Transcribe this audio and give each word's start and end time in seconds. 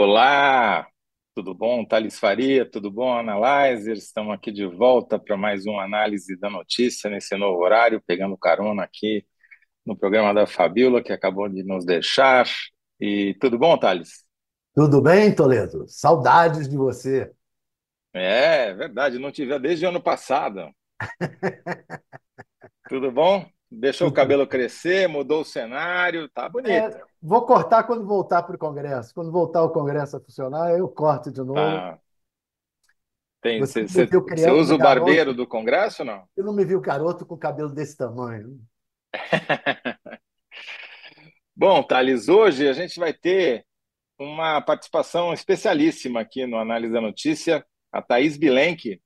Olá, 0.00 0.86
tudo 1.34 1.52
bom? 1.52 1.84
Thales 1.84 2.20
Faria, 2.20 2.64
tudo 2.64 2.88
bom? 2.88 3.18
Ana 3.18 3.36
Laiser, 3.36 3.96
estamos 3.96 4.32
aqui 4.32 4.52
de 4.52 4.64
volta 4.64 5.18
para 5.18 5.36
mais 5.36 5.66
uma 5.66 5.82
análise 5.82 6.38
da 6.38 6.48
notícia 6.48 7.10
nesse 7.10 7.36
novo 7.36 7.60
horário, 7.64 8.00
pegando 8.06 8.38
carona 8.38 8.84
aqui 8.84 9.26
no 9.84 9.96
programa 9.98 10.32
da 10.32 10.46
Fabíola, 10.46 11.02
que 11.02 11.12
acabou 11.12 11.48
de 11.48 11.64
nos 11.64 11.84
deixar. 11.84 12.46
E 13.00 13.36
tudo 13.40 13.58
bom, 13.58 13.76
Thales? 13.76 14.24
Tudo 14.72 15.02
bem, 15.02 15.34
Toledo? 15.34 15.84
Saudades 15.88 16.68
de 16.68 16.76
você. 16.76 17.32
É, 18.12 18.72
verdade, 18.74 19.18
não 19.18 19.32
tive 19.32 19.58
desde 19.58 19.84
o 19.84 19.88
ano 19.88 20.00
passado. 20.00 20.70
Tudo 22.88 23.10
bom? 23.10 23.44
Deixou 23.68 24.06
o 24.06 24.12
cabelo 24.12 24.46
crescer, 24.46 25.08
mudou 25.08 25.40
o 25.40 25.44
cenário, 25.44 26.28
tá 26.28 26.48
bonito. 26.48 26.70
É, 26.70 27.02
vou 27.22 27.44
cortar 27.44 27.84
quando 27.84 28.06
voltar 28.06 28.42
para 28.42 28.56
o 28.56 28.58
Congresso. 28.58 29.14
Quando 29.14 29.30
voltar 29.30 29.62
o 29.62 29.70
Congresso 29.70 30.16
a 30.16 30.20
funcionar, 30.20 30.70
eu 30.76 30.88
corto 30.88 31.30
de 31.30 31.40
novo. 31.40 31.54
Tá. 31.54 31.98
Tem, 33.40 33.60
Você 33.60 33.86
você, 33.86 34.02
usa 34.50 34.74
o 34.74 34.78
garoto? 34.78 35.06
barbeiro 35.06 35.32
do 35.32 35.46
Congresso 35.46 36.02
ou 36.02 36.06
não? 36.06 36.28
Eu 36.36 36.44
não 36.44 36.52
me 36.52 36.64
vi 36.64 36.74
o 36.74 36.80
garoto 36.80 37.24
com 37.24 37.36
cabelo 37.36 37.70
desse 37.70 37.96
tamanho. 37.96 38.60
Bom, 41.54 41.82
Thales, 41.82 42.28
hoje 42.28 42.68
a 42.68 42.72
gente 42.72 42.98
vai 42.98 43.12
ter 43.12 43.64
uma 44.18 44.60
participação 44.60 45.32
especialíssima 45.32 46.20
aqui 46.20 46.46
no 46.46 46.58
Análise 46.58 46.92
da 46.92 47.00
Notícia, 47.00 47.64
a 47.92 48.02
Thaís 48.02 48.36
Bilenque, 48.36 49.00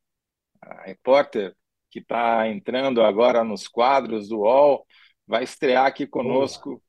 a 0.60 0.82
repórter 0.84 1.54
que 1.90 1.98
está 1.98 2.48
entrando 2.48 3.02
agora 3.02 3.44
nos 3.44 3.68
quadros 3.68 4.28
do 4.28 4.40
UOL, 4.40 4.86
vai 5.26 5.44
estrear 5.44 5.84
aqui 5.84 6.06
conosco 6.06 6.82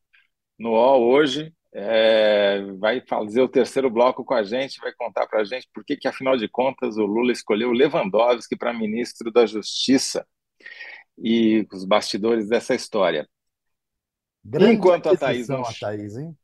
no 0.58 0.70
UOL 0.70 1.02
hoje, 1.02 1.52
é, 1.72 2.62
vai 2.78 3.00
fazer 3.00 3.42
o 3.42 3.48
terceiro 3.48 3.90
bloco 3.90 4.24
com 4.24 4.34
a 4.34 4.44
gente, 4.44 4.80
vai 4.80 4.92
contar 4.92 5.26
para 5.26 5.40
a 5.40 5.44
gente 5.44 5.68
por 5.74 5.84
que, 5.84 5.96
que, 5.96 6.06
afinal 6.06 6.36
de 6.36 6.48
contas, 6.48 6.96
o 6.96 7.04
Lula 7.04 7.32
escolheu 7.32 7.72
Lewandowski 7.72 8.56
para 8.56 8.72
ministro 8.72 9.32
da 9.32 9.44
Justiça 9.44 10.24
e 11.18 11.66
os 11.72 11.84
bastidores 11.84 12.48
dessa 12.48 12.74
história. 12.74 13.28
Grande 14.44 14.74
Enquanto 14.74 15.08
a 15.08 15.16
Thaís 15.16 15.48
não... 15.48 15.62
a 15.62 15.72
Thaís, 15.72 16.16
hein? 16.16 16.36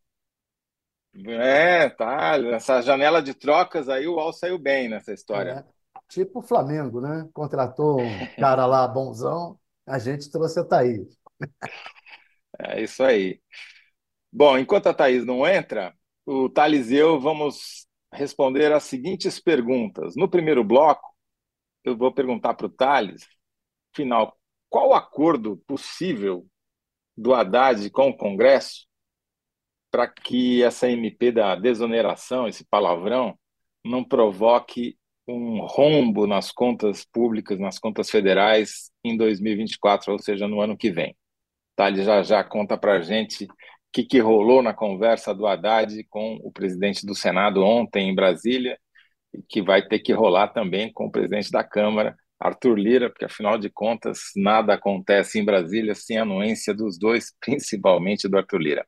É, 1.26 1.88
tá, 1.90 2.36
essa 2.52 2.80
janela 2.82 3.20
de 3.20 3.34
trocas 3.34 3.88
aí, 3.88 4.06
o 4.06 4.14
UOL 4.14 4.32
saiu 4.32 4.58
bem 4.58 4.88
nessa 4.88 5.12
história. 5.12 5.50
É, 5.50 6.00
tipo 6.08 6.40
o 6.40 6.42
Flamengo, 6.42 7.00
né? 7.00 7.28
Contratou 7.32 8.00
um 8.00 8.26
cara 8.38 8.66
lá 8.66 8.86
bonzão, 8.86 9.58
a 9.86 9.98
gente 9.98 10.30
trouxe 10.30 10.58
a 10.58 10.64
Thaís. 10.64 11.16
É 12.58 12.82
isso 12.82 13.02
aí. 13.02 13.40
Bom, 14.32 14.58
enquanto 14.58 14.88
a 14.88 14.94
Thaís 14.94 15.24
não 15.24 15.46
entra, 15.46 15.94
o 16.24 16.48
Thales 16.48 16.90
e 16.90 16.96
eu 16.96 17.18
vamos 17.20 17.86
responder 18.12 18.72
as 18.72 18.84
seguintes 18.84 19.40
perguntas. 19.40 20.14
No 20.16 20.28
primeiro 20.28 20.62
bloco, 20.64 21.08
eu 21.84 21.96
vou 21.96 22.12
perguntar 22.12 22.54
para 22.54 22.66
o 22.66 22.70
Thales, 22.70 23.26
final, 23.94 24.36
qual 24.68 24.94
acordo 24.94 25.56
possível 25.66 26.46
do 27.16 27.34
Haddad 27.34 27.90
com 27.90 28.08
o 28.10 28.16
Congresso 28.16 28.86
para 29.90 30.06
que 30.08 30.62
essa 30.62 30.88
MP 30.88 31.32
da 31.32 31.56
desoneração, 31.56 32.46
esse 32.46 32.64
palavrão, 32.64 33.36
não 33.84 34.04
provoque 34.04 34.96
um 35.26 35.64
rombo 35.66 36.26
nas 36.26 36.52
contas 36.52 37.04
públicas, 37.04 37.58
nas 37.58 37.78
contas 37.78 38.10
federais 38.10 38.90
em 39.04 39.16
2024, 39.16 40.12
ou 40.12 40.18
seja, 40.18 40.46
no 40.46 40.60
ano 40.60 40.76
que 40.76 40.90
vem. 40.90 41.16
Thales 41.76 42.04
já 42.04 42.22
já 42.22 42.44
conta 42.44 42.76
para 42.76 42.94
a 42.94 43.02
gente 43.02 43.44
o 43.44 43.48
que, 43.92 44.04
que 44.04 44.20
rolou 44.20 44.62
na 44.62 44.74
conversa 44.74 45.34
do 45.34 45.46
Haddad 45.46 46.04
com 46.08 46.36
o 46.42 46.52
presidente 46.52 47.04
do 47.06 47.14
Senado 47.14 47.62
ontem 47.62 48.08
em 48.10 48.14
Brasília, 48.14 48.78
e 49.32 49.42
que 49.42 49.62
vai 49.62 49.86
ter 49.86 50.00
que 50.00 50.12
rolar 50.12 50.48
também 50.48 50.92
com 50.92 51.06
o 51.06 51.10
presidente 51.10 51.50
da 51.50 51.62
Câmara, 51.64 52.16
Arthur 52.38 52.76
Lira, 52.78 53.10
porque 53.10 53.24
afinal 53.26 53.58
de 53.58 53.70
contas 53.70 54.30
nada 54.36 54.74
acontece 54.74 55.38
em 55.38 55.44
Brasília 55.44 55.94
sem 55.94 56.18
a 56.18 56.22
anuência 56.22 56.74
dos 56.74 56.98
dois, 56.98 57.34
principalmente 57.40 58.28
do 58.28 58.38
Arthur 58.38 58.58
Lira. 58.58 58.86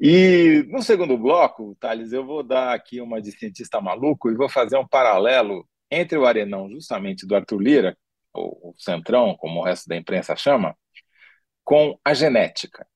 E 0.00 0.64
no 0.68 0.82
segundo 0.82 1.16
bloco, 1.18 1.76
Thales, 1.78 2.12
eu 2.12 2.24
vou 2.24 2.42
dar 2.42 2.74
aqui 2.74 3.00
uma 3.02 3.20
de 3.20 3.32
cientista 3.32 3.80
maluco 3.80 4.30
e 4.30 4.34
vou 4.34 4.48
fazer 4.48 4.78
um 4.78 4.88
paralelo 4.88 5.68
entre 5.90 6.16
o 6.16 6.24
arenão 6.24 6.70
justamente 6.70 7.26
do 7.26 7.34
Arthur 7.36 7.60
Lira, 7.60 7.98
ou 8.32 8.70
o 8.70 8.74
Centrão, 8.78 9.36
como 9.36 9.60
o 9.60 9.64
resto 9.64 9.88
da 9.88 9.96
imprensa 9.96 10.34
chama, 10.36 10.74
com 11.64 11.98
a 12.04 12.14
genética. 12.14 12.86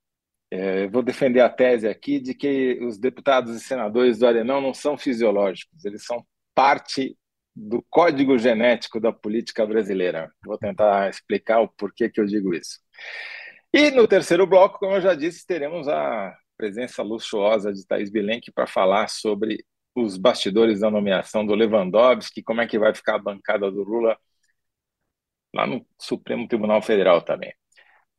É, 0.56 0.86
vou 0.86 1.02
defender 1.02 1.40
a 1.40 1.48
tese 1.48 1.88
aqui 1.88 2.20
de 2.20 2.32
que 2.32 2.78
os 2.80 2.96
deputados 2.96 3.56
e 3.56 3.60
senadores 3.60 4.18
do 4.18 4.26
Arenão 4.26 4.60
não 4.60 4.72
são 4.72 4.96
fisiológicos, 4.96 5.84
eles 5.84 6.04
são 6.04 6.24
parte 6.54 7.18
do 7.56 7.84
código 7.90 8.38
genético 8.38 9.00
da 9.00 9.12
política 9.12 9.66
brasileira. 9.66 10.32
Vou 10.46 10.56
tentar 10.56 11.10
explicar 11.10 11.60
o 11.60 11.68
porquê 11.68 12.08
que 12.08 12.20
eu 12.20 12.24
digo 12.24 12.54
isso. 12.54 12.78
E 13.72 13.90
no 13.90 14.06
terceiro 14.06 14.46
bloco, 14.46 14.78
como 14.78 14.94
eu 14.94 15.00
já 15.00 15.12
disse, 15.14 15.44
teremos 15.44 15.88
a 15.88 16.32
presença 16.56 17.02
luxuosa 17.02 17.72
de 17.72 17.84
Thaís 17.84 18.08
Bilenque 18.08 18.52
para 18.52 18.68
falar 18.68 19.08
sobre 19.08 19.64
os 19.92 20.16
bastidores 20.16 20.80
da 20.80 20.90
nomeação 20.90 21.44
do 21.44 21.54
Lewandowski, 21.56 22.44
como 22.44 22.60
é 22.60 22.66
que 22.68 22.78
vai 22.78 22.94
ficar 22.94 23.16
a 23.16 23.18
bancada 23.18 23.68
do 23.72 23.82
Lula 23.82 24.16
lá 25.52 25.66
no 25.66 25.84
Supremo 25.98 26.46
Tribunal 26.46 26.80
Federal 26.80 27.22
também. 27.22 27.52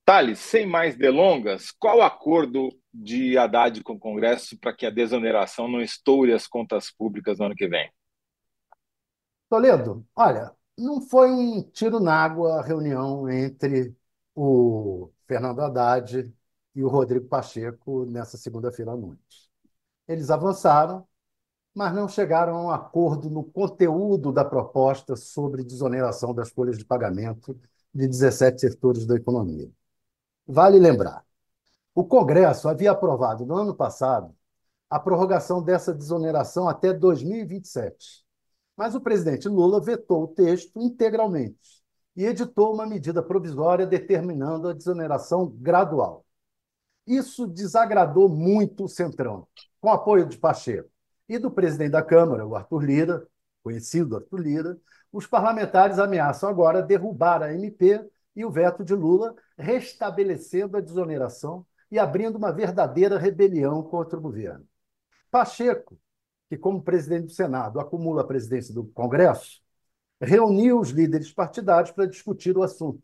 Thales, 0.05 0.37
sem 0.37 0.67
mais 0.67 0.95
delongas, 0.95 1.71
qual 1.71 1.97
o 1.97 2.01
acordo 2.03 2.69
de 2.93 3.35
Haddad 3.37 3.83
com 3.83 3.93
o 3.93 3.99
Congresso 3.99 4.55
para 4.59 4.71
que 4.71 4.85
a 4.85 4.91
desoneração 4.91 5.67
não 5.67 5.81
estoure 5.81 6.31
as 6.31 6.45
contas 6.45 6.91
públicas 6.91 7.39
no 7.39 7.45
ano 7.45 7.55
que 7.55 7.67
vem? 7.67 7.91
Toledo, 9.49 10.05
olha, 10.15 10.51
não 10.77 11.01
foi 11.01 11.31
um 11.31 11.63
tiro 11.63 11.99
na 11.99 12.13
água 12.13 12.59
a 12.59 12.61
reunião 12.61 13.27
entre 13.29 13.95
o 14.35 15.09
Fernando 15.27 15.61
Haddad 15.61 16.31
e 16.75 16.83
o 16.83 16.87
Rodrigo 16.87 17.27
Pacheco 17.27 18.05
nessa 18.05 18.37
segunda-feira 18.37 18.91
à 18.91 18.95
noite. 18.95 19.49
Eles 20.07 20.29
avançaram, 20.29 21.07
mas 21.73 21.93
não 21.93 22.07
chegaram 22.07 22.55
a 22.57 22.63
um 22.65 22.71
acordo 22.71 23.29
no 23.29 23.43
conteúdo 23.43 24.31
da 24.31 24.45
proposta 24.45 25.15
sobre 25.15 25.63
desoneração 25.63 26.33
das 26.33 26.51
folhas 26.51 26.77
de 26.77 26.85
pagamento 26.85 27.59
de 27.93 28.07
17 28.07 28.61
setores 28.61 29.05
da 29.07 29.15
economia. 29.15 29.71
Vale 30.47 30.77
lembrar, 30.77 31.25
o 31.93 32.05
Congresso 32.05 32.69
havia 32.69 32.91
aprovado 32.91 33.45
no 33.45 33.55
ano 33.55 33.75
passado 33.75 34.35
a 34.87 34.99
prorrogação 34.99 35.61
dessa 35.61 35.93
desoneração 35.93 36.69
até 36.69 36.93
2027. 36.93 38.23
Mas 38.77 38.93
o 38.93 39.01
presidente 39.01 39.47
Lula 39.47 39.81
vetou 39.81 40.23
o 40.23 40.27
texto 40.27 40.79
integralmente 40.79 41.83
e 42.15 42.25
editou 42.25 42.73
uma 42.73 42.85
medida 42.85 43.23
provisória 43.23 43.87
determinando 43.87 44.69
a 44.69 44.73
desoneração 44.73 45.47
gradual. 45.47 46.23
Isso 47.07 47.47
desagradou 47.47 48.29
muito 48.29 48.85
o 48.85 48.89
Centrão, 48.89 49.47
com 49.81 49.89
apoio 49.89 50.27
de 50.27 50.37
Pacheco 50.37 50.89
e 51.27 51.39
do 51.39 51.49
presidente 51.49 51.91
da 51.91 52.03
Câmara, 52.03 52.45
o 52.45 52.55
Arthur 52.55 52.83
Lira, 52.83 53.27
conhecido 53.63 54.15
Arthur 54.15 54.39
Lira, 54.39 54.77
os 55.11 55.25
parlamentares 55.25 55.97
ameaçam 55.97 56.49
agora 56.49 56.83
derrubar 56.83 57.41
a 57.41 57.53
MP 57.53 57.99
e 58.35 58.43
o 58.43 58.51
veto 58.51 58.83
de 58.83 58.93
Lula, 58.93 59.35
restabelecendo 59.57 60.77
a 60.77 60.81
desoneração 60.81 61.65
e 61.89 61.97
abrindo 61.97 62.35
uma 62.35 62.51
verdadeira 62.51 63.17
rebelião 63.17 63.81
contra 63.83 64.17
o 64.17 64.21
governo. 64.21 64.67
Pacheco, 65.31 65.97
que, 66.49 66.57
como 66.57 66.83
presidente 66.83 67.25
do 67.25 67.31
Senado, 67.31 67.79
acumula 67.79 68.21
a 68.21 68.27
presidência 68.27 68.73
do 68.73 68.85
Congresso, 68.85 69.61
reuniu 70.19 70.79
os 70.79 70.89
líderes 70.89 71.31
partidários 71.31 71.91
para 71.91 72.05
discutir 72.05 72.57
o 72.57 72.63
assunto. 72.63 73.03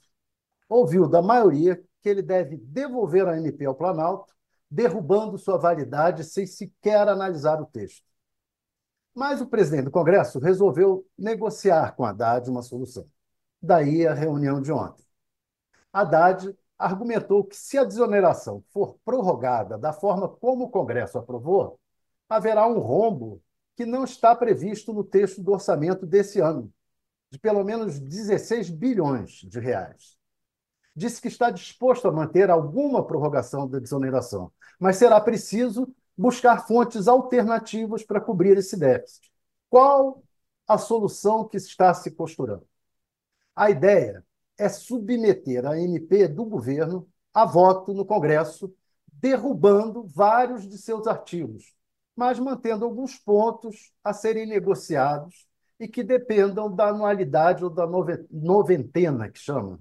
Ouviu 0.70 1.08
da 1.08 1.22
maioria 1.22 1.82
que 2.02 2.10
ele 2.10 2.22
deve 2.22 2.58
devolver 2.58 3.28
a 3.28 3.38
MP 3.38 3.66
ao 3.66 3.76
Planalto, 3.76 4.34
derrubando 4.70 5.38
sua 5.38 5.58
validade 5.58 6.24
sem 6.24 6.46
sequer 6.48 7.08
analisar 7.08 7.62
o 7.62 7.66
texto. 7.66 8.06
Mas 9.14 9.42
o 9.42 9.48
presidente 9.48 9.86
do 9.86 9.92
Congresso 9.92 10.40
resolveu 10.40 11.06
negociar 11.18 11.96
com 11.96 12.06
Haddad 12.06 12.50
uma 12.50 12.62
solução. 12.62 13.06
Daí 13.62 14.08
a 14.08 14.14
reunião 14.14 14.62
de 14.62 14.72
ontem. 14.72 15.06
Haddad 15.94 16.56
argumentou 16.78 17.44
que, 17.44 17.56
se 17.56 17.78
a 17.78 17.84
desoneração 17.84 18.64
for 18.72 18.98
prorrogada 19.06 19.78
da 19.78 19.94
forma 19.94 20.28
como 20.28 20.66
o 20.66 20.70
Congresso 20.70 21.18
aprovou, 21.18 21.80
haverá 22.28 22.68
um 22.68 22.80
rombo 22.80 23.42
que 23.76 23.86
não 23.86 24.04
está 24.04 24.36
previsto 24.36 24.94
no 24.94 25.04
texto 25.04 25.42
do 25.42 25.52
orçamento 25.52 26.06
desse 26.06 26.40
ano, 26.40 26.72
de 27.30 27.40
pelo 27.40 27.64
menos 27.64 28.00
16 28.00 28.70
bilhões 28.70 29.32
de 29.32 29.60
reais. 29.60 30.18
Disse 30.96 31.22
que 31.22 31.28
está 31.28 31.50
disposto 31.50 32.08
a 32.08 32.12
manter 32.12 32.50
alguma 32.50 33.06
prorrogação 33.06 33.68
da 33.68 33.80
desoneração, 33.80 34.52
mas 34.80 34.98
será 34.98 35.20
preciso 35.22 35.94
buscar 36.18 36.68
fontes 36.68 37.08
alternativas 37.08 38.04
para 38.04 38.20
cobrir 38.20 38.58
esse 38.58 38.78
déficit. 38.78 39.32
Qual 39.70 40.22
a 40.68 40.78
solução 40.78 41.48
que 41.48 41.58
está 41.58 41.94
se 41.94 42.12
costurando? 42.12 42.68
A 43.56 43.70
ideia 43.70 44.26
é 44.58 44.70
submeter 44.70 45.66
a 45.66 45.80
MP 45.80 46.28
do 46.28 46.46
governo 46.46 47.08
a 47.34 47.46
voto 47.46 47.94
no 47.94 48.06
Congresso, 48.06 48.74
derrubando 49.12 50.06
vários 50.08 50.68
de 50.68 50.78
seus 50.78 51.08
artigos, 51.08 51.74
mas 52.16 52.40
mantendo 52.40 52.86
alguns 52.86 53.18
pontos 53.18 53.92
a 54.04 54.14
serem 54.14 54.46
negociados 54.46 55.48
e 55.80 55.88
que 55.88 56.04
dependam 56.04 56.74
da 56.74 56.90
anualidade 56.90 57.64
ou 57.64 57.70
da 57.70 57.88
noventena, 58.30 59.30
que 59.30 59.40
chama. 59.40 59.80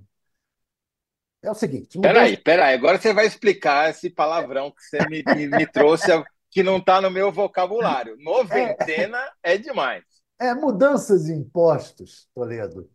É 1.43 1.51
o 1.51 1.55
seguinte. 1.55 1.97
Mudança... 1.97 2.15
Peraí, 2.15 2.37
peraí. 2.37 2.75
Agora 2.75 2.99
você 2.99 3.13
vai 3.13 3.27
explicar 3.27 3.91
esse 3.91 4.11
palavrão 4.11 4.71
que 4.71 4.83
você 4.83 4.99
me, 5.09 5.23
me, 5.35 5.47
me 5.49 5.67
trouxe, 5.67 6.07
que 6.51 6.63
não 6.63 6.79
está 6.79 7.01
no 7.01 7.11
meu 7.11 7.33
vocabulário. 7.33 8.17
Noventena 8.19 9.19
é, 9.43 9.55
é 9.55 9.59
demais. 9.59 10.05
É, 10.39 10.55
mudanças 10.55 11.29
em 11.29 11.39
impostos, 11.39 12.29
Toledo, 12.35 12.89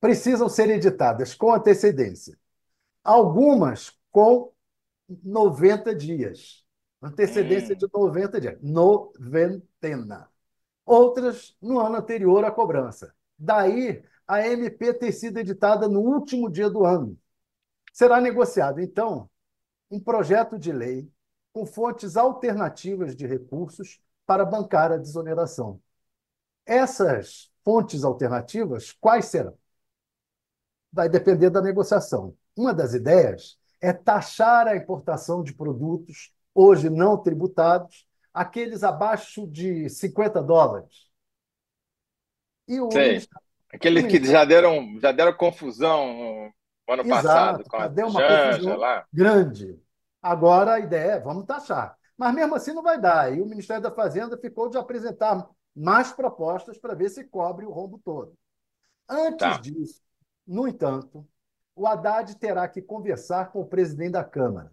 precisam 0.00 0.48
ser 0.48 0.70
editadas 0.70 1.34
com 1.34 1.52
antecedência. 1.52 2.38
Algumas 3.02 3.96
com 4.10 4.52
90 5.08 5.94
dias. 5.94 6.64
Antecedência 7.02 7.74
hum. 7.74 7.78
de 7.78 7.86
90 7.92 8.40
dias. 8.40 8.58
Noventena. 8.62 10.28
Outras 10.84 11.56
no 11.60 11.78
ano 11.78 11.96
anterior 11.96 12.44
à 12.44 12.50
cobrança. 12.50 13.14
Daí 13.38 14.02
a 14.26 14.46
MP 14.46 14.92
ter 14.94 15.12
sido 15.12 15.38
editada 15.38 15.88
no 15.88 16.00
último 16.00 16.50
dia 16.50 16.68
do 16.68 16.84
ano. 16.84 17.18
Será 17.92 18.20
negociado, 18.20 18.80
então, 18.80 19.28
um 19.90 19.98
projeto 19.98 20.58
de 20.58 20.70
lei 20.70 21.10
com 21.52 21.66
fontes 21.66 22.16
alternativas 22.16 23.16
de 23.16 23.26
recursos 23.26 24.00
para 24.26 24.44
bancar 24.44 24.92
a 24.92 24.96
desoneração. 24.96 25.80
Essas 26.64 27.50
fontes 27.64 28.04
alternativas, 28.04 28.92
quais 28.92 29.24
serão? 29.24 29.57
Vai 30.92 31.08
depender 31.08 31.50
da 31.50 31.60
negociação. 31.60 32.34
Uma 32.56 32.72
das 32.72 32.94
ideias 32.94 33.58
é 33.80 33.92
taxar 33.92 34.66
a 34.66 34.76
importação 34.76 35.42
de 35.42 35.54
produtos 35.54 36.32
hoje 36.54 36.90
não 36.90 37.16
tributados, 37.16 38.06
aqueles 38.34 38.82
abaixo 38.82 39.46
de 39.46 39.88
50 39.88 40.42
dólares. 40.42 41.08
E 42.66 42.80
o 42.80 42.90
Sei. 42.90 43.20
Aqueles 43.72 44.06
que 44.06 44.24
já 44.24 44.44
deram, 44.44 44.98
já 44.98 45.12
deram 45.12 45.32
confusão 45.34 46.52
no 46.86 46.94
ano 46.94 47.02
Exato, 47.02 47.08
passado 47.08 47.64
com 47.64 47.76
a 47.76 47.86
deu 47.86 48.08
uma 48.08 48.20
Janja, 48.20 48.50
confusão 48.52 48.76
lá. 48.76 49.06
grande. 49.12 49.80
Agora 50.22 50.74
a 50.74 50.80
ideia 50.80 51.12
é 51.12 51.20
vamos 51.20 51.44
taxar. 51.44 51.96
Mas 52.16 52.34
mesmo 52.34 52.54
assim 52.54 52.72
não 52.72 52.82
vai 52.82 52.98
dar. 53.00 53.32
E 53.32 53.40
o 53.40 53.46
Ministério 53.46 53.82
da 53.82 53.90
Fazenda 53.90 54.36
ficou 54.38 54.68
de 54.68 54.78
apresentar 54.78 55.48
mais 55.76 56.10
propostas 56.12 56.78
para 56.78 56.94
ver 56.94 57.10
se 57.10 57.24
cobre 57.24 57.64
o 57.66 57.70
rombo 57.70 58.00
todo. 58.02 58.34
Antes 59.08 59.38
tá. 59.38 59.58
disso, 59.58 60.00
no 60.48 60.66
entanto, 60.66 61.26
o 61.76 61.86
Haddad 61.86 62.34
terá 62.36 62.66
que 62.66 62.82
conversar 62.82 63.52
com 63.52 63.60
o 63.60 63.66
presidente 63.66 64.12
da 64.12 64.24
Câmara. 64.24 64.72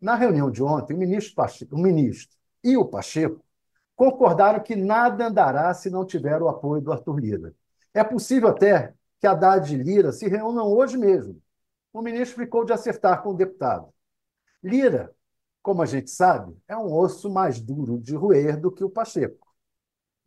Na 0.00 0.14
reunião 0.14 0.50
de 0.50 0.62
ontem, 0.62 0.94
o 0.94 0.98
ministro, 0.98 1.34
Pacheco, 1.34 1.76
o 1.76 1.78
ministro 1.78 2.36
e 2.62 2.76
o 2.76 2.86
Pacheco 2.86 3.44
concordaram 3.94 4.62
que 4.62 4.74
nada 4.74 5.26
andará 5.26 5.72
se 5.74 5.90
não 5.90 6.04
tiver 6.04 6.42
o 6.42 6.48
apoio 6.48 6.80
do 6.82 6.90
Arthur 6.90 7.18
Lira. 7.20 7.54
É 7.92 8.02
possível 8.02 8.48
até 8.48 8.94
que 9.20 9.26
Haddad 9.26 9.72
e 9.72 9.76
Lira 9.76 10.10
se 10.10 10.26
reúnam 10.26 10.66
hoje 10.66 10.96
mesmo. 10.96 11.40
O 11.92 12.02
ministro 12.02 12.42
ficou 12.42 12.64
de 12.64 12.72
acertar 12.72 13.22
com 13.22 13.30
o 13.30 13.36
deputado. 13.36 13.92
Lira, 14.62 15.14
como 15.62 15.82
a 15.82 15.86
gente 15.86 16.10
sabe, 16.10 16.56
é 16.66 16.76
um 16.76 16.92
osso 16.92 17.30
mais 17.30 17.60
duro 17.60 17.98
de 17.98 18.16
roer 18.16 18.58
do 18.58 18.72
que 18.72 18.82
o 18.82 18.90
Pacheco. 18.90 19.46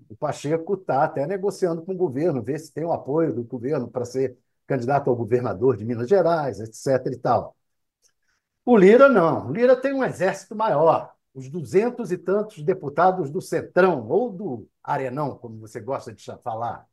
O 0.09 0.15
Pacheco 0.15 0.75
está 0.75 1.03
até 1.03 1.27
negociando 1.27 1.81
com 1.83 1.93
o 1.93 1.97
governo, 1.97 2.41
ver 2.41 2.59
se 2.59 2.71
tem 2.71 2.85
o 2.85 2.93
apoio 2.93 3.33
do 3.33 3.43
governo 3.43 3.89
para 3.89 4.05
ser 4.05 4.37
candidato 4.67 5.09
ao 5.09 5.15
governador 5.15 5.77
de 5.77 5.85
Minas 5.85 6.09
Gerais, 6.09 6.59
etc. 6.59 7.13
e 7.13 7.17
tal. 7.17 7.55
O 8.65 8.75
Lira 8.77 9.07
não. 9.07 9.47
O 9.47 9.53
Lira 9.53 9.75
tem 9.75 9.93
um 9.93 10.03
exército 10.03 10.55
maior. 10.55 11.13
Os 11.33 11.49
duzentos 11.49 12.11
e 12.11 12.17
tantos 12.17 12.61
deputados 12.63 13.29
do 13.31 13.41
Centrão, 13.41 14.07
ou 14.07 14.31
do 14.31 14.67
Arenão, 14.83 15.37
como 15.37 15.59
você 15.59 15.79
gosta 15.79 16.11
de 16.11 16.23
falar. 16.43 16.85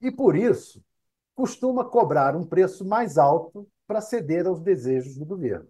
E 0.00 0.10
por 0.10 0.34
isso, 0.34 0.82
costuma 1.34 1.84
cobrar 1.84 2.34
um 2.36 2.44
preço 2.44 2.84
mais 2.84 3.18
alto 3.18 3.68
para 3.86 4.00
ceder 4.00 4.46
aos 4.46 4.60
desejos 4.60 5.16
do 5.16 5.26
governo. 5.26 5.68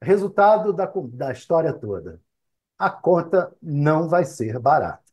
Resultado 0.00 0.72
da, 0.72 0.92
da 1.12 1.32
história 1.32 1.72
toda: 1.72 2.20
a 2.78 2.90
conta 2.90 3.54
não 3.62 4.08
vai 4.08 4.24
ser 4.24 4.58
barata. 4.58 5.03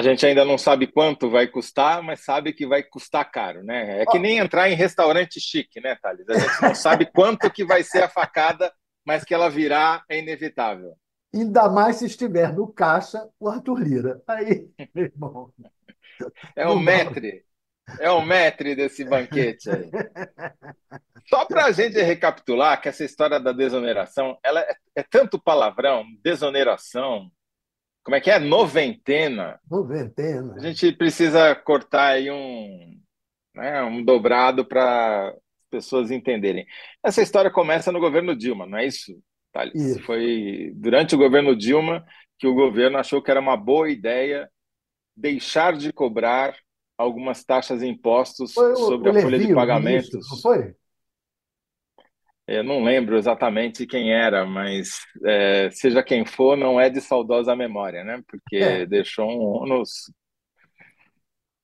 A 0.00 0.02
gente 0.02 0.24
ainda 0.24 0.46
não 0.46 0.56
sabe 0.56 0.86
quanto 0.86 1.28
vai 1.28 1.46
custar, 1.46 2.02
mas 2.02 2.24
sabe 2.24 2.54
que 2.54 2.66
vai 2.66 2.82
custar 2.82 3.30
caro, 3.30 3.62
né? 3.62 4.00
É 4.00 4.06
que 4.06 4.18
nem 4.18 4.38
entrar 4.38 4.70
em 4.70 4.74
restaurante 4.74 5.38
chique, 5.38 5.78
né, 5.78 5.94
Thales? 6.00 6.26
A 6.26 6.38
gente 6.38 6.62
não 6.62 6.74
sabe 6.74 7.04
quanto 7.12 7.50
que 7.50 7.66
vai 7.66 7.82
ser 7.82 8.04
a 8.04 8.08
facada, 8.08 8.72
mas 9.04 9.24
que 9.24 9.34
ela 9.34 9.50
virá 9.50 10.02
é 10.08 10.18
inevitável. 10.18 10.94
Ainda 11.34 11.68
mais 11.68 11.96
se 11.96 12.06
estiver 12.06 12.50
no 12.50 12.66
caixa 12.72 13.28
o 13.38 13.46
Arthur 13.46 13.82
Lira. 13.82 14.22
Aí, 14.26 14.70
meu 14.94 15.04
irmão. 15.04 15.52
É 16.56 16.66
o 16.66 16.78
metre. 16.78 17.44
É 17.98 18.10
o 18.10 18.22
metre 18.22 18.74
desse 18.74 19.04
banquete 19.04 19.68
aí. 19.68 19.90
Só 21.28 21.44
para 21.44 21.66
a 21.66 21.72
gente 21.72 22.00
recapitular 22.00 22.80
que 22.80 22.88
essa 22.88 23.04
história 23.04 23.38
da 23.38 23.52
desoneração, 23.52 24.38
ela 24.42 24.60
é, 24.60 24.74
é, 24.96 25.02
tanto 25.02 25.38
palavrão, 25.38 26.06
desoneração, 26.22 27.30
como 28.02 28.14
é 28.16 28.20
que 28.20 28.30
é? 28.30 28.38
Noventena. 28.38 29.60
Noventena. 29.70 30.54
A 30.56 30.60
gente 30.60 30.92
precisa 30.92 31.54
cortar 31.54 32.12
aí 32.12 32.30
um, 32.30 32.98
né, 33.54 33.82
um 33.82 34.04
dobrado 34.04 34.64
para 34.64 35.28
as 35.28 35.34
pessoas 35.70 36.10
entenderem. 36.10 36.66
Essa 37.02 37.22
história 37.22 37.50
começa 37.50 37.92
no 37.92 38.00
governo 38.00 38.34
Dilma, 38.34 38.66
não 38.66 38.78
é 38.78 38.86
isso, 38.86 39.18
Thales? 39.52 39.74
Isso. 39.74 40.02
Foi 40.02 40.72
durante 40.74 41.14
o 41.14 41.18
governo 41.18 41.54
Dilma 41.54 42.04
que 42.38 42.46
o 42.46 42.54
governo 42.54 42.98
achou 42.98 43.22
que 43.22 43.30
era 43.30 43.40
uma 43.40 43.56
boa 43.56 43.90
ideia 43.90 44.50
deixar 45.14 45.76
de 45.76 45.92
cobrar 45.92 46.56
algumas 46.96 47.44
taxas 47.44 47.82
e 47.82 47.86
impostos 47.86 48.56
o, 48.56 48.76
sobre 48.76 49.10
o 49.10 49.16
a 49.16 49.20
folha 49.20 49.38
de 49.38 49.54
pagamentos. 49.54 50.10
Ministro, 50.10 50.20
não 50.30 50.42
foi? 50.42 50.74
Eu 52.50 52.64
não 52.64 52.82
lembro 52.82 53.16
exatamente 53.16 53.86
quem 53.86 54.12
era, 54.12 54.44
mas 54.44 55.06
é, 55.24 55.70
seja 55.70 56.02
quem 56.02 56.26
for, 56.26 56.56
não 56.56 56.80
é 56.80 56.90
de 56.90 57.00
saudosa 57.00 57.54
memória, 57.54 58.02
né? 58.02 58.20
Porque 58.26 58.56
é. 58.56 58.84
deixou 58.84 59.30
um 59.30 59.62
ônus 59.62 60.12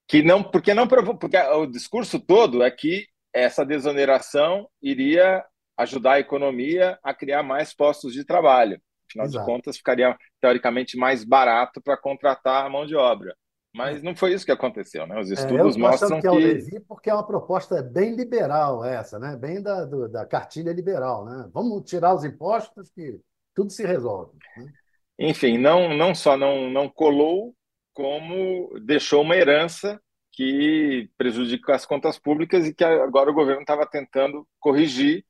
que 0.07 0.23
não, 0.23 0.45
porque 0.45 0.73
não 0.73 0.87
provou, 0.87 1.19
porque 1.19 1.37
o 1.37 1.67
discurso 1.67 2.21
todo 2.21 2.63
é 2.63 2.71
que 2.71 3.05
essa 3.35 3.67
desoneração 3.67 4.69
iria 4.81 5.45
ajudar 5.77 6.13
a 6.13 6.21
economia 6.21 6.97
a 7.03 7.13
criar 7.13 7.43
mais 7.43 7.75
postos 7.75 8.13
de 8.13 8.25
trabalho. 8.25 8.81
Afinal 9.11 9.27
Exato. 9.27 9.45
de 9.45 9.53
contas, 9.53 9.77
ficaria 9.77 10.17
teoricamente 10.41 10.97
mais 10.97 11.25
barato 11.25 11.83
para 11.83 11.97
contratar 11.97 12.65
a 12.65 12.71
mão 12.71 12.87
de 12.87 12.95
obra. 12.95 13.37
Mas 13.77 14.03
não 14.03 14.17
foi 14.17 14.33
isso 14.33 14.47
que 14.47 14.51
aconteceu, 14.51 15.07
né? 15.07 15.21
Os 15.21 15.31
estudos 15.31 15.77
é, 15.77 15.79
mostram 15.79 16.19
que... 16.19 16.27
É 16.27 16.31
o 16.31 16.35
Levi 16.35 16.81
porque 16.81 17.11
é 17.11 17.15
uma 17.15 17.27
proposta 17.27 17.83
bem 17.83 18.17
liberal 18.17 18.83
essa, 18.83 19.19
né? 19.19 19.37
Bem 19.37 19.61
da, 19.63 19.85
do, 19.85 20.09
da 20.09 20.25
cartilha 20.25 20.73
liberal, 20.73 21.27
né? 21.27 21.47
Vamos 21.53 21.83
tirar 21.85 22.15
os 22.15 22.25
impostos 22.25 22.91
que 22.91 23.21
tudo 23.55 23.71
se 23.71 23.87
resolve. 23.87 24.33
Né? 24.57 24.73
Enfim, 25.19 25.59
não, 25.59 25.95
não 25.95 26.15
só 26.15 26.39
não, 26.39 26.71
não 26.71 26.89
colou, 26.89 27.55
como 27.93 28.73
deixou 28.81 29.21
uma 29.21 29.37
herança 29.37 30.01
que 30.33 31.11
prejudica 31.19 31.75
as 31.75 31.85
contas 31.85 32.19
públicas 32.19 32.67
e 32.67 32.75
que 32.75 32.83
agora 32.83 33.31
o 33.31 33.35
governo 33.35 33.61
estava 33.61 33.87
tentando 33.87 34.49
corrigir, 34.59 35.23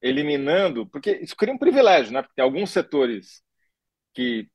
eliminando, 0.00 0.86
porque 0.86 1.18
isso 1.20 1.34
cria 1.36 1.52
um 1.52 1.58
privilégio, 1.58 2.12
né? 2.12 2.22
Porque 2.22 2.36
tem 2.36 2.44
alguns 2.44 2.70
setores 2.70 3.42
que 4.14 4.48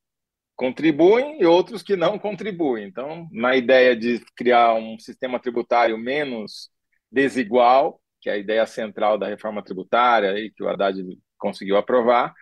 contribuem 0.56 1.42
e 1.42 1.46
outros 1.46 1.82
que 1.82 1.96
não 1.96 2.20
contribuem. 2.20 2.86
Então, 2.88 3.28
na 3.32 3.56
ideia 3.56 3.96
de 3.96 4.24
criar 4.36 4.74
um 4.76 4.98
sistema 5.00 5.40
tributário 5.40 5.98
menos 5.98 6.70
desigual, 7.12 8.02
que 8.22 8.30
é 8.30 8.34
a 8.34 8.38
ideia 8.38 8.66
central 8.66 9.18
da 9.18 9.28
reforma 9.28 9.64
tributária 9.64 10.38
e 10.40 10.52
que 10.52 10.64
o 10.64 10.70
Haddad 10.70 11.02
conseguiu 11.38 11.78
aprovar, 11.78 12.34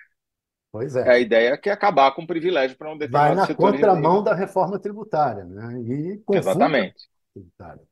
Pois 0.71 0.95
é. 0.95 1.01
é. 1.01 1.11
A 1.11 1.19
ideia 1.19 1.57
que 1.57 1.69
é 1.69 1.73
acabar 1.73 2.11
com 2.11 2.21
o 2.21 2.27
privilégio 2.27 2.77
para 2.77 2.89
um 2.89 2.97
determinado 2.97 3.35
Vai 3.35 3.47
na 3.47 3.55
contramão 3.55 4.23
da 4.23 4.33
reforma 4.33 4.79
tributária, 4.79 5.43
né? 5.43 5.81
E 5.81 6.23
Exatamente. 6.31 7.09
Tributária. 7.33 7.83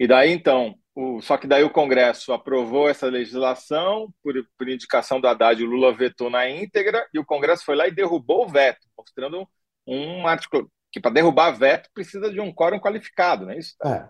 E 0.00 0.06
daí, 0.06 0.30
então, 0.32 0.74
o, 0.96 1.20
só 1.20 1.36
que 1.36 1.46
daí 1.46 1.62
o 1.62 1.70
Congresso 1.70 2.32
aprovou 2.32 2.88
essa 2.88 3.06
legislação 3.06 4.10
por, 4.22 4.34
por 4.56 4.66
indicação 4.66 5.20
do 5.20 5.28
Haddad, 5.28 5.62
o 5.62 5.66
Lula 5.66 5.94
vetou 5.94 6.30
na 6.30 6.48
íntegra 6.48 7.06
e 7.12 7.18
o 7.18 7.24
Congresso 7.24 7.66
foi 7.66 7.76
lá 7.76 7.86
e 7.86 7.94
derrubou 7.94 8.46
o 8.46 8.48
veto, 8.48 8.88
mostrando 8.96 9.46
um, 9.86 10.26
artigo 10.26 10.72
que 10.90 10.98
para 10.98 11.10
derrubar 11.10 11.50
veto 11.50 11.90
precisa 11.92 12.32
de 12.32 12.40
um 12.40 12.50
quórum 12.50 12.80
qualificado, 12.80 13.44
não 13.44 13.52
é 13.52 13.58
isso? 13.58 13.76
É. 13.84 14.08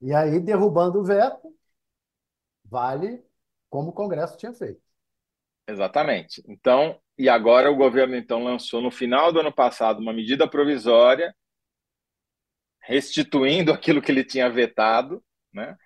E 0.00 0.12
aí, 0.12 0.40
derrubando 0.40 0.98
o 0.98 1.04
veto, 1.04 1.54
vale 2.64 3.24
como 3.70 3.90
o 3.90 3.92
Congresso 3.92 4.36
tinha 4.36 4.52
feito. 4.52 4.82
Exatamente. 5.68 6.42
Então, 6.48 7.00
e 7.16 7.28
agora 7.28 7.70
o 7.70 7.76
governo 7.76 8.16
então 8.16 8.42
lançou 8.42 8.80
no 8.80 8.90
final 8.90 9.30
do 9.30 9.38
ano 9.38 9.52
passado 9.52 10.00
uma 10.00 10.12
medida 10.12 10.48
provisória 10.48 11.32
restituindo 12.80 13.72
aquilo 13.72 14.02
que 14.02 14.10
ele 14.10 14.24
tinha 14.24 14.50
vetado, 14.50 15.22
né? 15.52 15.76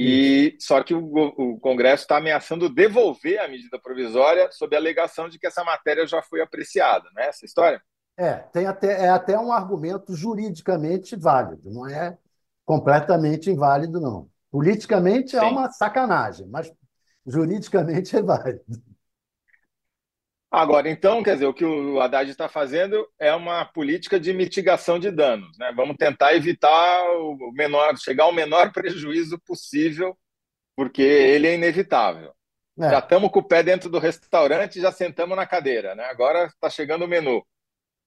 E 0.00 0.56
só 0.58 0.82
que 0.82 0.94
o, 0.94 1.04
o 1.04 1.60
Congresso 1.60 2.04
está 2.04 2.16
ameaçando 2.16 2.72
devolver 2.72 3.38
a 3.38 3.48
medida 3.48 3.78
provisória 3.78 4.50
sob 4.50 4.74
a 4.74 4.78
alegação 4.78 5.28
de 5.28 5.38
que 5.38 5.46
essa 5.46 5.62
matéria 5.62 6.06
já 6.06 6.22
foi 6.22 6.40
apreciada, 6.40 7.08
não 7.14 7.22
é 7.22 7.28
essa 7.28 7.44
história? 7.44 7.82
É, 8.16 8.34
tem 8.34 8.66
até, 8.66 9.04
é 9.04 9.08
até 9.08 9.38
um 9.38 9.52
argumento 9.52 10.14
juridicamente 10.14 11.16
válido, 11.16 11.70
não 11.70 11.86
é 11.86 12.16
completamente 12.64 13.50
inválido, 13.50 14.00
não. 14.00 14.28
Politicamente 14.50 15.36
é 15.36 15.40
Sim. 15.40 15.46
uma 15.46 15.70
sacanagem, 15.70 16.46
mas 16.48 16.72
juridicamente 17.26 18.16
é 18.16 18.22
válido. 18.22 18.62
Agora, 20.50 20.90
então, 20.90 21.22
quer 21.22 21.34
dizer, 21.34 21.46
o 21.46 21.54
que 21.54 21.64
o 21.64 22.00
Haddad 22.00 22.28
está 22.28 22.48
fazendo 22.48 23.06
é 23.20 23.32
uma 23.32 23.64
política 23.64 24.18
de 24.18 24.32
mitigação 24.32 24.98
de 24.98 25.08
danos. 25.08 25.56
Né? 25.56 25.72
Vamos 25.76 25.96
tentar 25.96 26.34
evitar 26.34 27.02
o 27.18 27.52
menor, 27.52 27.96
chegar 27.96 28.24
ao 28.24 28.34
menor 28.34 28.72
prejuízo 28.74 29.38
possível, 29.46 30.18
porque 30.74 31.02
ele 31.02 31.46
é 31.46 31.54
inevitável. 31.54 32.34
É. 32.80 32.90
Já 32.90 32.98
estamos 32.98 33.30
com 33.30 33.38
o 33.38 33.46
pé 33.46 33.62
dentro 33.62 33.88
do 33.88 34.00
restaurante, 34.00 34.80
já 34.80 34.90
sentamos 34.90 35.36
na 35.36 35.46
cadeira. 35.46 35.94
Né? 35.94 36.04
Agora 36.06 36.46
está 36.46 36.68
chegando 36.68 37.04
o 37.04 37.08
menu. 37.08 37.46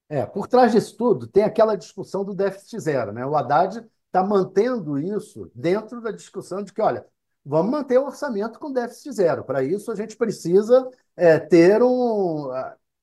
É, 0.10 0.26
por 0.26 0.48
trás 0.48 0.74
disso 0.74 0.98
tudo, 0.98 1.28
tem 1.28 1.44
aquela 1.44 1.78
discussão 1.78 2.26
do 2.26 2.34
déficit 2.34 2.78
zero. 2.80 3.14
Né? 3.14 3.26
O 3.26 3.38
Haddad 3.38 3.86
está 4.08 4.22
mantendo 4.22 5.00
isso 5.00 5.50
dentro 5.56 6.02
da 6.02 6.12
discussão 6.12 6.62
de 6.62 6.74
que, 6.74 6.82
olha, 6.82 7.06
vamos 7.46 7.72
manter 7.72 7.98
o 7.98 8.06
orçamento 8.06 8.60
com 8.60 8.72
déficit 8.72 9.12
zero. 9.14 9.44
Para 9.44 9.64
isso, 9.64 9.92
a 9.92 9.96
gente 9.96 10.16
precisa 10.16 10.90
é, 11.16 11.40
ter 11.40 11.82
um. 11.84 12.50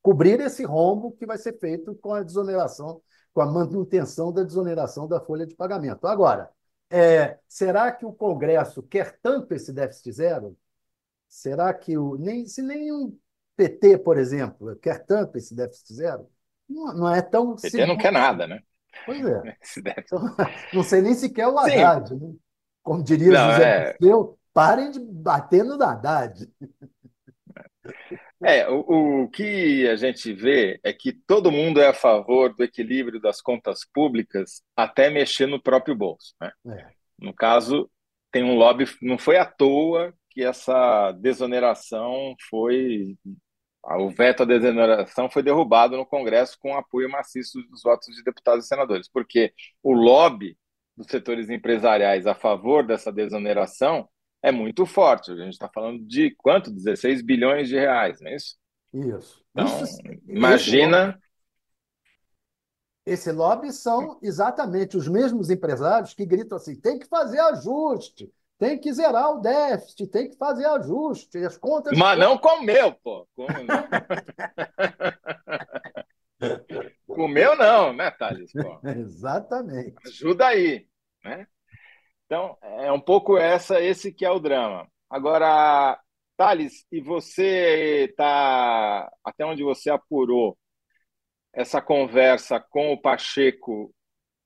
cobrir 0.02 0.40
esse 0.40 0.64
rombo 0.64 1.12
que 1.12 1.26
vai 1.26 1.38
ser 1.38 1.58
feito 1.58 1.94
com 1.96 2.14
a 2.14 2.22
desoneração, 2.22 3.02
com 3.32 3.40
a 3.40 3.46
manutenção 3.46 4.32
da 4.32 4.42
desoneração 4.42 5.06
da 5.06 5.20
folha 5.20 5.46
de 5.46 5.54
pagamento. 5.54 6.06
Agora, 6.06 6.50
é, 6.90 7.38
será 7.48 7.92
que 7.92 8.04
o 8.04 8.12
Congresso 8.12 8.82
quer 8.82 9.18
tanto 9.22 9.54
esse 9.54 9.72
déficit 9.72 10.12
zero? 10.12 10.56
Será 11.28 11.72
que 11.72 11.96
o. 11.96 12.16
Nem, 12.16 12.46
se 12.46 12.62
nenhum 12.62 13.16
PT, 13.56 13.98
por 13.98 14.18
exemplo, 14.18 14.74
quer 14.76 15.04
tanto 15.04 15.38
esse 15.38 15.54
déficit 15.54 15.94
zero? 15.94 16.28
Não, 16.68 16.94
não 16.94 17.14
é 17.14 17.22
tão. 17.22 17.50
O 17.50 17.56
PT 17.56 17.86
não 17.86 17.96
quer 17.96 18.12
nada, 18.12 18.46
né? 18.46 18.62
Pois 19.06 19.24
é. 19.24 19.56
Então, 19.98 20.18
não 20.74 20.82
sei 20.82 21.00
nem 21.00 21.14
se 21.14 21.30
quer 21.30 21.46
o 21.46 21.58
Haddad, 21.58 22.14
né? 22.14 22.34
Como 22.82 23.02
diria 23.02 23.30
Não, 23.30 23.50
José 23.52 23.90
é- 23.90 23.96
parem 24.52 24.90
de 24.90 24.98
bater 25.00 25.64
no 25.64 25.82
Haddad. 25.82 26.48
É, 28.42 28.68
o, 28.68 29.24
o 29.24 29.28
que 29.28 29.86
a 29.88 29.96
gente 29.96 30.32
vê 30.32 30.80
é 30.82 30.92
que 30.92 31.12
todo 31.12 31.52
mundo 31.52 31.80
é 31.80 31.88
a 31.88 31.94
favor 31.94 32.54
do 32.54 32.64
equilíbrio 32.64 33.20
das 33.20 33.40
contas 33.40 33.84
públicas 33.84 34.62
até 34.74 35.10
mexer 35.10 35.46
no 35.46 35.62
próprio 35.62 35.94
bolso. 35.94 36.34
Né? 36.40 36.50
É. 36.68 36.86
No 37.18 37.34
caso, 37.34 37.90
tem 38.32 38.42
um 38.42 38.56
lobby, 38.56 38.86
não 39.02 39.18
foi 39.18 39.36
à 39.36 39.44
toa 39.44 40.14
que 40.30 40.42
essa 40.42 41.12
desoneração 41.12 42.34
foi. 42.48 43.16
O 43.82 44.10
veto 44.10 44.42
à 44.42 44.46
desoneração 44.46 45.28
foi 45.28 45.42
derrubado 45.42 45.96
no 45.96 46.06
Congresso 46.06 46.56
com 46.60 46.76
apoio 46.76 47.10
maciço 47.10 47.62
dos 47.68 47.82
votos 47.82 48.14
de 48.14 48.22
deputados 48.22 48.64
e 48.64 48.68
senadores, 48.68 49.08
porque 49.08 49.52
o 49.82 49.92
lobby 49.92 50.56
dos 51.00 51.10
setores 51.10 51.48
empresariais 51.48 52.26
a 52.26 52.34
favor 52.34 52.86
dessa 52.86 53.10
desoneração 53.10 54.06
é 54.42 54.52
muito 54.52 54.84
forte. 54.84 55.32
A 55.32 55.36
gente 55.36 55.52
está 55.54 55.68
falando 55.68 56.04
de 56.04 56.34
quanto? 56.36 56.70
16 56.70 57.22
bilhões 57.22 57.68
de 57.68 57.76
reais, 57.76 58.20
não 58.20 58.30
é 58.30 58.36
isso? 58.36 58.56
Isso. 58.92 59.42
Então, 59.52 59.82
Isso- 59.82 60.02
imagina. 60.28 61.18
Esse 63.06 63.32
lobby 63.32 63.72
são 63.72 64.18
exatamente 64.22 64.96
os 64.96 65.08
mesmos 65.08 65.48
empresários 65.48 66.12
que 66.12 66.26
gritam 66.26 66.56
assim: 66.56 66.78
tem 66.78 66.98
que 66.98 67.06
fazer 67.06 67.40
ajuste, 67.40 68.30
tem 68.58 68.78
que 68.78 68.92
zerar 68.92 69.30
o 69.32 69.40
déficit, 69.40 70.06
tem 70.08 70.28
que 70.28 70.36
fazer 70.36 70.66
ajuste, 70.66 71.38
as 71.38 71.56
contas. 71.56 71.96
Mas 71.98 72.18
não 72.18 72.36
comeu, 72.36 72.92
pô. 73.02 73.26
Como 73.34 73.48
não? 73.64 73.88
Comeu 77.06 77.56
não, 77.56 77.92
né, 77.92 78.10
Thales? 78.10 78.52
Pô, 78.52 78.80
Exatamente. 78.88 79.94
ajuda 80.06 80.46
aí, 80.46 80.86
né? 81.24 81.46
Então, 82.26 82.56
é 82.62 82.92
um 82.92 83.00
pouco 83.00 83.36
essa, 83.36 83.80
esse 83.80 84.12
que 84.12 84.24
é 84.24 84.30
o 84.30 84.38
drama. 84.38 84.86
Agora, 85.08 86.00
Thales, 86.36 86.86
e 86.90 87.00
você 87.00 88.06
está, 88.10 89.10
até 89.24 89.44
onde 89.44 89.64
você 89.64 89.90
apurou, 89.90 90.56
essa 91.52 91.82
conversa 91.82 92.60
com 92.60 92.92
o 92.92 93.00
Pacheco 93.00 93.92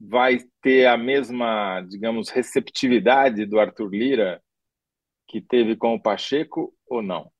vai 0.00 0.38
ter 0.62 0.86
a 0.86 0.96
mesma, 0.96 1.82
digamos, 1.82 2.30
receptividade 2.30 3.46
do 3.46 3.60
Arthur 3.60 3.88
Lira 3.88 4.42
que 5.26 5.40
teve 5.40 5.76
com 5.76 5.94
o 5.94 6.00
Pacheco 6.00 6.74
ou 6.86 7.02
não? 7.02 7.30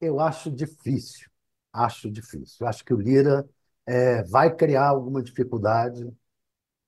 Eu 0.00 0.20
acho 0.20 0.50
difícil. 0.50 1.28
Acho 1.72 2.10
difícil. 2.10 2.66
Acho 2.66 2.84
que 2.84 2.94
o 2.94 3.00
Lira 3.00 3.48
é, 3.86 4.22
vai 4.24 4.54
criar 4.54 4.88
alguma 4.88 5.22
dificuldade 5.22 6.10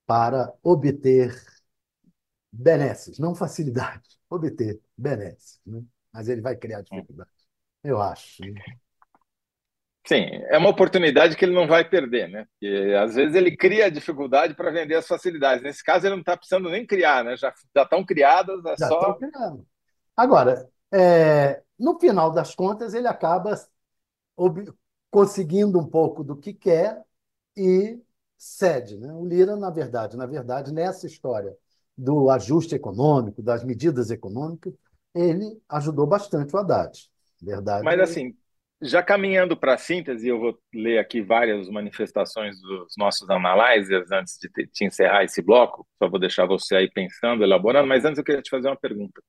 para 0.05 0.51
obter 0.63 1.33
benesses, 2.51 3.19
não 3.19 3.35
facilidade, 3.35 4.09
obter 4.29 4.81
benesses. 4.97 5.59
Né? 5.65 5.83
Mas 6.13 6.29
ele 6.29 6.41
vai 6.41 6.55
criar 6.55 6.81
dificuldade. 6.81 7.31
Eu 7.83 8.01
acho. 8.01 8.43
né? 8.45 8.61
Sim, 10.07 10.25
é 10.49 10.57
uma 10.57 10.69
oportunidade 10.69 11.35
que 11.37 11.45
ele 11.45 11.53
não 11.53 11.67
vai 11.67 11.87
perder, 11.87 12.27
né? 12.27 12.45
Porque 12.59 12.93
às 12.95 13.13
vezes 13.15 13.35
ele 13.35 13.55
cria 13.55 13.89
dificuldade 13.89 14.55
para 14.55 14.71
vender 14.71 14.95
as 14.95 15.07
facilidades. 15.07 15.63
Nesse 15.63 15.83
caso, 15.83 16.05
ele 16.05 16.15
não 16.15 16.21
está 16.21 16.35
precisando 16.35 16.69
nem 16.69 16.85
criar, 16.85 17.23
né? 17.23 17.37
Já, 17.37 17.53
já 17.75 17.83
estão 17.83 18.03
criadas, 18.03 18.65
é 18.65 18.77
Já 18.77 18.87
só. 18.87 18.99
estão 18.99 19.13
criando. 19.29 19.67
Agora, 20.15 20.69
é, 20.91 21.63
no 21.79 21.99
final 21.99 22.31
das 22.31 22.55
contas, 22.55 22.93
ele 22.93 23.07
acaba 23.07 23.55
ob- 24.37 24.73
conseguindo 25.11 25.79
um 25.79 25.87
pouco 25.89 26.23
do 26.23 26.37
que 26.37 26.53
quer 26.53 27.03
e 27.57 27.99
cede. 28.37 28.97
Né? 28.97 29.13
O 29.13 29.25
Lira, 29.25 29.55
na 29.57 29.69
verdade, 29.69 30.17
na 30.17 30.25
verdade, 30.27 30.73
nessa 30.73 31.07
história 31.07 31.57
do 31.97 32.29
ajuste 32.29 32.75
econômico, 32.75 33.41
das 33.41 33.63
medidas 33.63 34.09
econômicas, 34.11 34.73
ele 35.13 35.61
ajudou 35.69 36.07
bastante 36.07 36.55
o 36.55 36.59
Haddad. 36.59 36.91
Verdade. 37.41 37.83
Mas 37.83 37.99
assim, 37.99 38.35
já 38.81 39.03
caminhando 39.03 39.55
para 39.55 39.75
a 39.75 39.77
síntese, 39.77 40.27
eu 40.27 40.39
vou 40.39 40.57
ler 40.73 40.97
aqui 40.97 41.21
várias 41.21 41.69
manifestações 41.69 42.59
dos 42.61 42.93
nossos 42.97 43.29
analyzers 43.29 44.11
antes 44.11 44.37
de 44.39 44.49
te, 44.49 44.67
te 44.67 44.85
encerrar 44.85 45.23
esse 45.23 45.41
bloco. 45.41 45.87
Só 45.99 46.09
vou 46.09 46.19
deixar 46.19 46.45
você 46.45 46.75
aí 46.75 46.89
pensando, 46.89 47.43
elaborando, 47.43 47.87
mas 47.87 48.05
antes 48.05 48.17
eu 48.17 48.23
queria 48.23 48.41
te 48.41 48.49
fazer 48.49 48.67
uma 48.67 48.77
pergunta. 48.77 49.21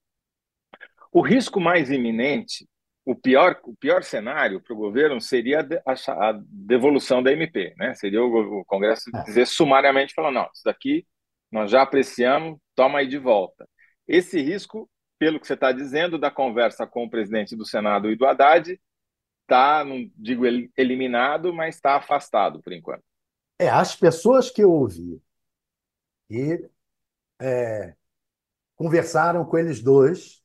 O 1.12 1.21
risco 1.21 1.61
mais 1.61 1.90
iminente, 1.90 2.66
o 3.04 3.14
pior, 3.14 3.61
o 3.64 3.76
pior 3.76 4.02
cenário 4.02 4.61
para 4.62 4.73
o 4.73 4.76
governo 4.76 5.21
seria 5.21 5.61
a, 5.85 6.28
a 6.28 6.40
devolução 6.49 7.23
da 7.23 7.33
MP, 7.33 7.75
né? 7.76 7.95
Seria 7.95 8.23
o, 8.23 8.61
o 8.61 8.64
Congresso 8.64 9.11
É. 9.14 9.23
dizer 9.25 9.47
sumariamente, 9.47 10.14
falar, 10.14 10.31
não, 10.31 10.49
isso 10.54 10.62
daqui 10.64 11.04
nós 11.52 11.71
já 11.71 11.82
apreciamos, 11.82 12.59
toma 12.75 13.00
aí 13.00 13.09
de 13.09 13.18
volta. 13.18 13.68
Esse 14.09 14.40
risco, 14.40 14.90
pelo 15.18 15.40
que 15.40 15.47
você 15.47 15.54
está 15.54 15.73
dizendo, 15.73 16.18
da 16.18 16.30
conversa 16.30 16.87
com 16.87 17.04
o 17.04 17.11
presidente 17.11 17.56
do 17.56 17.64
Senado 17.66 18.11
e 18.11 18.16
do 18.16 18.26
Haddad, 18.26 18.80
está, 19.42 19.85
não 19.85 20.11
digo 20.16 20.47
el- 20.47 20.71
eliminado, 20.76 21.52
mas 21.54 21.76
está 21.76 21.97
afastado 21.97 22.62
por 22.62 22.73
enquanto. 22.73 23.04
É, 23.59 23.68
as 23.71 23.97
pessoas 23.97 24.50
que 24.50 24.62
eu 24.62 24.71
ouvi 24.71 25.23
e 26.30 26.68
é, 27.40 27.94
conversaram 28.76 29.44
com 29.44 29.59
eles 29.59 29.82
dois 29.82 30.42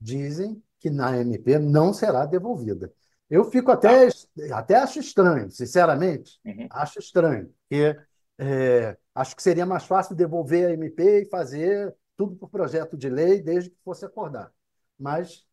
dizem 0.00 0.62
que 0.80 0.90
na 0.90 1.18
MP 1.18 1.58
não 1.58 1.92
será 1.92 2.26
devolvida. 2.26 2.92
Eu 3.30 3.44
fico 3.50 3.70
até, 3.72 4.08
até 4.52 4.76
acho 4.76 5.00
estranho, 5.00 5.50
sinceramente, 5.50 6.40
Uhum. 6.44 6.70
acho 6.70 6.98
estranho, 6.98 7.52
porque 7.68 7.98
é, 8.38 8.96
acho 9.14 9.36
que 9.36 9.42
seria 9.42 9.66
mais 9.66 9.84
fácil 9.84 10.14
devolver 10.16 10.68
a 10.68 10.72
MP 10.72 11.22
e 11.22 11.28
fazer 11.30 11.94
tudo 12.16 12.36
por 12.36 12.48
projeto 12.48 12.96
de 12.96 13.08
lei, 13.08 13.40
desde 13.42 13.70
que 13.70 13.76
fosse 13.84 14.04
acordado. 14.04 14.52
Mas, 14.98 15.46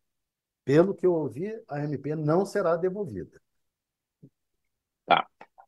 pelo 0.64 0.94
que 0.94 1.06
eu 1.06 1.14
ouvi, 1.14 1.52
a 1.68 1.80
MP 1.84 2.16
não 2.16 2.46
será 2.46 2.76
devolvida. 2.76 3.40
Tá. 5.06 5.26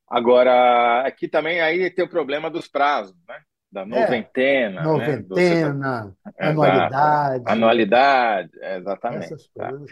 Agora, 0.09 1.07
aqui 1.07 1.29
também 1.29 1.61
aí 1.61 1.91
tem 1.91 2.05
o 2.05 2.09
problema 2.11 2.51
dos 2.51 2.69
prazos, 2.69 3.17
né? 3.29 3.43
Da 3.71 3.85
noventena, 3.85 4.89
né? 4.89 5.25
Tá- 5.61 5.77
Noventena, 5.77 6.17
Exato. 6.39 7.01
anualidade, 7.01 7.45
Anualidade, 7.45 8.51
é, 8.63 8.77
exatamente. 8.79 9.19
essas 9.19 9.47
Tá. 9.57 9.75
coisas. 9.75 9.91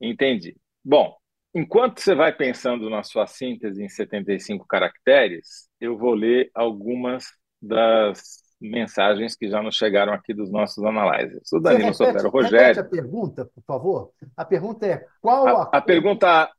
Entendi. 0.00 0.56
Bom, 0.84 1.16
enquanto 1.54 2.00
você 2.00 2.14
vai 2.14 2.32
pensando 2.34 2.88
na 2.90 3.02
sua 3.02 3.26
síntese 3.26 3.82
em 3.82 3.88
75 3.88 4.66
caracteres, 4.66 5.68
eu 5.80 5.96
vou 5.98 6.14
ler 6.14 6.50
algumas 6.54 7.24
das 7.60 8.40
mensagens 8.60 9.34
que 9.36 9.48
já 9.48 9.60
nos 9.62 9.74
chegaram 9.76 10.12
aqui 10.12 10.32
dos 10.32 10.50
nossos 10.50 10.84
analyzers. 10.84 11.52
O 11.52 11.58
Danilo 11.60 11.90
repete, 11.90 11.96
Sotero 11.96 12.30
repete 12.30 12.44
Rogério. 12.44 12.80
a 12.80 12.84
pergunta, 12.84 13.44
por 13.54 13.64
favor? 13.64 14.10
A 14.36 14.44
pergunta 14.44 14.86
é: 14.86 15.04
qual 15.20 15.46
A, 15.46 15.50
a 15.50 15.62
acordo- 15.64 15.84
pergunta: 15.86 16.50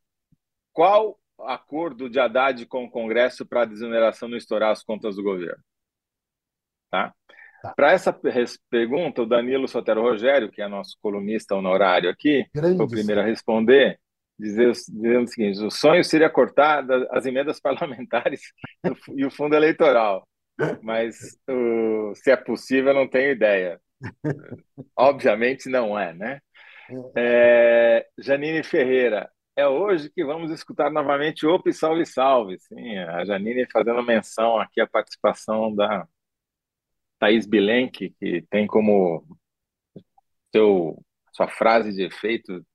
qual 0.74 1.20
acordo 1.40 2.10
de 2.10 2.20
Haddad 2.20 2.66
com 2.68 2.86
o 2.86 2.92
Congresso 2.92 3.46
para 3.46 3.62
a 3.62 3.66
desoneração 3.66 4.28
não 4.30 4.38
estourar 4.38 4.72
as 4.72 4.84
contas 4.84 5.16
do 5.16 5.24
governo? 5.24 5.62
Tá? 6.92 7.14
Tá. 7.62 7.74
Para 7.76 7.94
essa 7.94 8.14
pergunta, 8.70 9.22
o 9.22 9.26
Danilo 9.26 9.68
Sotero 9.70 10.02
Rogério, 10.02 10.52
que 10.52 10.62
é 10.62 10.68
nosso 10.68 10.98
colunista 11.02 11.56
honorário 11.56 12.10
aqui, 12.10 12.46
Grande 12.54 12.76
foi 12.78 12.86
o 12.86 12.90
primeiro 12.90 13.22
a 13.22 13.24
responder, 13.24 14.00
dizendo 14.44 15.24
o 15.24 15.28
seguinte: 15.28 15.64
o 15.64 15.72
sonho 15.72 16.04
seria 16.04 16.30
cortar 16.30 16.86
as 17.12 17.26
emendas 17.26 17.60
parlamentares 17.62 18.42
e 19.16 19.26
o 19.26 19.32
fundo 19.32 19.56
eleitoral. 19.56 20.28
Mas 20.82 21.16
uh, 21.50 22.14
se 22.16 22.32
é 22.32 22.36
possível, 22.36 22.94
não 22.94 23.08
tenho 23.08 23.32
ideia. 23.32 23.82
Obviamente 24.96 25.70
não 25.70 25.98
é, 25.98 26.14
né? 26.14 26.40
É, 27.16 28.06
Janine 28.20 28.64
Ferreira, 28.64 29.32
é 29.56 29.68
hoje 29.68 30.12
que 30.12 30.24
vamos 30.24 30.52
escutar 30.52 30.92
novamente 30.92 31.46
Opa 31.46 31.72
Salve 31.72 32.06
Salve. 32.06 32.60
Sim, 32.60 32.98
a 32.98 33.26
Janine 33.26 33.66
fazendo 33.72 34.04
menção 34.04 34.60
aqui 34.60 34.82
à 34.82 34.88
participação 34.88 35.74
da 35.74 36.08
Thaís 37.20 37.46
Bilenque, 37.48 38.16
que 38.20 38.42
tem 38.50 38.68
como 38.68 39.26
seu, 40.54 41.04
sua 41.32 41.48
frase 41.48 41.94
de 41.94 42.04
efeito 42.04 42.66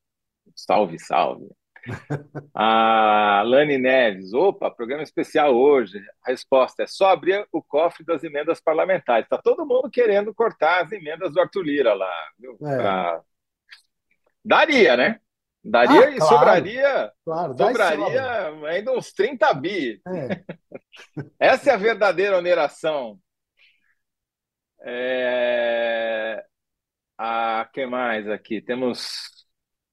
Salve 0.55 0.99
Salve. 0.99 1.49
A 2.55 3.43
Lani 3.45 3.79
Neves, 3.79 4.33
opa, 4.33 4.71
programa 4.71 5.03
especial 5.03 5.55
hoje. 5.55 5.99
A 6.25 6.31
resposta 6.31 6.83
é 6.83 6.87
só 6.87 7.11
abrir 7.11 7.47
o 7.53 7.63
cofre 7.63 8.05
das 8.05 8.23
emendas 8.23 8.61
parlamentares. 8.61 9.25
Está 9.25 9.39
todo 9.39 9.67
mundo 9.67 9.91
querendo 9.91 10.35
cortar 10.35 10.85
as 10.85 10.93
emendas 10.93 11.33
do 11.33 11.41
Arthur 11.41 11.63
Lira 11.63 11.95
lá. 11.95 12.29
É. 12.43 12.77
Pra... 12.77 13.23
Daria, 14.45 14.97
né? 14.97 15.21
Daria 15.65 16.07
ah, 16.07 16.11
e 16.11 16.17
claro, 16.17 16.35
sobraria, 16.35 17.13
claro, 17.25 17.57
sobraria 17.57 18.69
ainda 18.69 18.93
uns 18.93 19.13
30 19.13 19.53
bi. 19.55 20.01
É. 20.07 20.45
Essa 21.39 21.71
é 21.71 21.75
a 21.75 21.77
verdadeira 21.77 22.39
oneração. 22.39 23.19
É... 24.81 26.45
Ah, 27.19 27.69
que 27.73 27.85
mais 27.85 28.29
aqui? 28.29 28.63
Temos 28.63 29.38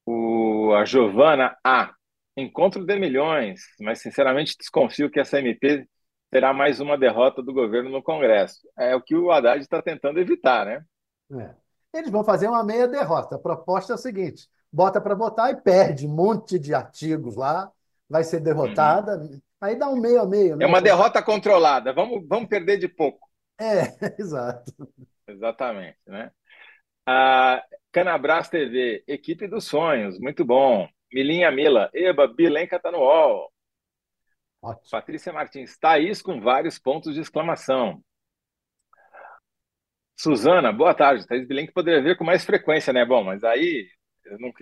o, 0.05 0.73
a 0.73 0.85
Giovana 0.85 1.57
A. 1.63 1.93
Encontro 2.37 2.85
de 2.85 2.99
milhões, 2.99 3.61
mas 3.79 4.01
sinceramente 4.01 4.57
desconfio 4.59 5.09
que 5.09 5.19
essa 5.19 5.39
MP 5.39 5.87
terá 6.29 6.53
mais 6.53 6.81
uma 6.81 6.97
derrota 6.97 7.41
do 7.41 7.53
governo 7.53 7.89
no 7.89 8.03
Congresso. 8.03 8.67
É 8.77 8.93
o 8.93 9.01
que 9.01 9.15
o 9.15 9.31
Haddad 9.31 9.61
está 9.61 9.81
tentando 9.81 10.19
evitar, 10.19 10.65
né? 10.65 10.83
É. 11.39 11.55
Eles 11.97 12.11
vão 12.11 12.25
fazer 12.25 12.49
uma 12.49 12.61
meia 12.61 12.89
derrota. 12.89 13.37
A 13.37 13.39
proposta 13.39 13.93
é 13.93 13.95
a 13.95 13.97
seguinte: 13.97 14.49
bota 14.71 14.99
para 14.99 15.15
votar 15.15 15.51
e 15.51 15.61
perde 15.61 16.05
um 16.05 16.13
monte 16.13 16.59
de 16.59 16.73
artigos 16.73 17.37
lá, 17.37 17.71
vai 18.09 18.23
ser 18.23 18.41
derrotada, 18.41 19.17
uhum. 19.17 19.39
aí 19.61 19.77
dá 19.77 19.87
um 19.87 19.95
meio 19.95 20.21
a 20.21 20.25
meio. 20.25 20.57
Né? 20.57 20.65
É 20.65 20.67
uma 20.67 20.81
derrota 20.81 21.23
controlada, 21.23 21.93
vamos, 21.93 22.27
vamos 22.27 22.49
perder 22.49 22.77
de 22.77 22.89
pouco. 22.89 23.25
É, 23.57 23.95
exato. 24.19 24.73
Exatamente, 25.25 25.97
né? 26.05 26.31
A 27.05 27.63
Canabras 27.91 28.49
TV, 28.49 29.03
equipe 29.07 29.47
dos 29.47 29.65
sonhos, 29.65 30.19
muito 30.19 30.43
bom. 30.43 30.87
Milinha 31.13 31.51
Mila, 31.51 31.89
Eba, 31.93 32.27
Bilenca 32.27 32.79
tá 32.79 32.91
no 32.91 32.97
UOL. 32.99 33.51
Ótimo. 34.61 34.89
Patrícia 34.89 35.31
Martins, 35.31 35.77
Thaís 35.77 36.21
com 36.21 36.41
vários 36.41 36.79
pontos 36.79 37.13
de 37.13 37.21
exclamação. 37.21 38.03
Suzana, 40.17 40.71
boa 40.73 40.93
tarde. 40.93 41.27
Thaís 41.27 41.47
Bilenca 41.47 41.71
poderia 41.73 42.01
ver 42.01 42.17
com 42.17 42.23
mais 42.23 42.43
frequência, 42.43 42.91
né? 42.91 43.05
Bom, 43.05 43.23
mas 43.23 43.43
aí 43.43 43.87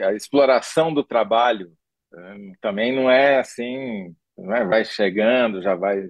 a 0.01 0.13
exploração 0.13 0.93
do 0.93 1.03
trabalho 1.03 1.71
hum, 2.13 2.53
também 2.59 2.93
não 2.93 3.09
é 3.09 3.39
assim, 3.39 4.13
não 4.37 4.53
é, 4.53 4.65
vai 4.65 4.83
chegando, 4.83 5.61
já 5.61 5.75
vai. 5.75 6.09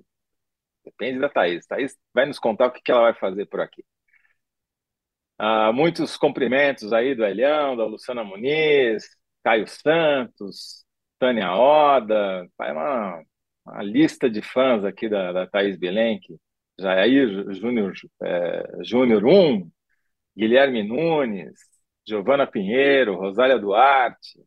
Depende 0.84 1.20
da 1.20 1.30
Thaís. 1.30 1.66
Thaís 1.68 1.98
vai 2.14 2.26
nos 2.26 2.40
contar 2.40 2.68
o 2.68 2.72
que 2.72 2.92
ela 2.92 3.04
vai 3.04 3.14
fazer 3.14 3.46
por 3.46 3.62
aqui. 3.62 3.84
Ah, 5.46 5.74
muitos 5.74 6.16
cumprimentos 6.16 6.94
aí 6.94 7.14
do 7.14 7.26
Elião, 7.26 7.76
da 7.76 7.86
Luciana 7.86 8.24
Muniz, 8.24 9.04
Caio 9.44 9.68
Santos, 9.68 10.86
Tânia 11.20 11.54
Oda, 11.54 12.48
é 12.62 12.72
uma, 12.72 13.22
uma 13.66 13.84
lista 13.84 14.30
de 14.30 14.42
fãs 14.42 14.86
aqui 14.86 15.10
da, 15.10 15.34
da 15.34 15.46
Thaís 15.46 15.78
Bilenque, 15.78 16.38
Jair 16.80 17.54
Júnior 17.56 17.92
é, 18.22 18.64
Júnior 18.86 19.26
1, 19.26 19.70
Guilherme 20.38 20.82
Nunes, 20.82 21.60
Giovana 22.08 22.48
Pinheiro, 22.48 23.18
Rosália 23.18 23.60
Duarte, 23.60 24.40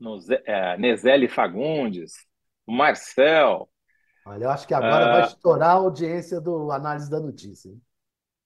Noze, 0.00 0.40
é, 0.46 0.78
Nezele 0.78 1.28
Fagundes, 1.28 2.14
Marcel. 2.66 3.68
Olha, 4.24 4.44
eu 4.44 4.50
acho 4.50 4.66
que 4.66 4.72
agora 4.72 5.12
vai 5.12 5.22
ah, 5.24 5.26
estourar 5.26 5.72
a 5.72 5.72
audiência 5.74 6.40
do 6.40 6.72
Análise 6.72 7.10
da 7.10 7.20
Notícia. 7.20 7.68
Hein? 7.68 7.82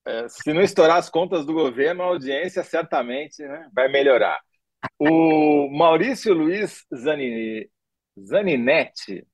É, 0.09 0.27
se 0.27 0.51
não 0.51 0.61
estourar 0.61 0.97
as 0.97 1.07
contas 1.07 1.45
do 1.45 1.53
governo, 1.53 2.01
a 2.01 2.07
audiência 2.07 2.63
certamente 2.63 3.43
né, 3.43 3.69
vai 3.71 3.87
melhorar. 3.87 4.39
O 4.97 5.69
Maurício 5.69 6.33
Luiz 6.33 6.83
Zanini, 6.91 7.69
Zaninetti 8.19 9.27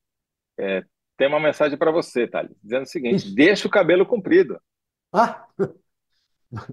é, 0.59 0.83
tem 1.15 1.29
uma 1.29 1.39
mensagem 1.39 1.77
para 1.77 1.91
você, 1.91 2.27
Thales, 2.27 2.57
dizendo 2.61 2.83
o 2.83 2.87
seguinte: 2.87 3.33
deixa 3.33 3.69
o 3.69 3.71
cabelo 3.71 4.05
comprido. 4.05 4.59
Ah! 5.13 5.47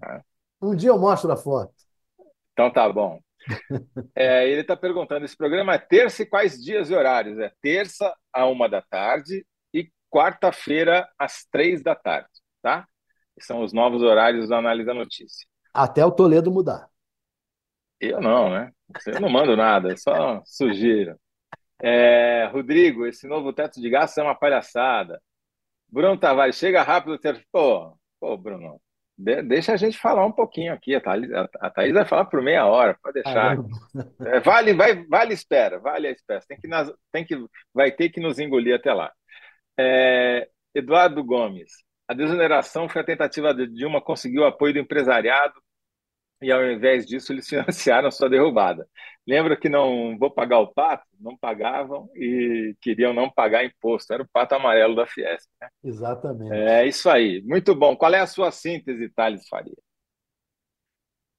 É. 0.04 0.20
Um 0.60 0.74
dia 0.74 0.90
eu 0.90 0.98
mostro 0.98 1.30
a 1.30 1.36
foto. 1.36 1.72
Então 2.52 2.72
tá 2.72 2.88
bom. 2.92 3.20
É, 4.14 4.48
ele 4.48 4.62
está 4.62 4.76
perguntando: 4.76 5.24
esse 5.24 5.36
programa 5.36 5.74
é 5.74 5.78
terça 5.78 6.22
e 6.22 6.26
quais 6.26 6.62
dias 6.62 6.90
e 6.90 6.94
horários? 6.94 7.38
É 7.38 7.52
terça 7.60 8.12
a 8.32 8.46
uma 8.46 8.68
da 8.68 8.82
tarde 8.82 9.46
e 9.72 9.90
quarta-feira 10.10 11.08
às 11.18 11.44
três 11.50 11.82
da 11.82 11.94
tarde, 11.94 12.28
tá? 12.60 12.86
São 13.40 13.62
os 13.62 13.73
novos 13.73 14.03
horários 14.03 14.49
do 14.49 14.55
Análise 14.55 14.87
da 14.87 14.95
Notícia. 14.95 15.47
Até 15.73 16.05
o 16.05 16.11
Toledo 16.11 16.51
mudar. 16.51 16.88
Eu 18.01 18.21
não, 18.21 18.51
né? 18.51 18.71
Eu 19.07 19.21
não 19.21 19.29
mando 19.29 19.57
nada, 19.57 19.97
só 19.97 20.42
sugiro. 20.45 21.16
É, 21.81 22.47
Rodrigo, 22.53 23.07
esse 23.07 23.27
novo 23.27 23.53
teto 23.53 23.81
de 23.81 23.88
gastos 23.88 24.18
é 24.18 24.23
uma 24.23 24.35
palhaçada. 24.35 25.21
Bruno 25.88 26.18
Tavares, 26.18 26.57
chega 26.57 26.83
rápido. 26.83 27.18
Pô, 27.51 27.97
pô, 28.21 28.37
Bruno, 28.37 28.81
de, 29.16 29.42
deixa 29.42 29.73
a 29.73 29.77
gente 29.77 29.99
falar 29.99 30.25
um 30.27 30.33
pouquinho 30.33 30.73
aqui. 30.73 30.95
A 30.95 31.01
Thaís, 31.01 31.31
a 31.33 31.71
Thaís 31.71 31.92
vai 31.92 32.05
falar 32.05 32.25
por 32.27 32.42
meia 32.42 32.66
hora, 32.66 32.97
pode 33.03 33.23
deixar. 33.23 33.57
É, 34.27 34.40
vale, 34.40 34.75
vai, 34.75 35.05
vale 35.07 35.35
espera, 35.35 35.79
vale 35.79 36.09
a 36.09 36.11
espera. 36.11 36.42
Tem 36.49 36.59
que, 36.59 36.66
nas, 36.68 36.92
tem 37.11 37.25
que, 37.25 37.37
vai 37.75 37.92
ter 37.92 38.09
que 38.09 38.21
nos 38.21 38.38
engolir 38.38 38.75
até 38.75 38.92
lá. 38.92 39.12
É, 39.79 40.49
Eduardo 40.75 41.23
Gomes, 41.23 41.73
a 42.12 42.14
desoneração 42.14 42.88
foi 42.88 43.01
a 43.01 43.05
tentativa 43.05 43.55
de 43.55 43.66
Dilma 43.66 44.01
conseguir 44.01 44.38
o 44.38 44.44
apoio 44.44 44.75
do 44.75 44.79
empresariado 44.79 45.55
e, 46.42 46.53
ao 46.53 46.62
invés 46.70 47.07
disso, 47.07 47.33
eles 47.33 47.48
financiaram 47.48 48.11
sua 48.11 48.29
derrubada. 48.29 48.87
Lembra 49.27 49.57
que 49.57 49.68
não 49.68 50.18
vou 50.18 50.31
pagar 50.31 50.59
o 50.59 50.72
pato? 50.72 51.07
Não 51.18 51.37
pagavam 51.37 52.11
e 52.14 52.77
queriam 52.81 53.14
não 53.14 53.31
pagar 53.31 53.64
imposto. 53.64 54.12
Era 54.12 54.22
o 54.22 54.29
pato 54.29 54.55
amarelo 54.55 54.94
da 54.94 55.07
Fiesp. 55.07 55.48
Né? 55.61 55.68
Exatamente. 55.83 56.53
É 56.53 56.87
isso 56.87 57.09
aí. 57.09 57.40
Muito 57.44 57.75
bom. 57.75 57.96
Qual 57.96 58.12
é 58.12 58.20
a 58.20 58.27
sua 58.27 58.51
síntese, 58.51 59.09
Thales 59.11 59.48
Faria? 59.48 59.77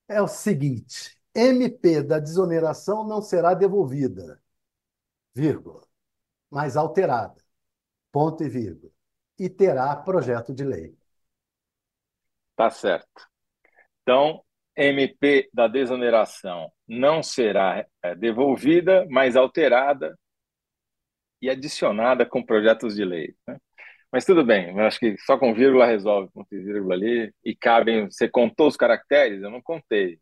É 0.07 0.21
o 0.21 0.27
seguinte: 0.27 1.15
MP 1.35 2.01
da 2.01 2.19
desoneração 2.19 3.05
não 3.05 3.21
será 3.21 3.53
devolvida, 3.53 4.41
vírgula, 5.35 5.85
mas 6.49 6.75
alterada. 6.75 7.43
Ponto 8.11 8.43
e 8.43 8.49
vírgula 8.49 8.93
e 9.37 9.49
terá 9.49 9.95
projeto 9.95 10.53
de 10.53 10.63
lei. 10.63 10.95
Tá 12.55 12.69
certo. 12.69 13.27
Então, 14.01 14.43
MP 14.75 15.49
da 15.53 15.67
desoneração 15.67 16.71
não 16.87 17.23
será 17.23 17.85
é, 18.03 18.15
devolvida, 18.15 19.05
mas 19.09 19.35
alterada 19.35 20.17
e 21.41 21.49
adicionada 21.49 22.25
com 22.25 22.43
projetos 22.43 22.95
de 22.95 23.03
lei. 23.03 23.35
Né? 23.47 23.57
Mas 24.11 24.25
tudo 24.25 24.45
bem, 24.45 24.69
eu 24.69 24.79
acho 24.85 24.99
que 24.99 25.17
só 25.19 25.37
com 25.37 25.53
vírgula 25.53 25.85
resolve, 25.85 26.31
com 26.31 26.45
vírgula 26.49 26.93
ali, 26.93 27.33
e 27.43 27.55
cabem. 27.55 28.05
Você 28.05 28.29
contou 28.29 28.67
os 28.67 28.77
caracteres? 28.77 29.41
Eu 29.41 29.49
não 29.49 29.61
contei. 29.61 30.19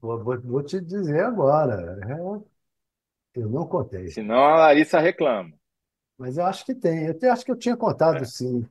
Vou, 0.00 0.22
vou, 0.22 0.40
vou 0.42 0.62
te 0.62 0.80
dizer 0.80 1.24
agora. 1.24 1.98
É, 2.06 3.40
eu 3.40 3.48
não 3.48 3.66
contei. 3.66 4.08
Senão 4.08 4.44
a 4.44 4.56
Larissa 4.56 5.00
reclama. 5.00 5.52
Mas 6.18 6.38
eu 6.38 6.46
acho 6.46 6.64
que 6.64 6.74
tem. 6.74 7.06
Eu 7.06 7.32
acho 7.32 7.44
que 7.44 7.50
eu 7.50 7.58
tinha 7.58 7.76
contado, 7.76 8.18
é. 8.18 8.24
sim. 8.24 8.66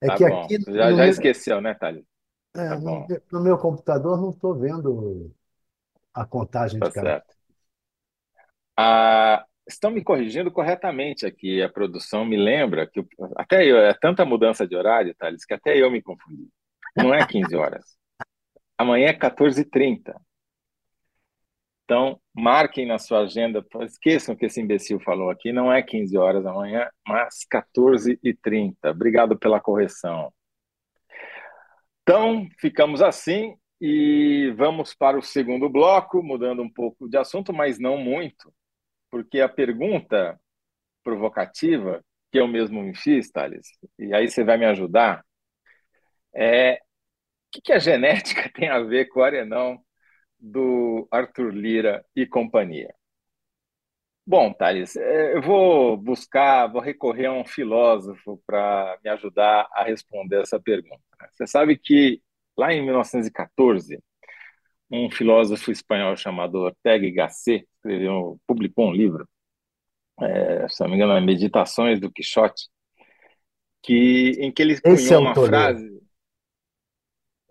É 0.00 0.06
tá 0.06 0.16
que 0.16 0.28
bom. 0.28 0.42
aqui 0.42 0.58
já, 0.66 0.90
já 0.90 0.96
meu... 0.96 1.08
esqueceu, 1.08 1.60
né, 1.60 1.74
Thalys? 1.74 2.04
É, 2.56 2.68
tá 2.68 2.78
no, 2.78 3.06
no, 3.32 3.40
meu 3.42 3.58
computador 3.58 4.20
não 4.20 4.30
estou 4.30 4.54
vendo 4.54 5.30
a 6.14 6.24
contagem 6.24 6.80
tá 6.80 6.88
de 6.88 6.94
cada. 6.94 7.10
Certo. 7.10 7.36
Ah, 8.76 9.44
estão 9.68 9.90
me 9.90 10.02
corrigindo 10.02 10.50
corretamente 10.50 11.26
aqui. 11.26 11.62
A 11.62 11.68
produção 11.68 12.24
me 12.24 12.36
lembra 12.36 12.86
que 12.86 13.04
até 13.36 13.64
eu, 13.64 13.76
é 13.76 13.92
tanta 13.92 14.24
mudança 14.24 14.66
de 14.66 14.76
horário, 14.76 15.14
Thales, 15.14 15.44
que 15.44 15.54
até 15.54 15.76
eu 15.76 15.90
me 15.90 16.00
confundi. 16.00 16.48
Não 16.96 17.12
é 17.12 17.26
15 17.26 17.54
horas. 17.54 17.98
Amanhã 18.76 19.08
é 19.08 19.12
14h30. 19.12 20.14
Então, 21.88 22.20
marquem 22.34 22.84
na 22.84 22.98
sua 22.98 23.20
agenda, 23.20 23.64
esqueçam 23.80 24.36
que 24.36 24.44
esse 24.44 24.60
imbecil 24.60 25.00
falou 25.00 25.30
aqui, 25.30 25.54
não 25.54 25.72
é 25.72 25.82
15 25.82 26.18
horas 26.18 26.44
da 26.44 26.52
manhã, 26.52 26.86
mas 27.06 27.46
14h30. 27.50 28.90
Obrigado 28.90 29.38
pela 29.38 29.58
correção. 29.58 30.30
Então, 32.02 32.46
ficamos 32.60 33.00
assim 33.00 33.56
e 33.80 34.52
vamos 34.54 34.94
para 34.94 35.16
o 35.18 35.22
segundo 35.22 35.66
bloco, 35.70 36.22
mudando 36.22 36.60
um 36.60 36.70
pouco 36.70 37.08
de 37.08 37.16
assunto, 37.16 37.54
mas 37.54 37.78
não 37.78 37.96
muito, 37.96 38.52
porque 39.10 39.40
a 39.40 39.48
pergunta 39.48 40.38
provocativa 41.02 42.04
que 42.30 42.38
eu 42.38 42.46
mesmo 42.46 42.82
me 42.82 42.94
fiz, 42.94 43.30
Thales, 43.30 43.66
e 43.98 44.12
aí 44.12 44.28
você 44.28 44.44
vai 44.44 44.58
me 44.58 44.66
ajudar, 44.66 45.24
é 46.34 46.74
o 46.74 46.78
que, 47.50 47.62
que 47.62 47.72
a 47.72 47.78
genética 47.78 48.50
tem 48.54 48.68
a 48.68 48.78
ver 48.80 49.06
com 49.06 49.20
o 49.20 49.22
arenão 49.22 49.82
do 50.38 51.08
Arthur 51.10 51.52
Lira 51.52 52.04
e 52.14 52.26
companhia? 52.26 52.94
Bom, 54.26 54.52
Thales, 54.52 54.94
é, 54.94 55.36
eu 55.36 55.40
vou 55.40 55.96
buscar, 55.96 56.66
vou 56.66 56.82
recorrer 56.82 57.26
a 57.26 57.32
um 57.32 57.46
filósofo 57.46 58.42
para 58.46 58.98
me 59.02 59.08
ajudar 59.10 59.66
a 59.72 59.82
responder 59.82 60.42
essa 60.42 60.60
pergunta. 60.60 61.00
Você 61.32 61.46
sabe 61.46 61.78
que 61.78 62.20
lá 62.56 62.72
em 62.74 62.84
1914, 62.84 63.98
um 64.90 65.10
filósofo 65.10 65.70
espanhol 65.70 66.14
chamado 66.16 66.56
Ortega 66.56 67.06
y 67.06 67.12
Gasset 67.12 67.66
escreveu, 67.76 68.38
publicou 68.46 68.88
um 68.88 68.92
livro, 68.92 69.26
é, 70.20 70.68
se 70.68 70.82
não 70.82 70.90
me 70.90 70.96
engano, 70.96 71.14
é 71.14 71.20
Meditações 71.20 72.00
do 72.00 72.12
Quixote, 72.12 72.68
que, 73.82 74.32
em 74.40 74.52
que 74.52 74.60
ele 74.60 74.74
Esse 74.74 74.82
cunhou 74.82 75.14
é 75.14 75.18
uma 75.18 75.32
o 75.32 75.46
frase. 75.46 76.02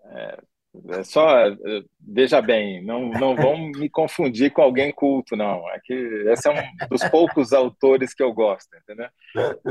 É, 0.04 0.42
é 0.90 1.02
só, 1.02 1.48
é, 1.48 1.54
veja 2.00 2.40
bem, 2.40 2.84
não, 2.84 3.08
não 3.10 3.34
vão 3.34 3.68
me 3.68 3.88
confundir 3.88 4.52
com 4.52 4.62
alguém 4.62 4.92
culto, 4.92 5.36
não. 5.36 5.68
É 5.70 5.80
que 5.82 5.94
esse 5.94 6.48
é 6.48 6.52
um 6.52 6.88
dos 6.88 7.02
poucos 7.08 7.52
autores 7.52 8.14
que 8.14 8.22
eu 8.22 8.32
gosto, 8.32 8.68
entendeu? 8.76 9.08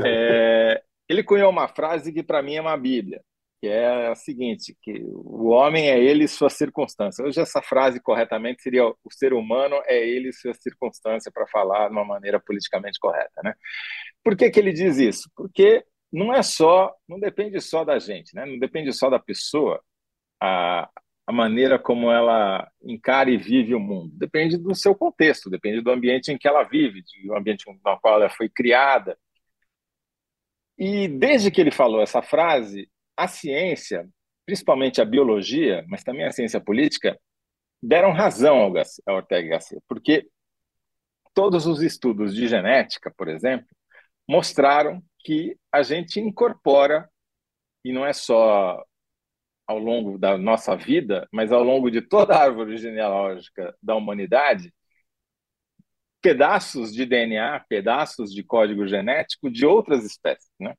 É, 0.04 0.82
ele 1.08 1.22
cunhou 1.22 1.50
uma 1.50 1.68
frase 1.68 2.12
que 2.12 2.22
para 2.22 2.42
mim 2.42 2.56
é 2.56 2.60
uma 2.60 2.76
bíblia, 2.76 3.22
que 3.60 3.68
é 3.68 4.08
a 4.08 4.14
seguinte, 4.14 4.76
que 4.82 5.00
o 5.04 5.48
homem 5.48 5.88
é 5.88 5.98
ele 5.98 6.24
e 6.24 6.28
sua 6.28 6.50
circunstância. 6.50 7.24
Hoje 7.24 7.40
essa 7.40 7.62
frase 7.62 8.00
corretamente 8.00 8.62
seria 8.62 8.86
o 8.86 8.96
ser 9.10 9.32
humano 9.32 9.80
é 9.86 9.98
ele 9.98 10.28
e 10.28 10.32
sua 10.32 10.54
circunstância 10.54 11.30
para 11.32 11.46
falar 11.46 11.88
de 11.88 11.92
uma 11.92 12.04
maneira 12.04 12.40
politicamente 12.40 12.98
correta, 13.00 13.40
né? 13.42 13.54
Por 14.22 14.36
que 14.36 14.50
que 14.50 14.60
ele 14.60 14.72
diz 14.72 14.98
isso? 14.98 15.30
Porque 15.34 15.84
não 16.12 16.32
é 16.32 16.42
só, 16.42 16.94
não 17.08 17.18
depende 17.18 17.60
só 17.60 17.84
da 17.84 17.98
gente, 17.98 18.34
né? 18.34 18.44
Não 18.44 18.58
depende 18.58 18.92
só 18.92 19.08
da 19.08 19.18
pessoa 19.18 19.82
a, 20.40 20.88
a 21.26 21.32
maneira 21.32 21.78
como 21.78 22.10
ela 22.10 22.70
encara 22.82 23.30
e 23.30 23.36
vive 23.36 23.74
o 23.74 23.80
mundo. 23.80 24.12
Depende 24.16 24.56
do 24.56 24.74
seu 24.74 24.94
contexto, 24.94 25.50
depende 25.50 25.80
do 25.80 25.90
ambiente 25.90 26.32
em 26.32 26.38
que 26.38 26.48
ela 26.48 26.62
vive, 26.62 27.02
do 27.24 27.36
ambiente 27.36 27.64
no 27.66 27.78
qual 28.00 28.14
ela 28.14 28.30
foi 28.30 28.48
criada. 28.48 29.18
E 30.78 31.08
desde 31.08 31.50
que 31.50 31.60
ele 31.60 31.70
falou 31.70 32.00
essa 32.00 32.22
frase, 32.22 32.88
a 33.16 33.26
ciência, 33.26 34.08
principalmente 34.46 35.00
a 35.00 35.04
biologia, 35.04 35.84
mas 35.88 36.04
também 36.04 36.24
a 36.24 36.32
ciência 36.32 36.60
política, 36.60 37.18
deram 37.82 38.12
razão 38.12 38.58
ao, 38.58 38.72
ao 39.06 39.16
Ortega 39.16 39.50
Gasset, 39.50 39.82
porque 39.88 40.28
todos 41.34 41.66
os 41.66 41.82
estudos 41.82 42.34
de 42.34 42.48
genética, 42.48 43.12
por 43.16 43.28
exemplo, 43.28 43.68
mostraram 44.26 45.02
que 45.20 45.56
a 45.70 45.82
gente 45.82 46.20
incorpora, 46.20 47.08
e 47.84 47.92
não 47.92 48.06
é 48.06 48.12
só 48.12 48.82
ao 49.68 49.78
longo 49.78 50.18
da 50.18 50.38
nossa 50.38 50.74
vida, 50.74 51.28
mas 51.32 51.52
ao 51.52 51.62
longo 51.62 51.90
de 51.90 52.00
toda 52.00 52.34
a 52.34 52.42
árvore 52.44 52.78
genealógica 52.78 53.76
da 53.82 53.94
humanidade, 53.94 54.72
pedaços 56.22 56.92
de 56.92 57.04
DNA, 57.06 57.60
pedaços 57.68 58.32
de 58.32 58.42
código 58.42 58.86
genético 58.86 59.50
de 59.50 59.66
outras 59.66 60.04
espécies. 60.04 60.50
Né? 60.58 60.74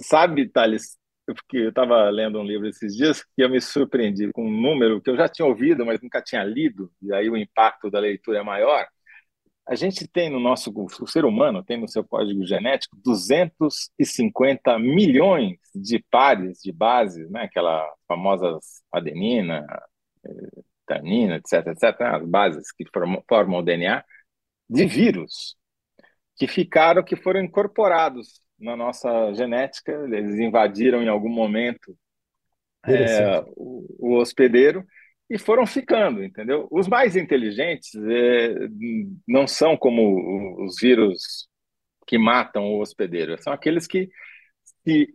Sabe, 0.00 0.48
Thales, 0.48 0.98
porque 1.26 1.58
eu 1.58 1.68
estava 1.70 2.08
lendo 2.10 2.38
um 2.40 2.44
livro 2.44 2.68
esses 2.68 2.94
dias 2.96 3.24
que 3.24 3.42
eu 3.42 3.50
me 3.50 3.60
surpreendi 3.60 4.30
com 4.32 4.46
um 4.46 4.60
número 4.60 5.00
que 5.00 5.10
eu 5.10 5.16
já 5.16 5.28
tinha 5.28 5.46
ouvido, 5.46 5.84
mas 5.84 6.00
nunca 6.00 6.22
tinha 6.22 6.44
lido, 6.44 6.90
e 7.02 7.12
aí 7.12 7.28
o 7.30 7.36
impacto 7.36 7.90
da 7.90 7.98
leitura 7.98 8.38
é 8.38 8.42
maior. 8.42 8.86
A 9.66 9.74
gente 9.74 10.06
tem 10.06 10.28
no 10.28 10.38
nosso, 10.38 10.70
o 10.76 11.06
ser 11.06 11.24
humano 11.24 11.64
tem 11.64 11.80
no 11.80 11.88
seu 11.88 12.04
código 12.04 12.44
genético 12.44 12.96
250 13.02 14.78
milhões 14.78 15.58
de 15.74 16.04
pares 16.10 16.58
de 16.62 16.70
bases, 16.70 17.30
né? 17.30 17.44
aquela 17.44 17.90
famosa 18.06 18.58
adenina, 18.92 19.66
eh, 20.24 20.62
tanina, 20.86 21.36
etc, 21.36 21.66
etc, 21.68 21.98
né? 22.00 22.08
as 22.08 22.26
bases 22.26 22.70
que 22.72 22.84
formam, 22.92 23.24
formam 23.26 23.60
o 23.60 23.62
DNA, 23.62 24.04
de 24.68 24.86
vírus 24.86 25.56
que 26.36 26.46
ficaram, 26.46 27.02
que 27.02 27.16
foram 27.16 27.40
incorporados 27.40 28.42
na 28.58 28.76
nossa 28.76 29.32
genética, 29.34 29.92
eles 29.92 30.38
invadiram 30.38 31.02
em 31.02 31.08
algum 31.08 31.28
momento 31.28 31.96
é, 32.86 33.40
o, 33.56 33.86
o 33.98 34.18
hospedeiro 34.18 34.84
e 35.28 35.38
foram 35.38 35.66
ficando, 35.66 36.22
entendeu? 36.22 36.68
Os 36.70 36.86
mais 36.86 37.16
inteligentes 37.16 37.94
é, 37.94 38.54
não 39.26 39.46
são 39.46 39.76
como 39.76 40.64
os 40.64 40.76
vírus 40.80 41.48
que 42.06 42.18
matam 42.18 42.74
o 42.74 42.80
hospedeiro, 42.80 43.40
são 43.42 43.52
aqueles 43.52 43.86
que 43.86 44.10
se 44.84 45.14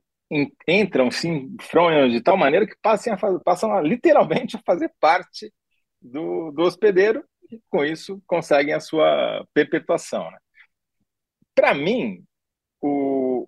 entram, 0.67 1.11
se 1.11 1.27
enfronham 1.27 2.09
de 2.09 2.21
tal 2.21 2.37
maneira 2.37 2.67
que 2.67 2.75
passam 2.81 3.13
a, 3.13 3.39
passam 3.39 3.73
a 3.73 3.81
literalmente 3.81 4.55
a 4.57 4.61
fazer 4.65 4.91
parte 4.99 5.51
do, 6.01 6.51
do 6.51 6.63
hospedeiro 6.63 7.23
e 7.51 7.59
com 7.69 7.83
isso 7.83 8.21
conseguem 8.27 8.73
a 8.73 8.79
sua 8.79 9.45
perpetuação. 9.53 10.29
Né? 10.29 10.37
Para 11.55 11.73
mim, 11.73 12.23
o, 12.81 13.47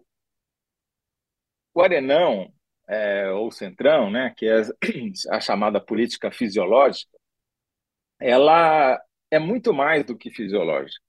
o 1.73 1.81
arenão 1.81 2.51
é, 2.87 3.29
ou 3.31 3.51
centrão, 3.51 4.09
né, 4.09 4.33
que 4.35 4.45
é 4.45 4.61
a 5.29 5.39
chamada 5.39 5.79
política 5.79 6.31
fisiológica, 6.31 7.11
ela 8.19 9.01
é 9.29 9.39
muito 9.39 9.73
mais 9.73 10.05
do 10.05 10.17
que 10.17 10.29
fisiológica. 10.29 11.01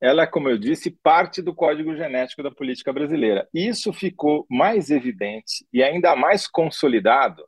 Ela, 0.00 0.26
como 0.26 0.48
eu 0.48 0.56
disse, 0.56 0.90
parte 0.90 1.42
do 1.42 1.54
código 1.54 1.94
genético 1.94 2.42
da 2.42 2.50
política 2.50 2.90
brasileira. 2.90 3.46
Isso 3.52 3.92
ficou 3.92 4.46
mais 4.48 4.90
evidente 4.90 5.66
e 5.70 5.82
ainda 5.82 6.16
mais 6.16 6.46
consolidado 6.46 7.44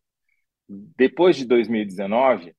depois 0.68 1.36
de 1.36 1.46
2019, 1.46 2.54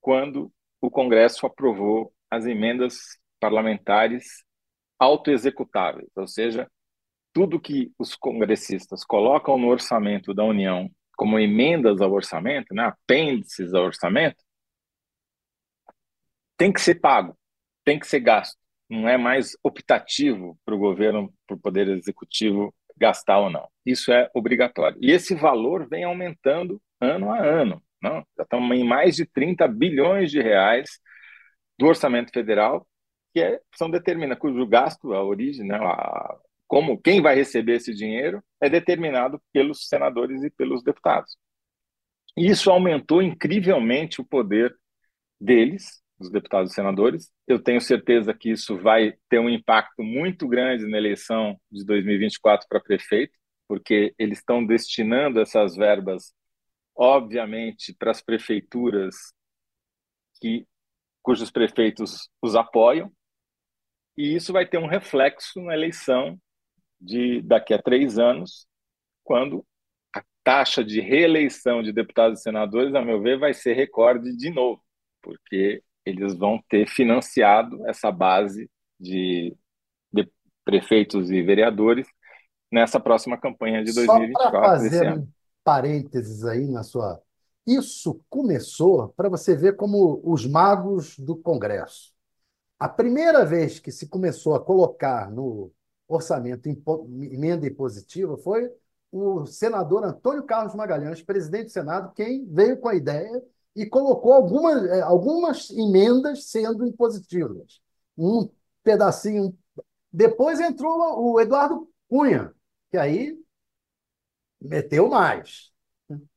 quando 0.00 0.52
o 0.80 0.90
Congresso 0.90 1.46
aprovou 1.46 2.12
as 2.30 2.44
emendas 2.46 3.18
parlamentares 3.40 4.44
autoexecutáveis, 4.98 6.08
ou 6.16 6.26
seja, 6.26 6.70
tudo 7.32 7.60
que 7.60 7.92
os 7.98 8.14
congressistas 8.14 9.04
colocam 9.04 9.58
no 9.58 9.68
orçamento 9.68 10.34
da 10.34 10.44
União 10.44 10.90
como 11.16 11.38
emendas 11.38 12.00
ao 12.00 12.12
orçamento, 12.12 12.74
né, 12.74 12.84
apêndices 12.84 13.74
ao 13.74 13.84
orçamento, 13.84 14.42
tem 16.56 16.72
que 16.72 16.80
ser 16.80 16.96
pago, 16.96 17.36
tem 17.84 17.98
que 17.98 18.06
ser 18.06 18.20
gasto. 18.20 18.58
Não 18.88 19.08
é 19.08 19.16
mais 19.16 19.56
optativo 19.62 20.58
para 20.64 20.74
o 20.74 20.78
governo, 20.78 21.32
para 21.46 21.56
o 21.56 21.60
Poder 21.60 21.88
Executivo 21.88 22.74
gastar 22.96 23.38
ou 23.38 23.50
não. 23.50 23.68
Isso 23.84 24.12
é 24.12 24.30
obrigatório. 24.34 24.98
E 25.00 25.10
esse 25.10 25.34
valor 25.34 25.88
vem 25.88 26.04
aumentando 26.04 26.80
ano 27.00 27.32
a 27.32 27.38
ano. 27.38 27.82
Não? 28.02 28.24
Já 28.36 28.42
estamos 28.42 28.76
em 28.76 28.84
mais 28.84 29.16
de 29.16 29.26
30 29.26 29.66
bilhões 29.68 30.30
de 30.30 30.42
reais 30.42 31.00
do 31.78 31.86
orçamento 31.86 32.32
federal, 32.32 32.86
que 33.32 33.40
é, 33.40 33.60
são 33.74 33.90
determina 33.90 34.36
cujo 34.36 34.66
gasto, 34.66 35.14
a 35.14 35.22
origem, 35.24 35.66
né, 35.66 35.76
a, 35.76 36.36
como 36.72 36.98
quem 36.98 37.20
vai 37.20 37.34
receber 37.34 37.74
esse 37.74 37.92
dinheiro 37.92 38.42
é 38.58 38.66
determinado 38.66 39.38
pelos 39.52 39.86
senadores 39.88 40.42
e 40.42 40.48
pelos 40.48 40.82
deputados. 40.82 41.36
E 42.34 42.48
isso 42.48 42.70
aumentou 42.70 43.20
incrivelmente 43.20 44.22
o 44.22 44.24
poder 44.24 44.74
deles, 45.38 46.02
os 46.18 46.30
deputados 46.30 46.72
e 46.72 46.74
senadores. 46.74 47.30
Eu 47.46 47.62
tenho 47.62 47.78
certeza 47.78 48.32
que 48.32 48.50
isso 48.50 48.78
vai 48.78 49.12
ter 49.28 49.38
um 49.38 49.50
impacto 49.50 50.02
muito 50.02 50.48
grande 50.48 50.88
na 50.88 50.96
eleição 50.96 51.60
de 51.70 51.84
2024 51.84 52.66
para 52.66 52.80
prefeito, 52.80 53.38
porque 53.68 54.14
eles 54.18 54.38
estão 54.38 54.64
destinando 54.64 55.40
essas 55.40 55.76
verbas, 55.76 56.32
obviamente, 56.96 57.94
para 57.98 58.12
as 58.12 58.22
prefeituras 58.22 59.14
que 60.40 60.66
cujos 61.20 61.50
prefeitos 61.50 62.30
os 62.40 62.56
apoiam, 62.56 63.12
e 64.16 64.34
isso 64.34 64.54
vai 64.54 64.66
ter 64.66 64.78
um 64.78 64.86
reflexo 64.86 65.60
na 65.60 65.74
eleição 65.74 66.40
de 67.02 67.42
daqui 67.42 67.74
a 67.74 67.82
três 67.82 68.18
anos, 68.18 68.66
quando 69.24 69.66
a 70.14 70.22
taxa 70.44 70.84
de 70.84 71.00
reeleição 71.00 71.82
de 71.82 71.92
deputados 71.92 72.40
e 72.40 72.42
senadores, 72.42 72.94
a 72.94 73.02
meu 73.02 73.20
ver, 73.20 73.38
vai 73.38 73.52
ser 73.52 73.74
recorde 73.74 74.36
de 74.36 74.50
novo, 74.50 74.80
porque 75.20 75.82
eles 76.06 76.34
vão 76.34 76.62
ter 76.68 76.86
financiado 76.88 77.86
essa 77.88 78.10
base 78.10 78.70
de, 78.98 79.56
de 80.12 80.30
prefeitos 80.64 81.30
e 81.30 81.42
vereadores 81.42 82.06
nessa 82.70 83.00
próxima 83.00 83.36
campanha 83.36 83.84
de 83.84 83.92
2024. 83.92 84.42
Só 84.42 84.50
para 84.50 84.62
fazer 84.62 85.18
um 85.18 85.28
parênteses 85.64 86.44
aí 86.44 86.66
na 86.68 86.82
sua. 86.82 87.20
Isso 87.66 88.20
começou 88.28 89.08
para 89.10 89.28
você 89.28 89.56
ver 89.56 89.76
como 89.76 90.20
os 90.24 90.46
magos 90.46 91.18
do 91.18 91.36
Congresso. 91.36 92.12
A 92.78 92.88
primeira 92.88 93.44
vez 93.44 93.78
que 93.78 93.92
se 93.92 94.08
começou 94.08 94.56
a 94.56 94.64
colocar 94.64 95.30
no 95.30 95.70
orçamento 96.14 96.68
emenda 96.68 97.66
impositiva 97.66 98.36
foi 98.38 98.70
o 99.10 99.44
senador 99.44 100.04
Antônio 100.04 100.44
Carlos 100.44 100.74
Magalhães, 100.74 101.22
presidente 101.22 101.66
do 101.66 101.72
Senado, 101.72 102.14
quem 102.14 102.46
veio 102.46 102.78
com 102.78 102.88
a 102.88 102.94
ideia 102.94 103.42
e 103.76 103.86
colocou 103.86 104.32
algumas, 104.32 104.84
é, 104.86 105.00
algumas 105.02 105.70
emendas 105.70 106.46
sendo 106.46 106.86
impositivas. 106.86 107.80
Um 108.16 108.48
pedacinho. 108.82 109.56
Depois 110.10 110.60
entrou 110.60 111.32
o 111.32 111.40
Eduardo 111.40 111.88
Cunha, 112.08 112.52
que 112.90 112.96
aí 112.96 113.38
meteu 114.60 115.08
mais. 115.08 115.70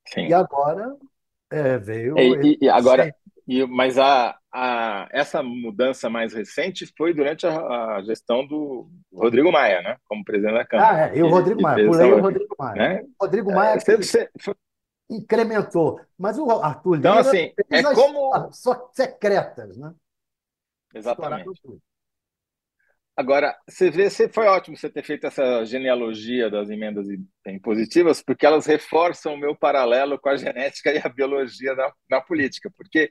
Sim. 0.08 0.28
E 0.28 0.34
agora 0.34 0.96
é, 1.50 1.78
veio. 1.78 2.18
E, 2.18 2.58
e 2.62 2.70
agora, 2.70 3.14
e, 3.47 3.65
mas 3.65 3.97
a, 3.97 4.38
a, 4.51 5.08
essa 5.12 5.43
mudança 5.43 6.10
mais 6.10 6.34
recente 6.34 6.91
foi 6.97 7.13
durante 7.13 7.45
a, 7.45 7.95
a, 7.95 8.03
gestão 8.03 8.45
do 8.45 8.89
Rodrigo 9.13 9.51
Maia, 9.51 9.81
né? 9.81 9.97
Como 10.05 10.25
presidente 10.25 10.55
da 10.55 10.65
Câmara. 10.65 10.95
Ah, 10.95 11.10
é, 11.10 11.17
e 11.17 11.21
o 11.21 11.29
Rodrigo 11.29 11.62
Maia, 11.62 11.86
pulei 11.86 12.12
o 12.12 12.21
Rodrigo 12.21 12.55
Maia. 12.58 12.75
Né? 12.75 13.05
Rodrigo 13.21 13.53
Maia 13.53 13.75
é, 13.75 13.79
você, 13.79 13.97
você... 13.97 14.55
incrementou. 15.10 16.01
Mas 16.17 16.39
o 16.39 16.49
Arthur 16.49 16.97
então, 16.97 17.15
Lira 17.15 17.29
assim, 17.29 17.53
é 17.69 17.84
como... 17.84 18.51
só 18.51 18.89
secretas, 18.93 19.77
né? 19.77 19.93
Exatamente. 20.93 21.49
Agora, 23.17 23.56
você 23.67 23.89
vê, 23.89 24.10
você 24.10 24.28
foi 24.28 24.45
ótimo 24.45 24.75
você 24.75 24.89
ter 24.89 25.04
feito 25.04 25.25
essa 25.25 25.63
genealogia 25.63 26.49
das 26.49 26.69
emendas 26.69 27.08
impositivas, 27.47 28.21
porque 28.21 28.45
elas 28.45 28.65
reforçam 28.65 29.34
o 29.34 29.38
meu 29.38 29.56
paralelo 29.56 30.19
com 30.19 30.28
a 30.28 30.36
genética 30.36 30.91
e 30.91 30.97
a 30.97 31.08
biologia 31.08 31.73
na, 31.75 31.93
na 32.10 32.21
política, 32.21 32.69
porque 32.75 33.10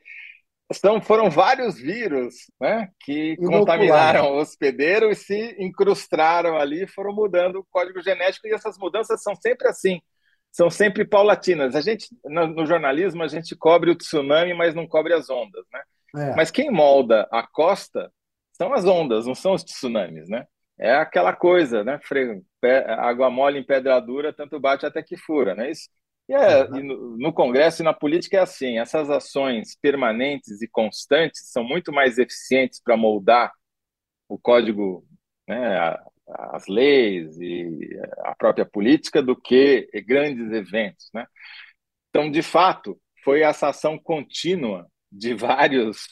são, 0.72 1.00
foram 1.00 1.30
vários 1.30 1.78
vírus 1.78 2.34
né, 2.60 2.88
que 3.00 3.36
contaminaram 3.36 4.32
o 4.32 4.38
hospedeiro 4.38 5.10
e 5.10 5.14
se 5.14 5.56
incrustaram 5.58 6.58
ali, 6.58 6.86
foram 6.86 7.14
mudando 7.14 7.56
o 7.56 7.66
código 7.70 8.02
genético, 8.02 8.46
e 8.46 8.52
essas 8.52 8.76
mudanças 8.76 9.22
são 9.22 9.34
sempre 9.34 9.68
assim, 9.68 10.00
são 10.52 10.68
sempre 10.68 11.06
paulatinas. 11.06 11.74
A 11.74 11.80
gente, 11.80 12.08
no, 12.24 12.46
no 12.46 12.66
jornalismo, 12.66 13.22
a 13.22 13.28
gente 13.28 13.56
cobre 13.56 13.90
o 13.90 13.96
tsunami, 13.96 14.52
mas 14.52 14.74
não 14.74 14.86
cobre 14.86 15.14
as 15.14 15.30
ondas, 15.30 15.64
né? 15.72 15.80
É. 16.16 16.36
Mas 16.36 16.50
quem 16.50 16.70
molda 16.70 17.26
a 17.32 17.42
costa 17.42 18.10
são 18.54 18.72
as 18.72 18.84
ondas, 18.84 19.26
não 19.26 19.34
são 19.34 19.52
os 19.52 19.64
tsunamis, 19.64 20.28
né? 20.28 20.46
É 20.78 20.94
aquela 20.94 21.32
coisa, 21.32 21.84
né? 21.84 22.00
Água 22.98 23.30
mole 23.30 23.58
em 23.58 23.64
pedra 23.64 24.00
dura, 24.00 24.32
tanto 24.32 24.58
bate 24.58 24.86
até 24.86 25.02
que 25.02 25.16
fura, 25.16 25.54
né? 25.54 25.70
Isso, 25.70 25.88
e, 26.28 26.34
é, 26.34 26.64
e 26.64 26.82
no, 26.82 27.18
no, 27.18 27.32
Congresso 27.32 27.82
e 27.82 27.84
na 27.84 27.92
política 27.92 28.38
é 28.38 28.40
assim: 28.40 28.78
essas 28.78 29.10
ações 29.10 29.76
permanentes 29.80 30.62
e 30.62 30.68
constantes 30.68 31.50
são 31.50 31.62
muito 31.62 31.92
mais 31.92 32.18
eficientes 32.18 32.80
para 32.82 32.96
moldar 32.96 33.52
o 34.28 34.38
código, 34.38 35.06
né, 35.46 35.76
a, 35.78 36.02
as 36.52 36.66
leis 36.66 37.38
e 37.38 37.90
a 38.20 38.34
própria 38.34 38.64
política 38.64 39.22
do 39.22 39.36
que 39.36 39.88
grandes 40.06 40.50
eventos, 40.52 41.10
né? 41.12 41.26
Então, 42.08 42.30
de 42.30 42.42
fato, 42.42 42.98
foi 43.22 43.42
essa 43.42 43.68
ação 43.68 43.98
contínua 43.98 44.86
de 45.10 45.34
vários 45.34 46.06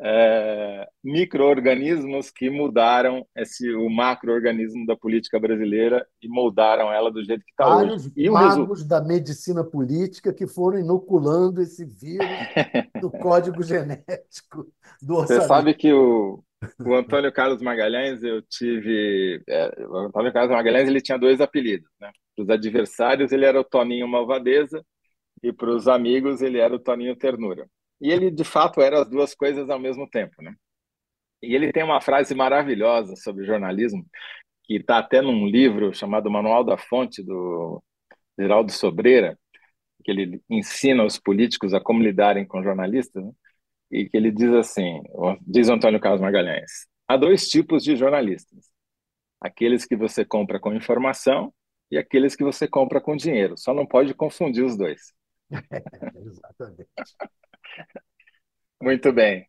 é, 0.00 0.88
micro-organismos 1.02 2.30
que 2.30 2.50
mudaram 2.50 3.24
esse, 3.36 3.72
o 3.74 3.88
macro-organismo 3.88 4.84
da 4.86 4.96
política 4.96 5.38
brasileira 5.38 6.06
e 6.20 6.28
moldaram 6.28 6.92
ela 6.92 7.10
do 7.10 7.24
jeito 7.24 7.44
que 7.44 7.50
está 7.50 7.76
hoje. 7.76 8.12
E 8.16 8.28
magos 8.28 8.84
da 8.84 9.00
medicina 9.00 9.62
política 9.62 10.32
que 10.32 10.46
foram 10.46 10.78
inoculando 10.78 11.62
esse 11.62 11.84
vírus 11.84 12.26
no 13.00 13.10
código 13.10 13.62
genético 13.62 14.66
do 15.00 15.16
orçamento. 15.16 15.42
Você 15.42 15.48
sabe 15.48 15.74
que 15.74 15.92
o, 15.92 16.42
o 16.84 16.94
Antônio 16.94 17.32
Carlos 17.32 17.62
Magalhães, 17.62 18.22
eu 18.22 18.42
tive... 18.42 19.42
É, 19.48 19.86
o 19.86 19.96
Antônio 19.96 20.32
Carlos 20.32 20.54
Magalhães 20.54 20.88
ele 20.88 21.00
tinha 21.00 21.18
dois 21.18 21.40
apelidos. 21.40 21.88
Né? 22.00 22.10
Para 22.34 22.42
os 22.42 22.50
adversários, 22.50 23.30
ele 23.30 23.44
era 23.44 23.60
o 23.60 23.64
Toninho 23.64 24.08
Malvadeza 24.08 24.84
e 25.42 25.52
para 25.52 25.70
os 25.70 25.86
amigos, 25.86 26.42
ele 26.42 26.58
era 26.58 26.74
o 26.74 26.78
Toninho 26.78 27.14
Ternura. 27.14 27.68
E 28.04 28.10
ele, 28.12 28.30
de 28.30 28.44
fato, 28.44 28.82
era 28.82 29.00
as 29.00 29.08
duas 29.08 29.34
coisas 29.34 29.70
ao 29.70 29.78
mesmo 29.78 30.06
tempo, 30.06 30.42
né? 30.42 30.54
E 31.42 31.54
ele 31.54 31.72
tem 31.72 31.82
uma 31.82 32.02
frase 32.02 32.34
maravilhosa 32.34 33.16
sobre 33.16 33.46
jornalismo, 33.46 34.06
que 34.64 34.76
está 34.76 34.98
até 34.98 35.22
num 35.22 35.46
livro 35.46 35.94
chamado 35.94 36.30
Manual 36.30 36.62
da 36.62 36.76
Fonte, 36.76 37.22
do 37.22 37.82
Geraldo 38.38 38.70
Sobreira, 38.70 39.38
que 40.04 40.10
ele 40.10 40.42
ensina 40.50 41.02
os 41.02 41.18
políticos 41.18 41.72
a 41.72 41.80
como 41.80 42.02
lidarem 42.02 42.46
com 42.46 42.62
jornalistas, 42.62 43.24
né? 43.24 43.32
e 43.90 44.06
que 44.10 44.18
ele 44.18 44.30
diz 44.30 44.52
assim, 44.52 45.02
diz 45.40 45.70
Antônio 45.70 45.98
Carlos 46.00 46.20
Magalhães, 46.20 46.86
há 47.08 47.16
dois 47.16 47.48
tipos 47.48 47.82
de 47.82 47.96
jornalistas, 47.96 48.66
aqueles 49.40 49.86
que 49.86 49.96
você 49.96 50.26
compra 50.26 50.60
com 50.60 50.74
informação 50.74 51.54
e 51.90 51.96
aqueles 51.96 52.36
que 52.36 52.44
você 52.44 52.68
compra 52.68 53.00
com 53.00 53.16
dinheiro, 53.16 53.56
só 53.56 53.72
não 53.72 53.86
pode 53.86 54.12
confundir 54.12 54.62
os 54.62 54.76
dois. 54.76 55.14
Exatamente. 56.14 56.88
Muito 58.80 59.12
bem. 59.12 59.46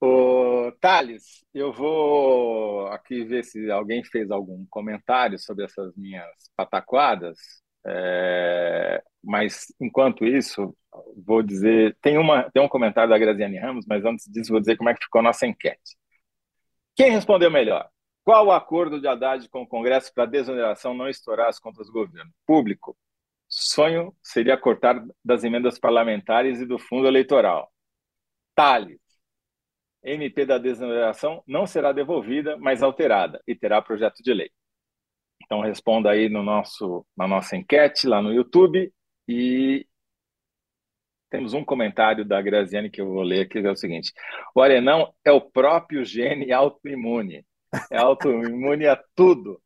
O 0.00 0.70
Thales, 0.80 1.44
eu 1.52 1.72
vou 1.72 2.86
aqui 2.88 3.24
ver 3.24 3.44
se 3.44 3.70
alguém 3.70 4.04
fez 4.04 4.30
algum 4.30 4.64
comentário 4.70 5.38
sobre 5.38 5.64
essas 5.64 5.94
minhas 5.96 6.30
pataquadas, 6.56 7.36
é, 7.84 9.02
mas 9.22 9.66
enquanto 9.80 10.24
isso, 10.24 10.76
vou 11.26 11.42
dizer, 11.42 11.96
tem, 12.00 12.16
uma, 12.16 12.48
tem 12.50 12.62
um 12.62 12.68
comentário 12.68 13.10
da 13.10 13.18
Graziane 13.18 13.58
Ramos, 13.58 13.86
mas 13.88 14.04
antes 14.04 14.26
disso 14.30 14.52
vou 14.52 14.60
dizer 14.60 14.76
como 14.76 14.90
é 14.90 14.94
que 14.94 15.02
ficou 15.04 15.18
a 15.20 15.24
nossa 15.24 15.46
enquete. 15.46 15.96
Quem 16.94 17.10
respondeu 17.10 17.50
melhor? 17.50 17.88
Qual 18.24 18.46
o 18.46 18.52
acordo 18.52 19.00
de 19.00 19.08
Haddad 19.08 19.48
com 19.48 19.62
o 19.62 19.66
Congresso 19.66 20.12
para 20.12 20.24
a 20.24 20.26
desoneração 20.26 20.94
não 20.94 21.08
estourar 21.08 21.48
as 21.48 21.58
contas 21.58 21.86
do 21.86 21.92
governo? 21.92 22.30
Público. 22.46 22.96
Sonho 23.60 24.14
seria 24.22 24.56
cortar 24.56 25.04
das 25.24 25.42
emendas 25.42 25.78
parlamentares 25.78 26.60
e 26.60 26.66
do 26.66 26.78
fundo 26.78 27.08
eleitoral. 27.08 27.70
Tales. 28.54 29.00
MP 30.02 30.46
da 30.46 30.58
desoneração 30.58 31.42
não 31.46 31.66
será 31.66 31.92
devolvida, 31.92 32.56
mas 32.56 32.82
alterada 32.82 33.42
e 33.46 33.54
terá 33.54 33.82
projeto 33.82 34.22
de 34.22 34.32
lei. 34.32 34.50
Então 35.42 35.60
responda 35.60 36.10
aí 36.10 36.28
no 36.28 36.42
nosso, 36.42 37.04
na 37.16 37.26
nossa 37.26 37.56
enquete 37.56 38.06
lá 38.06 38.22
no 38.22 38.32
YouTube 38.32 38.92
e 39.26 39.84
temos 41.28 41.52
um 41.52 41.64
comentário 41.64 42.24
da 42.24 42.40
Graziane 42.40 42.90
que 42.90 43.00
eu 43.00 43.08
vou 43.08 43.22
ler 43.22 43.42
aqui, 43.42 43.60
que 43.60 43.66
é 43.66 43.70
o 43.70 43.76
seguinte: 43.76 44.12
o 44.54 44.62
arenão 44.62 45.12
é 45.24 45.32
o 45.32 45.40
próprio 45.40 46.04
gene 46.04 46.52
autoimune. 46.52 47.44
É 47.90 47.98
autoimune 47.98 48.86
a 48.86 48.96
tudo, 49.14 49.60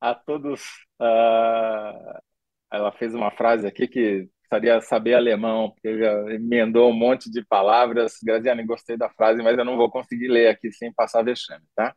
a 0.00 0.14
todos. 0.14 0.62
Uh... 0.98 2.33
Ela 2.74 2.90
fez 2.92 3.14
uma 3.14 3.30
frase 3.30 3.66
aqui 3.66 3.86
que 3.86 4.28
precisaria 4.48 4.80
saber 4.80 5.14
alemão, 5.14 5.70
porque 5.70 5.88
emendou 6.34 6.90
um 6.90 6.94
monte 6.94 7.30
de 7.30 7.44
palavras. 7.44 8.18
Graziane, 8.22 8.64
gostei 8.64 8.96
da 8.96 9.08
frase, 9.10 9.42
mas 9.42 9.56
eu 9.56 9.64
não 9.64 9.76
vou 9.76 9.90
conseguir 9.90 10.28
ler 10.28 10.48
aqui 10.48 10.72
sem 10.72 10.92
passar 10.92 11.22
vexame, 11.22 11.64
tá? 11.74 11.94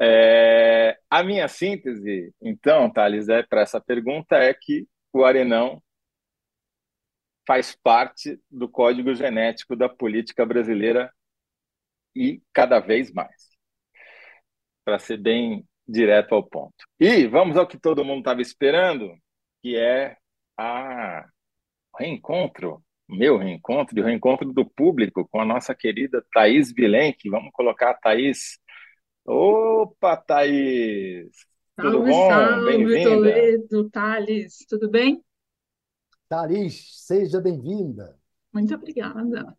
É, 0.00 0.98
a 1.08 1.22
minha 1.22 1.46
síntese, 1.46 2.34
então, 2.42 2.90
Thales, 2.90 3.28
é, 3.28 3.44
para 3.44 3.60
essa 3.60 3.80
pergunta 3.80 4.34
é 4.36 4.52
que 4.52 4.88
o 5.12 5.24
arenão 5.24 5.80
faz 7.46 7.76
parte 7.82 8.40
do 8.50 8.68
código 8.68 9.14
genético 9.14 9.76
da 9.76 9.88
política 9.88 10.44
brasileira 10.44 11.12
e 12.16 12.42
cada 12.52 12.80
vez 12.80 13.12
mais. 13.12 13.50
Para 14.84 14.98
ser 14.98 15.18
bem 15.18 15.64
direto 15.86 16.34
ao 16.34 16.42
ponto. 16.42 16.74
E 16.98 17.26
vamos 17.26 17.56
ao 17.56 17.66
que 17.66 17.78
todo 17.78 18.04
mundo 18.04 18.18
estava 18.18 18.42
esperando, 18.42 19.14
que 19.62 19.76
é 19.76 20.16
a 20.58 21.24
reencontro, 21.96 22.82
meu 23.08 23.38
reencontro 23.38 23.96
e 23.96 24.02
o 24.02 24.04
reencontro 24.04 24.52
do 24.52 24.68
público 24.68 25.26
com 25.30 25.40
a 25.40 25.44
nossa 25.44 25.74
querida 25.74 26.24
Thaís 26.32 26.72
Vilenque. 26.72 27.30
Vamos 27.30 27.52
colocar 27.52 27.90
a 27.90 27.94
Thaís. 27.94 28.58
Opa, 29.24 30.16
Thaís! 30.16 31.30
Tudo 31.76 32.04
salve, 32.04 32.10
bom? 32.10 32.28
Salve. 32.28 33.04
Toledo, 33.04 33.90
Thales, 33.90 34.66
tudo 34.68 34.90
bem? 34.90 35.22
Thaís, 36.28 37.06
seja 37.06 37.40
bem-vinda. 37.40 38.18
Muito 38.52 38.74
obrigada. 38.74 39.56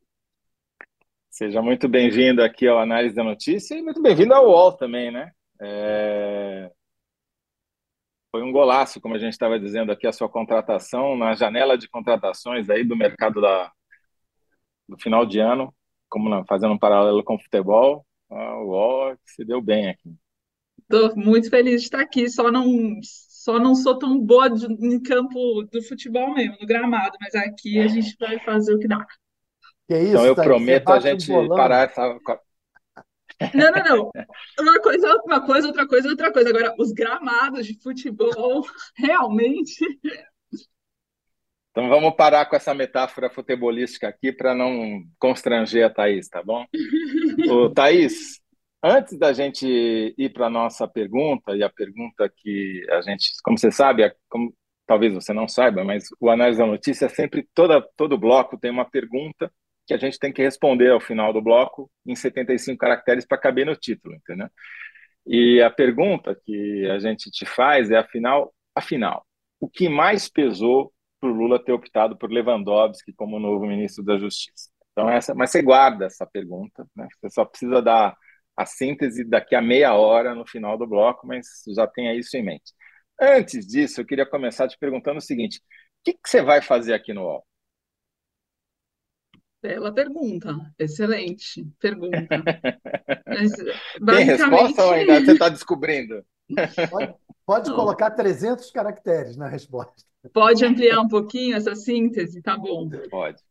Seja 1.29 1.61
muito 1.61 1.87
bem-vindo 1.87 2.43
aqui 2.43 2.67
ao 2.67 2.77
Análise 2.77 3.15
da 3.15 3.23
Notícia 3.23 3.75
e 3.75 3.81
muito 3.81 4.01
bem-vindo 4.01 4.33
ao 4.33 4.47
UOL 4.47 4.73
também, 4.73 5.11
né? 5.11 5.31
É 5.59 6.69
foi 8.33 8.41
um 8.41 8.51
golaço, 8.51 8.99
como 8.99 9.13
a 9.13 9.19
gente 9.19 9.33
estava 9.33 9.59
dizendo 9.59 9.91
aqui, 9.91 10.07
a 10.07 10.11
sua 10.11 10.27
contratação 10.27 11.15
na 11.15 11.35
janela 11.35 11.77
de 11.77 11.87
contratações 11.87 12.67
aí 12.67 12.83
do 12.83 12.97
mercado 12.97 13.39
da, 13.39 13.71
do 14.89 14.97
final 14.97 15.23
de 15.23 15.37
ano, 15.39 15.71
como 16.09 16.27
na, 16.27 16.43
fazendo 16.45 16.73
um 16.73 16.79
paralelo 16.79 17.23
com 17.23 17.35
o 17.35 17.39
futebol. 17.39 18.03
Ah, 18.31 18.57
o 18.57 18.69
UOL 18.69 19.15
se 19.23 19.45
deu 19.45 19.61
bem 19.61 19.87
aqui. 19.87 20.15
Estou 20.79 21.15
muito 21.15 21.47
feliz 21.47 21.81
de 21.81 21.85
estar 21.85 22.01
aqui, 22.01 22.27
só 22.27 22.51
não, 22.51 22.65
só 23.03 23.59
não 23.59 23.75
sou 23.75 23.99
tão 23.99 24.19
boa 24.19 24.49
de, 24.49 24.65
em 24.65 24.99
campo 24.99 25.61
do 25.71 25.83
futebol 25.83 26.33
mesmo, 26.33 26.57
no 26.59 26.65
gramado, 26.65 27.15
mas 27.21 27.35
aqui 27.35 27.77
a 27.77 27.87
gente 27.87 28.15
vai 28.19 28.39
fazer 28.39 28.73
o 28.73 28.79
que 28.79 28.87
dá. 28.87 29.05
Que 29.87 29.95
isso, 29.95 30.09
então 30.09 30.25
eu 30.25 30.33
prometo 30.33 30.89
a 30.89 30.99
gente 30.99 31.31
parar 31.49 31.87
essa, 31.87 32.17
não, 33.53 33.71
não, 33.71 33.83
não. 33.83 34.11
Uma 34.59 34.79
coisa, 34.79 35.21
uma 35.25 35.45
coisa, 35.45 35.67
outra 35.67 35.87
coisa, 35.87 36.09
outra 36.09 36.31
coisa. 36.31 36.49
Agora, 36.49 36.75
os 36.77 36.91
gramados 36.91 37.65
de 37.65 37.79
futebol, 37.81 38.65
realmente. 38.95 39.85
Então 41.71 41.89
vamos 41.89 42.15
parar 42.15 42.45
com 42.45 42.55
essa 42.55 42.73
metáfora 42.73 43.31
futebolística 43.31 44.07
aqui 44.07 44.31
para 44.31 44.53
não 44.53 45.03
constranger 45.17 45.85
a 45.85 45.89
Thaís, 45.89 46.29
tá 46.29 46.43
bom? 46.43 46.65
Ô, 47.49 47.67
Thaís, 47.71 48.39
antes 48.83 49.17
da 49.17 49.33
gente 49.33 49.65
ir 50.15 50.29
para 50.31 50.45
a 50.45 50.51
nossa 50.51 50.87
pergunta, 50.87 51.55
e 51.55 51.63
a 51.63 51.69
pergunta 51.69 52.31
que 52.35 52.85
a 52.91 53.01
gente, 53.01 53.31
como 53.43 53.57
você 53.57 53.71
sabe, 53.71 54.03
é 54.03 54.15
como, 54.29 54.53
talvez 54.85 55.15
você 55.15 55.33
não 55.33 55.47
saiba, 55.47 55.83
mas 55.83 56.03
o 56.19 56.29
Análise 56.29 56.59
da 56.59 56.67
Notícia 56.67 57.07
é 57.07 57.09
sempre, 57.09 57.47
toda, 57.55 57.81
todo 57.97 58.19
bloco 58.19 58.55
tem 58.55 58.69
uma 58.69 58.85
pergunta 58.85 59.51
que 59.85 59.93
a 59.93 59.97
gente 59.97 60.19
tem 60.19 60.31
que 60.31 60.41
responder 60.41 60.91
ao 60.91 60.99
final 60.99 61.33
do 61.33 61.41
bloco 61.41 61.89
em 62.05 62.15
75 62.15 62.77
caracteres 62.77 63.25
para 63.25 63.37
caber 63.37 63.65
no 63.65 63.75
título, 63.75 64.15
entendeu? 64.15 64.49
E 65.25 65.61
a 65.61 65.69
pergunta 65.69 66.35
que 66.45 66.89
a 66.89 66.99
gente 66.99 67.31
te 67.31 67.45
faz 67.45 67.89
é, 67.91 67.97
afinal, 67.97 68.53
afinal, 68.75 69.25
o 69.59 69.69
que 69.69 69.87
mais 69.89 70.29
pesou 70.29 70.93
para 71.19 71.29
o 71.29 71.33
Lula 71.33 71.63
ter 71.63 71.71
optado 71.71 72.17
por 72.17 72.31
Lewandowski 72.31 73.13
como 73.13 73.39
novo 73.39 73.65
ministro 73.65 74.03
da 74.03 74.17
Justiça? 74.17 74.69
Então, 74.91 75.09
essa, 75.09 75.33
mas 75.33 75.51
você 75.51 75.61
guarda 75.61 76.05
essa 76.05 76.25
pergunta, 76.25 76.85
né? 76.95 77.07
Você 77.21 77.29
só 77.29 77.45
precisa 77.45 77.81
dar 77.81 78.15
a 78.55 78.65
síntese 78.65 79.23
daqui 79.23 79.55
a 79.55 79.61
meia 79.61 79.93
hora 79.95 80.35
no 80.35 80.45
final 80.47 80.77
do 80.77 80.85
bloco, 80.87 81.25
mas 81.25 81.47
já 81.75 81.87
tenha 81.87 82.13
isso 82.13 82.35
em 82.37 82.43
mente. 82.43 82.73
Antes 83.19 83.65
disso, 83.65 84.01
eu 84.01 84.05
queria 84.05 84.25
começar 84.25 84.67
te 84.67 84.77
perguntando 84.77 85.17
o 85.17 85.21
seguinte: 85.21 85.59
o 85.59 85.61
que, 86.03 86.13
que 86.13 86.29
você 86.29 86.41
vai 86.41 86.61
fazer 86.61 86.93
aqui 86.93 87.13
no 87.13 87.23
UOL? 87.23 87.45
Bela 89.63 89.93
pergunta, 89.93 90.59
excelente 90.77 91.65
pergunta. 91.79 92.27
Mas, 93.25 93.53
Tem 94.17 94.25
resposta 94.25 94.85
ou 94.85 94.91
ainda 94.91 95.21
você 95.21 95.31
está 95.31 95.47
descobrindo? 95.47 96.21
Pode, 96.91 97.13
pode 97.45 97.73
colocar 97.73 98.11
300 98.11 98.69
caracteres 98.71 99.37
na 99.37 99.47
resposta. 99.47 100.03
Pode 100.33 100.65
ampliar 100.65 100.99
um 100.99 101.07
pouquinho 101.07 101.55
essa 101.55 101.75
síntese? 101.75 102.41
Tá 102.41 102.57
bom. 102.57 102.89
Pode. 103.09 103.41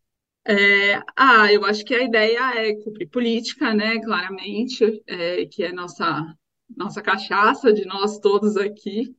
É, 0.47 0.97
ah, 1.17 1.51
eu 1.51 1.65
acho 1.65 1.83
que 1.83 1.95
a 1.95 2.03
ideia 2.03 2.59
é 2.59 2.75
cumprir 2.75 3.09
política, 3.09 3.73
né? 3.73 3.99
Claramente, 3.99 5.03
é, 5.07 5.47
que 5.47 5.65
é 5.65 5.73
nossa 5.73 6.37
nossa 6.77 7.01
cachaça 7.01 7.73
de 7.73 7.87
nós 7.87 8.19
todos 8.19 8.59
aqui, 8.59 9.17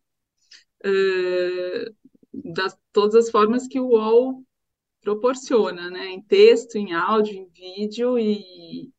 é, 0.83 1.91
das 2.31 2.77
todas 2.91 3.15
as 3.15 3.31
formas 3.31 3.67
que 3.67 3.79
o 3.79 3.87
UOL 3.87 4.43
proporciona, 5.03 5.89
né? 5.89 6.07
Em 6.07 6.21
texto, 6.21 6.77
em 6.77 6.93
áudio, 6.93 7.35
em 7.35 7.47
vídeo 7.49 8.17
e 8.17 8.91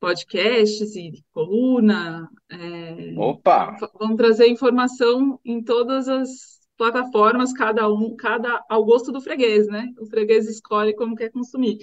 podcasts 0.00 0.96
e 0.96 1.24
coluna. 1.32 2.28
É, 2.50 3.14
Opa! 3.16 3.76
Vamos 3.98 4.16
trazer 4.16 4.48
informação 4.48 5.38
em 5.44 5.62
todas 5.62 6.08
as 6.08 6.58
plataformas, 6.76 7.52
cada 7.52 7.92
um, 7.92 8.16
cada 8.16 8.64
ao 8.68 8.84
gosto 8.84 9.12
do 9.12 9.20
freguês, 9.20 9.66
né? 9.66 9.92
O 9.98 10.06
freguês 10.06 10.48
escolhe 10.48 10.94
como 10.94 11.16
quer 11.16 11.30
consumir. 11.30 11.78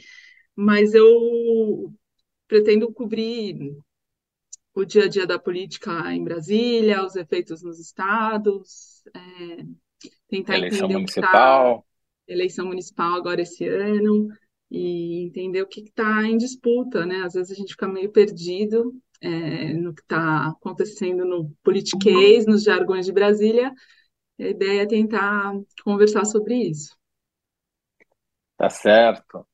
Mas 0.56 0.94
eu 0.94 1.94
pretendo 2.48 2.92
cobrir 2.92 3.78
o 4.74 4.86
dia 4.86 5.04
a 5.04 5.08
dia 5.08 5.28
da 5.28 5.38
política 5.38 6.14
em 6.14 6.24
Brasília, 6.24 7.06
os 7.06 7.16
efeitos 7.16 7.62
nos 7.62 7.80
estados, 7.80 9.04
é, 9.14 9.66
tentar 10.28 10.58
Eleição 10.58 10.86
entender 10.86 11.04
o 11.04 11.06
que 11.06 11.12
está 11.12 11.22
municipal. 11.22 11.86
Eleição 12.28 12.68
municipal 12.68 13.14
agora 13.14 13.42
esse 13.42 13.68
ano 13.68 14.28
e 14.70 15.26
entender 15.26 15.62
o 15.62 15.68
que 15.68 15.82
está 15.82 16.24
em 16.24 16.38
disputa, 16.38 17.06
né? 17.06 17.22
Às 17.24 17.34
vezes 17.34 17.52
a 17.52 17.56
gente 17.56 17.74
fica 17.74 17.88
meio 17.88 18.12
perdido 18.12 18.94
é, 19.22 19.74
no 19.74 19.94
que 19.94 20.02
está 20.02 20.48
acontecendo 20.48 21.24
no 21.26 21.52
politiquês, 21.64 22.46
nos 22.46 22.64
jargões 22.64 23.06
de 23.06 23.12
Brasília. 23.12 23.72
A 24.40 24.44
ideia 24.44 24.82
é 24.82 24.86
tentar 24.86 25.54
conversar 25.84 26.26
sobre 26.26 26.56
isso. 26.56 26.96
Tá 28.58 28.70
certo. 28.70 29.46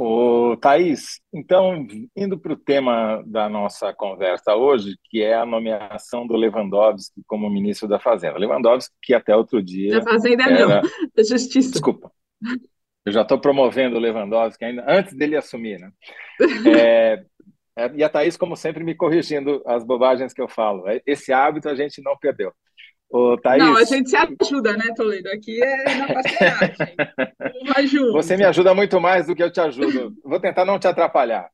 Ô, 0.00 0.56
Thaís, 0.56 1.20
então, 1.34 1.84
indo 2.16 2.38
para 2.38 2.52
o 2.52 2.56
tema 2.56 3.20
da 3.26 3.48
nossa 3.48 3.92
conversa 3.92 4.54
hoje, 4.54 4.96
que 5.10 5.20
é 5.20 5.34
a 5.34 5.44
nomeação 5.44 6.24
do 6.24 6.36
Lewandowski 6.36 7.20
como 7.26 7.50
ministro 7.50 7.88
da 7.88 7.98
Fazenda. 7.98 8.38
Lewandowski, 8.38 8.94
que 9.02 9.12
até 9.12 9.34
outro 9.34 9.60
dia. 9.60 9.98
Da 9.98 10.02
Fazenda 10.08 10.44
era... 10.44 10.66
não, 10.68 10.82
da 10.82 11.22
Justiça. 11.28 11.72
Desculpa. 11.72 12.12
Eu 13.04 13.10
já 13.10 13.22
estou 13.22 13.40
promovendo 13.40 13.96
o 13.96 13.98
Lewandowski 13.98 14.66
ainda 14.66 14.84
antes 14.86 15.14
dele 15.14 15.34
assumir, 15.36 15.80
né? 15.80 15.90
É, 16.80 17.24
é, 17.76 17.90
e 17.96 18.04
a 18.04 18.08
Thaís, 18.08 18.36
como 18.36 18.54
sempre, 18.54 18.84
me 18.84 18.94
corrigindo 18.94 19.60
as 19.66 19.84
bobagens 19.84 20.32
que 20.32 20.40
eu 20.40 20.46
falo. 20.46 20.84
Esse 21.04 21.32
hábito 21.32 21.68
a 21.68 21.74
gente 21.74 22.00
não 22.00 22.16
perdeu. 22.16 22.52
Ô, 23.10 23.38
Thaís, 23.38 23.62
Não, 23.62 23.76
a 23.76 23.84
gente 23.84 24.10
se 24.10 24.16
ajuda, 24.16 24.76
né, 24.76 24.92
Toledo? 24.94 25.28
Aqui 25.30 25.62
é 25.62 25.96
na 25.96 26.12
parceiragem. 26.12 26.96
Você 28.12 28.36
me 28.36 28.44
ajuda 28.44 28.74
muito 28.74 29.00
mais 29.00 29.26
do 29.26 29.34
que 29.34 29.42
eu 29.42 29.50
te 29.50 29.60
ajudo. 29.60 30.14
Vou 30.22 30.38
tentar 30.38 30.64
não 30.64 30.78
te 30.78 30.86
atrapalhar. 30.86 31.48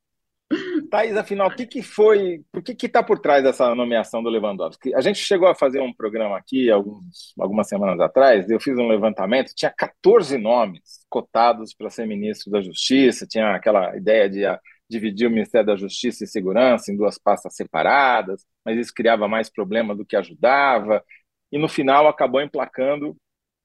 Thaís, 0.90 1.17
afinal, 1.17 1.49
o 1.49 1.55
que, 1.55 1.67
que 1.67 1.83
foi, 1.83 2.43
por 2.53 2.62
que 2.62 2.87
está 2.87 3.03
por 3.03 3.19
trás 3.19 3.43
dessa 3.43 3.75
nomeação 3.75 4.23
do 4.23 4.29
Lewandowski? 4.29 4.95
A 4.95 5.01
gente 5.01 5.19
chegou 5.19 5.49
a 5.49 5.55
fazer 5.55 5.81
um 5.81 5.93
programa 5.93 6.37
aqui 6.37 6.71
alguns, 6.71 7.35
algumas 7.38 7.69
semanas 7.69 7.99
atrás, 8.01 8.49
eu 8.49 8.61
fiz 8.61 8.79
um 8.79 8.87
levantamento, 8.87 9.55
tinha 9.55 9.73
14 9.77 10.37
nomes 10.38 11.05
cotados 11.09 11.75
para 11.75 11.90
ser 11.90 12.07
ministro 12.07 12.51
da 12.51 12.61
Justiça, 12.61 13.27
tinha 13.27 13.55
aquela 13.55 13.97
ideia 13.97 14.29
de 14.29 14.45
a, 14.45 14.61
dividir 14.88 15.27
o 15.27 15.31
Ministério 15.31 15.67
da 15.67 15.77
Justiça 15.77 16.25
e 16.25 16.29
Segurança 16.29 16.93
em 16.93 16.97
duas 16.97 17.19
pastas 17.19 17.57
separadas, 17.57 18.45
mas 18.64 18.79
isso 18.79 18.93
criava 18.95 19.27
mais 19.27 19.51
problema 19.51 19.95
do 19.95 20.05
que 20.05 20.17
ajudava, 20.17 21.03
e 21.55 21.59
no 21.59 21.69
final 21.69 22.09
acabou 22.09 22.40
emplacando 22.40 23.17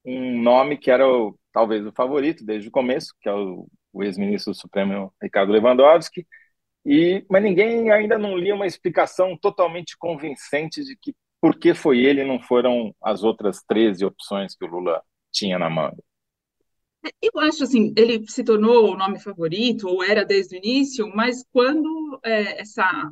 um 0.06 0.39
nome 0.39 0.78
que 0.78 0.91
era 0.91 1.08
o, 1.10 1.36
talvez 1.52 1.84
o 1.84 1.91
favorito 1.91 2.45
desde 2.45 2.69
o 2.69 2.71
começo, 2.71 3.15
que 3.19 3.28
é 3.28 3.34
o, 3.34 3.67
o 3.91 4.04
ex-ministro 4.04 4.54
do 4.54 4.60
Supremo 4.60 5.12
Ricardo 5.19 5.52
Lewandowski, 5.52 6.23
e, 6.86 7.25
mas 7.28 7.41
ninguém 7.41 7.91
ainda 7.91 8.15
não 8.15 8.38
lia 8.38 8.54
uma 8.54 8.67
explicação 8.67 9.36
totalmente 9.36 9.97
convincente 9.97 10.84
de 10.84 10.95
que 10.95 11.15
por 11.41 11.58
que 11.58 11.73
foi 11.73 12.06
ele 12.06 12.21
e 12.21 12.28
não 12.28 12.39
foram 12.39 12.93
as 13.02 13.23
outras 13.23 13.63
13 13.67 14.06
opções 14.06 14.56
que 14.56 14.65
o 14.65 14.69
Lula 14.69 15.02
tinha 15.32 15.58
na 15.58 15.67
manga. 15.67 16.04
Eu 17.19 17.39
acho 17.39 17.63
assim, 17.63 17.91
ele 17.97 18.23
se 18.30 18.43
tornou 18.43 18.91
o 18.91 18.97
nome 18.97 19.19
favorito, 19.19 19.88
ou 19.88 20.04
era 20.04 20.23
desde 20.23 20.56
o 20.56 20.60
início, 20.60 21.12
mas 21.15 21.43
quando 21.52 22.19
é, 22.23 22.62
essa 22.62 23.12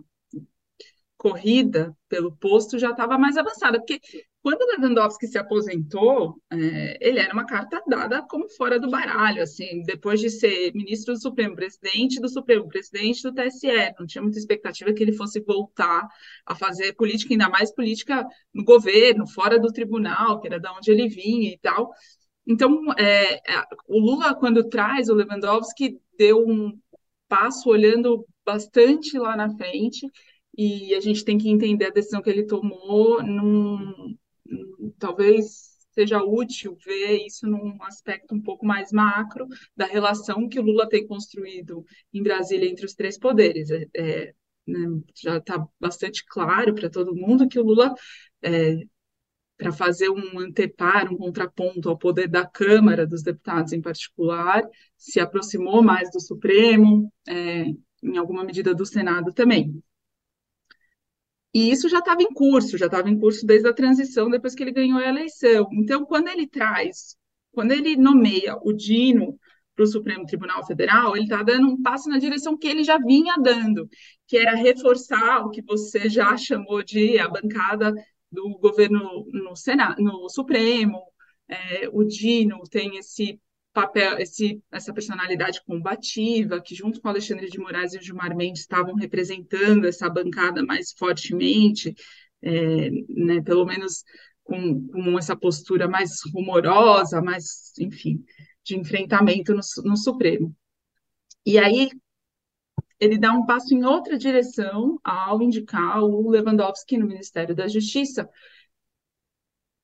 corrida 1.17 1.97
pelo 2.07 2.31
posto 2.37 2.77
já 2.77 2.91
estava 2.91 3.17
mais 3.17 3.37
avançada, 3.37 3.79
porque 3.79 3.99
quando 4.47 4.65
Lewandowski 4.79 5.27
se 5.27 5.37
aposentou, 5.37 6.41
é, 6.49 6.97
ele 7.01 7.19
era 7.19 7.33
uma 7.33 7.45
carta 7.45 7.83
dada 7.85 8.21
como 8.21 8.47
fora 8.47 8.79
do 8.79 8.89
baralho, 8.89 9.43
assim, 9.43 9.83
depois 9.83 10.21
de 10.21 10.29
ser 10.29 10.71
ministro 10.73 11.13
do 11.15 11.21
Supremo, 11.21 11.53
presidente 11.53 12.21
do 12.21 12.29
Supremo, 12.29 12.65
presidente 12.65 13.21
do 13.23 13.33
TSE, 13.33 13.67
não 13.99 14.07
tinha 14.07 14.21
muita 14.21 14.39
expectativa 14.39 14.93
que 14.93 15.03
ele 15.03 15.11
fosse 15.11 15.41
voltar 15.41 16.07
a 16.45 16.55
fazer 16.55 16.93
política, 16.93 17.33
ainda 17.33 17.49
mais 17.49 17.75
política 17.75 18.25
no 18.53 18.63
governo, 18.63 19.27
fora 19.27 19.59
do 19.59 19.67
tribunal, 19.67 20.39
que 20.39 20.47
era 20.47 20.61
da 20.61 20.71
onde 20.71 20.91
ele 20.91 21.09
vinha 21.09 21.51
e 21.51 21.57
tal. 21.57 21.91
Então, 22.47 22.93
é, 22.97 23.41
o 23.85 23.99
Lula, 23.99 24.33
quando 24.33 24.69
traz 24.69 25.09
o 25.09 25.13
Lewandowski, 25.13 25.99
deu 26.17 26.39
um 26.47 26.71
passo 27.27 27.69
olhando 27.69 28.25
bastante 28.45 29.19
lá 29.19 29.35
na 29.35 29.49
frente, 29.57 30.09
e 30.57 30.95
a 30.95 31.01
gente 31.01 31.25
tem 31.25 31.37
que 31.37 31.49
entender 31.49 31.87
a 31.87 31.89
decisão 31.89 32.21
que 32.21 32.29
ele 32.29 32.45
tomou 32.45 33.21
num, 33.21 34.15
talvez 34.99 35.77
seja 35.97 36.23
útil 36.23 36.77
ver 36.85 37.25
isso 37.25 37.47
num 37.47 37.81
aspecto 37.81 38.35
um 38.35 38.41
pouco 38.41 38.63
mais 38.65 38.91
macro 38.91 39.47
da 39.75 39.85
relação 39.85 40.47
que 40.47 40.59
o 40.59 40.63
Lula 40.63 40.87
tem 40.87 41.07
construído 41.07 41.83
em 42.13 42.21
Brasília 42.21 42.69
entre 42.69 42.85
os 42.85 42.93
três 42.93 43.17
poderes. 43.17 43.71
É, 43.71 43.87
é, 43.95 44.33
né, 44.67 45.01
já 45.15 45.37
está 45.37 45.65
bastante 45.79 46.23
claro 46.25 46.75
para 46.75 46.89
todo 46.89 47.15
mundo 47.15 47.47
que 47.47 47.59
o 47.59 47.63
Lula, 47.63 47.95
é, 48.43 48.77
para 49.57 49.71
fazer 49.71 50.09
um 50.09 50.39
anteparo, 50.39 51.13
um 51.13 51.17
contraponto 51.17 51.89
ao 51.89 51.97
poder 51.97 52.27
da 52.27 52.45
Câmara 52.45 53.07
dos 53.07 53.23
Deputados 53.23 53.73
em 53.73 53.81
particular, 53.81 54.63
se 54.95 55.19
aproximou 55.19 55.81
mais 55.81 56.11
do 56.11 56.19
Supremo, 56.19 57.11
é, 57.27 57.65
em 58.03 58.17
alguma 58.17 58.43
medida 58.43 58.75
do 58.75 58.85
Senado 58.85 59.33
também. 59.33 59.81
E 61.53 61.71
isso 61.71 61.89
já 61.89 61.99
estava 61.99 62.21
em 62.21 62.33
curso, 62.33 62.77
já 62.77 62.85
estava 62.85 63.09
em 63.09 63.19
curso 63.19 63.45
desde 63.45 63.67
a 63.67 63.73
transição, 63.73 64.29
depois 64.29 64.53
que 64.53 64.63
ele 64.63 64.71
ganhou 64.71 64.99
a 64.99 65.07
eleição. 65.07 65.67
Então, 65.73 66.05
quando 66.05 66.27
ele 66.27 66.47
traz, 66.47 67.15
quando 67.51 67.71
ele 67.71 67.95
nomeia 67.95 68.55
o 68.61 68.73
Dino 68.73 69.39
para 69.75 69.83
o 69.83 69.87
Supremo 69.87 70.25
Tribunal 70.25 70.65
Federal, 70.65 71.15
ele 71.15 71.25
está 71.25 71.41
dando 71.43 71.67
um 71.67 71.81
passo 71.81 72.09
na 72.09 72.17
direção 72.17 72.57
que 72.57 72.67
ele 72.67 72.83
já 72.83 72.97
vinha 72.97 73.35
dando, 73.37 73.87
que 74.27 74.37
era 74.37 74.55
reforçar 74.55 75.45
o 75.45 75.49
que 75.49 75.61
você 75.61 76.09
já 76.09 76.35
chamou 76.35 76.83
de 76.83 77.19
a 77.19 77.27
bancada 77.27 77.93
do 78.31 78.57
governo 78.59 79.25
no 79.31 79.55
Senado, 79.55 80.01
no 80.01 80.29
Supremo. 80.29 81.01
É, 81.47 81.87
o 81.91 82.03
Dino 82.03 82.61
tem 82.69 82.97
esse 82.97 83.39
papel, 83.77 84.17
esse, 84.17 84.59
essa 84.71 84.91
personalidade 84.91 85.63
combativa, 85.63 86.59
que 86.59 86.73
junto 86.73 86.99
com 86.99 87.09
Alexandre 87.09 87.47
de 87.47 87.59
Moraes 87.59 87.93
e 87.93 87.99
o 87.99 88.01
Gilmar 88.01 88.35
Mendes 88.35 88.61
estavam 88.61 88.95
representando 88.95 89.85
essa 89.85 90.09
bancada 90.09 90.65
mais 90.65 90.93
fortemente, 90.93 91.93
é, 92.41 92.89
né, 93.07 93.39
pelo 93.43 93.67
menos 93.67 94.03
com, 94.43 94.87
com, 94.87 95.19
essa 95.19 95.35
postura 95.35 95.87
mais 95.87 96.21
rumorosa, 96.33 97.21
mais, 97.21 97.71
enfim, 97.79 98.25
de 98.63 98.75
enfrentamento 98.75 99.53
no, 99.53 99.61
no 99.85 99.95
Supremo. 99.95 100.55
E 101.45 101.59
aí 101.59 101.91
ele 102.99 103.19
dá 103.19 103.31
um 103.31 103.45
passo 103.45 103.75
em 103.75 103.85
outra 103.85 104.17
direção 104.17 104.99
ao 105.03 105.39
indicar 105.39 106.01
o 106.01 106.31
Lewandowski 106.31 106.97
no 106.97 107.05
Ministério 107.05 107.53
da 107.53 107.67
Justiça, 107.67 108.27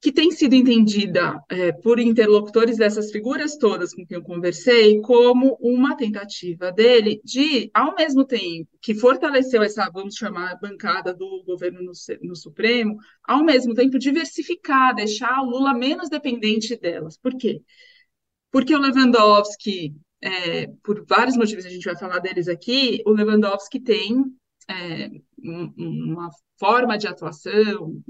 que 0.04 0.12
tem 0.12 0.32
sido 0.32 0.54
entendida 0.54 1.41
é, 1.47 1.72
por 1.72 1.97
interlocutores 1.97 2.76
dessas 2.76 3.10
figuras 3.10 3.56
todas 3.56 3.93
com 3.93 4.06
quem 4.06 4.18
eu 4.18 4.22
conversei 4.22 4.99
como 4.99 5.58
uma 5.62 5.95
tentativa 5.95 6.74
dele 6.74 7.22
de, 7.24 7.72
ao 7.74 7.95
mesmo 7.95 8.26
tempo 8.26 8.70
que 8.82 8.93
fortaleceu 8.93 9.64
essa, 9.64 9.89
vamos 9.89 10.16
chamar, 10.16 10.60
bancada 10.60 11.14
do 11.14 11.41
governo 11.45 11.82
no, 11.82 11.93
no 12.22 12.36
Supremo, 12.36 12.97
ao 13.24 13.45
mesmo 13.45 13.74
tempo 13.74 13.97
diversificar, 13.97 14.93
deixar 14.93 15.41
o 15.41 15.49
Lula 15.49 15.74
menos 15.74 16.10
dependente 16.10 16.76
delas. 16.76 17.16
Por 17.18 17.38
quê? 17.38 17.62
Porque 18.51 18.76
o 18.76 18.80
Lewandowski, 18.80 19.95
é, 20.22 20.68
por 20.84 21.06
vários 21.08 21.38
motivos, 21.38 21.66
a 21.66 21.70
gente 21.70 21.86
vai 21.86 21.97
falar 21.97 22.20
deles 22.20 22.49
aqui, 22.49 23.01
o 23.06 23.12
Lewandowski 23.12 23.80
tem 23.80 24.22
é, 24.70 25.09
uma 25.78 26.30
forma 26.57 26.97
de 26.97 27.07
atuação 27.07 28.01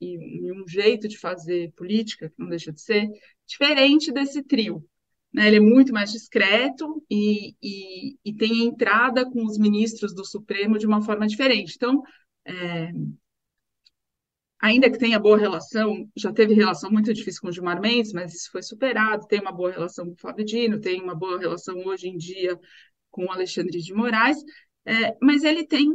e 0.00 0.18
um, 0.18 0.62
um, 0.62 0.68
jeito 0.68 1.08
de 1.08 1.18
fazer 1.18 1.72
política, 1.72 2.28
que 2.28 2.38
não 2.38 2.48
deixa 2.48 2.72
de 2.72 2.80
ser, 2.80 3.08
diferente 3.46 4.12
desse 4.12 4.42
trio. 4.42 4.84
Né? 5.32 5.46
Ele 5.46 5.56
é 5.56 5.60
muito 5.60 5.92
mais 5.92 6.12
discreto 6.12 7.02
e, 7.10 7.54
e, 7.62 8.16
e, 8.24 8.34
tem 8.34 8.64
entrada 8.64 9.28
com 9.28 9.44
os 9.44 9.58
ministros 9.58 10.14
do 10.14 10.24
Supremo 10.24 10.78
de 10.78 10.86
uma 10.86 11.00
forma 11.02 11.26
diferente. 11.26 11.74
Então, 11.76 12.02
é, 12.44 12.90
ainda 14.60 14.90
que 14.90 14.98
tenha 14.98 15.18
boa 15.18 15.38
relação, 15.38 16.08
já 16.16 16.32
teve 16.32 16.54
relação 16.54 16.90
muito 16.90 17.12
difícil 17.14 17.40
com 17.40 17.48
o 17.48 17.52
Gilmar 17.52 17.80
Mendes, 17.80 18.12
mas 18.12 18.34
isso 18.34 18.50
foi 18.50 18.62
superado, 18.62 19.26
tem 19.26 19.40
uma 19.40 19.52
boa 19.52 19.70
relação 19.70 20.06
com 20.06 20.12
o 20.12 20.20
Fábio 20.20 20.44
Dino, 20.44 20.80
tem 20.80 21.00
uma 21.00 21.14
boa 21.14 21.38
relação 21.38 21.76
hoje 21.86 22.08
em 22.08 22.16
dia 22.16 22.58
com 23.10 23.24
o 23.24 23.32
Alexandre 23.32 23.80
de 23.80 23.92
Moraes, 23.92 24.38
é, 24.84 25.16
mas 25.20 25.44
ele 25.44 25.66
tem, 25.66 25.94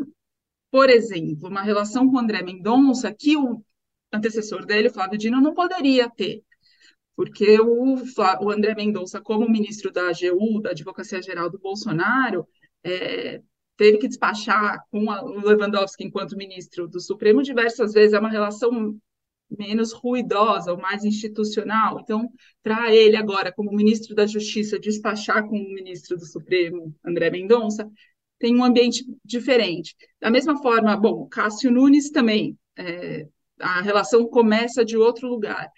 por 0.71 0.89
exemplo, 0.89 1.49
uma 1.49 1.61
relação 1.61 2.09
com 2.09 2.19
André 2.19 2.41
Mendonça 2.43 3.13
que 3.13 3.37
o 3.37 3.63
antecessor 4.11 4.65
dele, 4.65 4.89
Flávio 4.89 5.17
Dino, 5.17 5.41
não 5.41 5.53
poderia 5.53 6.09
ter, 6.09 6.43
porque 7.15 7.59
o, 7.59 7.95
o 8.41 8.49
André 8.51 8.75
Mendonça, 8.75 9.21
como 9.21 9.49
ministro 9.49 9.91
da 9.91 10.09
AGU, 10.09 10.61
da 10.61 10.71
Advocacia 10.71 11.21
Geral 11.21 11.49
do 11.49 11.59
Bolsonaro, 11.59 12.47
é, 12.83 13.41
teve 13.77 13.97
que 13.97 14.07
despachar 14.07 14.83
com 14.91 15.09
a, 15.09 15.23
o 15.23 15.45
Lewandowski 15.45 16.03
enquanto 16.03 16.37
ministro 16.37 16.87
do 16.87 16.99
Supremo 16.99 17.41
diversas 17.41 17.93
vezes, 17.93 18.13
é 18.13 18.19
uma 18.19 18.29
relação 18.29 18.97
menos 19.49 19.93
ruidosa 19.93 20.71
ou 20.71 20.77
mais 20.77 21.03
institucional. 21.03 21.99
Então, 21.99 22.29
para 22.63 22.93
ele 22.93 23.15
agora, 23.15 23.51
como 23.51 23.71
ministro 23.71 24.15
da 24.15 24.25
Justiça, 24.25 24.79
despachar 24.79 25.47
com 25.47 25.57
o 25.57 25.73
ministro 25.73 26.17
do 26.17 26.25
Supremo, 26.25 26.93
André 27.03 27.29
Mendonça, 27.29 27.89
tem 28.39 28.55
um 28.55 28.63
ambiente 28.63 29.05
diferente. 29.23 29.95
Da 30.19 30.29
mesma 30.29 30.61
forma, 30.61 30.95
bom, 30.95 31.27
Cássio 31.27 31.71
Nunes 31.71 32.09
também, 32.09 32.57
é, 32.77 33.27
a 33.59 33.81
relação 33.81 34.27
começa 34.27 34.83
de 34.83 34.97
outro 34.97 35.27
lugar. 35.27 35.69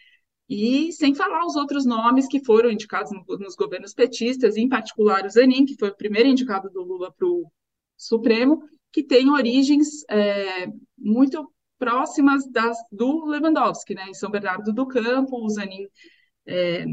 E 0.49 0.91
sem 0.93 1.13
falar 1.13 1.45
os 1.45 1.55
outros 1.55 1.85
nomes 1.85 2.27
que 2.27 2.43
foram 2.43 2.71
indicados 2.71 3.11
no, 3.11 3.23
nos 3.37 3.55
governos 3.55 3.93
petistas, 3.93 4.55
em 4.55 4.69
particular 4.69 5.25
o 5.25 5.29
Zanin, 5.29 5.65
que 5.65 5.77
foi 5.77 5.89
o 5.89 5.95
primeiro 5.95 6.29
indicado 6.29 6.69
do 6.69 6.81
Lula 6.81 7.11
para 7.11 7.27
o 7.27 7.51
Supremo, 7.97 8.63
que 8.91 9.03
tem 9.03 9.29
origens 9.29 10.03
é, 10.09 10.67
muito 10.97 11.51
próximas 11.77 12.49
das, 12.49 12.77
do 12.91 13.25
Lewandowski, 13.25 13.93
né? 13.93 14.05
Em 14.09 14.13
São 14.13 14.31
Bernardo 14.31 14.73
do 14.73 14.87
Campo, 14.87 15.37
o 15.37 15.49
Zanin 15.49 15.85
é, 16.45 16.85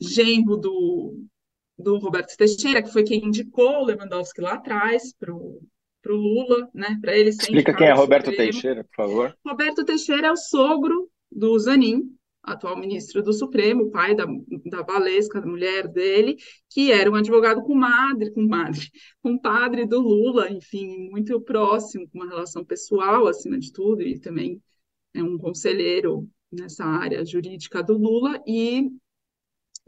genro 0.00 0.56
do, 0.56 1.24
do 1.78 1.98
Roberto 1.98 2.36
Teixeira, 2.36 2.82
que 2.82 2.92
foi 2.92 3.04
quem 3.04 3.24
indicou 3.24 3.82
o 3.82 3.84
Lewandowski 3.84 4.40
lá 4.40 4.54
atrás 4.54 5.14
para 5.18 5.32
o 5.32 5.60
Lula, 6.06 6.68
né? 6.74 6.98
Para 7.00 7.16
ele 7.16 7.30
Explica 7.30 7.74
quem 7.74 7.86
é 7.86 7.92
Roberto. 7.92 8.34
Teixeira, 8.34 8.82
por 8.84 8.96
favor. 8.96 9.38
Roberto 9.46 9.84
Teixeira 9.84 10.28
é 10.28 10.32
o 10.32 10.36
sogro 10.36 11.08
do 11.30 11.56
Zanin, 11.58 12.02
atual 12.42 12.76
ministro 12.78 13.22
do 13.22 13.32
Supremo, 13.32 13.90
pai 13.90 14.14
da, 14.14 14.26
da 14.66 14.82
Valesca, 14.82 15.40
da 15.40 15.46
mulher 15.46 15.86
dele, 15.86 16.36
que 16.70 16.90
era 16.90 17.10
um 17.10 17.14
advogado 17.14 17.62
com 17.62 17.74
madre, 17.74 18.32
com 18.32 18.42
madre, 18.46 18.88
com 19.22 19.38
padre 19.38 19.86
do 19.86 20.00
Lula, 20.00 20.50
enfim, 20.50 21.10
muito 21.10 21.40
próximo, 21.40 22.08
com 22.08 22.18
uma 22.18 22.28
relação 22.28 22.64
pessoal 22.64 23.26
acima 23.26 23.58
de 23.58 23.72
tudo, 23.72 24.02
e 24.02 24.18
também 24.18 24.60
é 25.14 25.22
um 25.22 25.36
conselheiro 25.36 26.28
nessa 26.50 26.84
área 26.84 27.24
jurídica 27.24 27.82
do 27.82 27.98
Lula, 27.98 28.42
e 28.46 28.88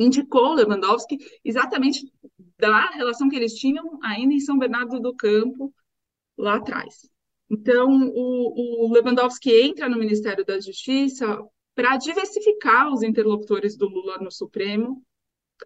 indicou 0.00 0.54
Lewandowski 0.54 1.18
exatamente 1.44 2.10
da 2.58 2.90
relação 2.90 3.28
que 3.28 3.36
eles 3.36 3.54
tinham 3.54 3.98
ainda 4.02 4.34
em 4.34 4.40
São 4.40 4.58
Bernardo 4.58 4.98
do 4.98 5.14
Campo, 5.14 5.72
lá 6.36 6.56
atrás. 6.56 7.08
Então, 7.50 8.10
o, 8.14 8.86
o 8.86 8.92
Lewandowski 8.92 9.52
entra 9.52 9.88
no 9.88 9.98
Ministério 9.98 10.44
da 10.44 10.58
Justiça 10.58 11.38
para 11.74 11.96
diversificar 11.96 12.92
os 12.92 13.02
interlocutores 13.02 13.76
do 13.76 13.88
Lula 13.88 14.18
no 14.18 14.30
Supremo, 14.30 15.04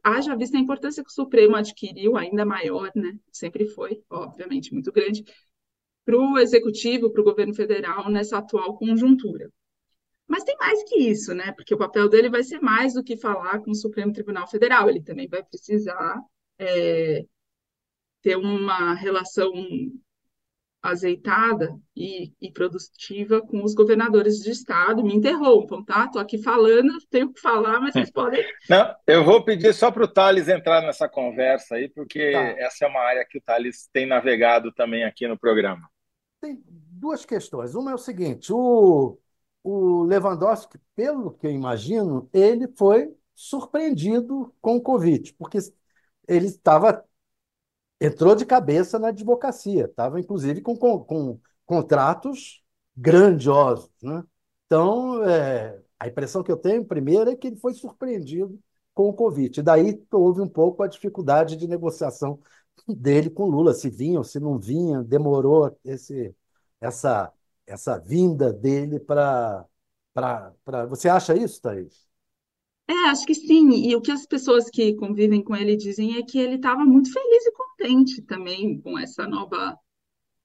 haja 0.02 0.36
vista 0.36 0.56
a 0.56 0.60
importância 0.60 1.02
que 1.02 1.10
o 1.10 1.14
Supremo 1.14 1.56
adquiriu, 1.56 2.16
ainda 2.16 2.44
maior, 2.44 2.90
né? 2.94 3.16
Sempre 3.30 3.66
foi, 3.66 4.02
obviamente, 4.10 4.72
muito 4.72 4.90
grande, 4.90 5.24
para 6.04 6.16
o 6.16 6.38
Executivo, 6.38 7.10
para 7.10 7.20
o 7.20 7.24
governo 7.24 7.54
federal 7.54 8.10
nessa 8.10 8.38
atual 8.38 8.76
conjuntura. 8.76 9.50
Mas 10.26 10.44
tem 10.44 10.56
mais 10.58 10.82
que 10.84 10.96
isso, 10.96 11.34
né? 11.34 11.52
Porque 11.52 11.74
o 11.74 11.78
papel 11.78 12.08
dele 12.08 12.30
vai 12.30 12.42
ser 12.42 12.60
mais 12.60 12.94
do 12.94 13.04
que 13.04 13.16
falar 13.16 13.60
com 13.60 13.70
o 13.70 13.74
Supremo 13.74 14.12
Tribunal 14.12 14.46
Federal. 14.46 14.88
Ele 14.88 15.02
também 15.02 15.28
vai 15.28 15.42
precisar 15.42 16.18
é, 16.58 17.24
ter 18.22 18.36
uma 18.36 18.94
relação 18.94 19.52
azeitada 20.84 21.74
e, 21.96 22.30
e, 22.40 22.52
produtiva 22.52 23.40
com 23.40 23.64
os 23.64 23.74
governadores 23.74 24.38
de 24.40 24.50
estado. 24.50 25.02
Me 25.02 25.14
interrompam, 25.14 25.82
tá? 25.82 26.04
Estou 26.04 26.20
aqui 26.20 26.36
falando, 26.36 26.92
tenho 27.10 27.32
que 27.32 27.40
falar, 27.40 27.80
mas 27.80 27.94
vocês 27.94 28.10
podem. 28.12 28.44
Não, 28.68 28.94
eu 29.06 29.24
vou 29.24 29.42
pedir 29.42 29.72
só 29.72 29.90
para 29.90 30.04
o 30.04 30.08
Thales 30.08 30.46
entrar 30.46 30.82
nessa 30.82 31.08
conversa 31.08 31.76
aí, 31.76 31.88
porque 31.88 32.32
tá. 32.32 32.38
essa 32.58 32.84
é 32.84 32.88
uma 32.88 33.00
área 33.00 33.26
que 33.28 33.38
o 33.38 33.42
Thales 33.42 33.88
tem 33.92 34.06
navegado 34.06 34.72
também 34.72 35.04
aqui 35.04 35.26
no 35.26 35.38
programa. 35.38 35.88
Tem 36.40 36.62
duas 36.66 37.24
questões. 37.24 37.74
Uma 37.74 37.92
é 37.92 37.94
o 37.94 37.98
seguinte: 37.98 38.52
o, 38.52 39.18
o 39.64 40.04
Lewandowski, 40.04 40.78
pelo 40.94 41.32
que 41.32 41.46
eu 41.46 41.50
imagino, 41.50 42.28
ele 42.32 42.68
foi 42.76 43.16
surpreendido 43.34 44.54
com 44.60 44.76
o 44.76 44.82
Covid, 44.82 45.34
porque 45.34 45.58
ele 46.28 46.46
estava 46.46 47.04
entrou 48.00 48.34
de 48.34 48.46
cabeça 48.46 48.98
na 48.98 49.08
advocacia, 49.08 49.86
estava 49.86 50.20
inclusive 50.20 50.60
com, 50.60 50.76
com, 50.76 51.00
com, 51.00 51.40
contratos 51.66 52.62
grandiosos. 52.96 53.90
Né? 54.02 54.22
Então, 54.66 55.24
é, 55.24 55.80
a 55.98 56.08
impressão 56.08 56.42
que 56.42 56.52
eu 56.52 56.56
tenho, 56.56 56.84
primeiro, 56.84 57.30
é 57.30 57.36
que 57.36 57.46
ele 57.48 57.56
foi 57.56 57.74
surpreendido 57.74 58.58
com 58.94 59.08
o 59.08 59.14
Covid. 59.14 59.62
Daí 59.62 60.02
houve 60.12 60.40
um 60.40 60.48
pouco 60.48 60.82
a 60.82 60.88
dificuldade 60.88 61.56
de 61.56 61.66
negociação 61.66 62.38
dele 62.88 63.30
com 63.30 63.46
Lula, 63.46 63.72
se 63.74 63.88
vinha 63.90 64.18
ou 64.18 64.24
se 64.24 64.38
não 64.40 64.58
vinha, 64.58 65.02
demorou 65.02 65.76
esse, 65.84 66.34
essa 66.80 67.32
essa 67.66 67.98
vinda 67.98 68.52
dele 68.52 69.00
para. 69.00 69.66
Você 70.88 71.08
acha 71.08 71.36
isso, 71.36 71.60
Thaís? 71.60 72.06
É, 72.86 73.08
acho 73.08 73.26
que 73.26 73.34
sim. 73.34 73.88
E 73.88 73.96
o 73.96 74.00
que 74.00 74.12
as 74.12 74.26
pessoas 74.26 74.68
que 74.68 74.94
convivem 74.94 75.42
com 75.42 75.56
ele 75.56 75.76
dizem 75.76 76.18
é 76.18 76.22
que 76.22 76.38
ele 76.38 76.56
estava 76.56 76.84
muito 76.84 77.12
feliz 77.12 77.46
e 77.46 77.52
contente 77.52 78.22
também 78.22 78.80
com 78.80 78.98
essa 78.98 79.26
nova 79.26 79.78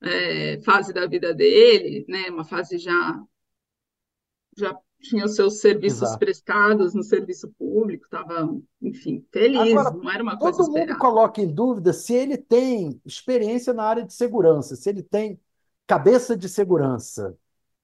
é, 0.02 0.60
fase 0.62 0.94
da 0.94 1.06
vida 1.06 1.34
dele, 1.34 2.06
né? 2.08 2.30
Uma 2.30 2.46
fase 2.46 2.78
já 2.78 3.22
já 4.58 4.78
tinha 5.02 5.26
os 5.26 5.36
seus 5.36 5.60
serviços 5.60 6.02
Exato. 6.02 6.20
prestados 6.20 6.94
no 6.94 7.04
serviço 7.04 7.50
público, 7.58 8.04
estava, 8.04 8.54
enfim, 8.82 9.26
feliz, 9.32 9.72
Agora, 9.72 9.92
não 9.92 10.12
era 10.12 10.24
uma 10.24 10.38
coisa 10.38 10.58
Todo 10.58 10.72
mundo 10.72 10.98
coloca 10.98 11.42
em 11.42 11.48
dúvida 11.48 11.94
se 11.94 12.14
ele 12.14 12.38
tem 12.38 13.00
experiência 13.06 13.74
na 13.74 13.84
área 13.84 14.04
de 14.04 14.14
segurança, 14.14 14.76
se 14.76 14.90
ele 14.90 15.02
tem 15.02 15.40
cabeça 15.90 16.38
de 16.38 16.48
segurança. 16.48 17.36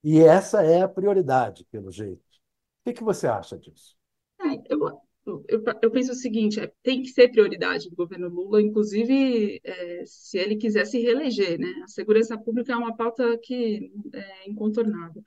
E 0.04 0.20
essa 0.22 0.62
é 0.62 0.84
a 0.84 0.88
prioridade, 0.88 1.66
pelo 1.72 1.92
jeito. 1.92 2.22
O 2.22 2.86
que, 2.86 2.94
que 2.94 3.04
você 3.04 3.26
acha 3.26 3.58
disso? 3.58 3.96
É, 4.40 4.62
eu, 4.70 5.02
eu, 5.26 5.64
eu, 5.82 5.90
penso 5.90 6.12
o 6.12 6.16
seguinte: 6.16 6.60
é, 6.60 6.72
tem 6.84 7.02
que 7.02 7.10
ser 7.10 7.30
prioridade 7.30 7.90
do 7.90 7.96
governo 7.96 8.30
Lula, 8.30 8.62
inclusive 8.62 9.60
é, 9.64 10.04
se 10.06 10.38
ele 10.38 10.56
quiser 10.56 10.86
se 10.86 11.00
reeleger. 11.00 11.60
Né? 11.60 11.74
A 11.84 11.88
segurança 11.88 12.38
pública 12.38 12.74
é 12.74 12.76
uma 12.76 12.96
pauta 12.96 13.40
que 13.40 13.92
é 14.14 14.50
incontornável. 14.52 15.24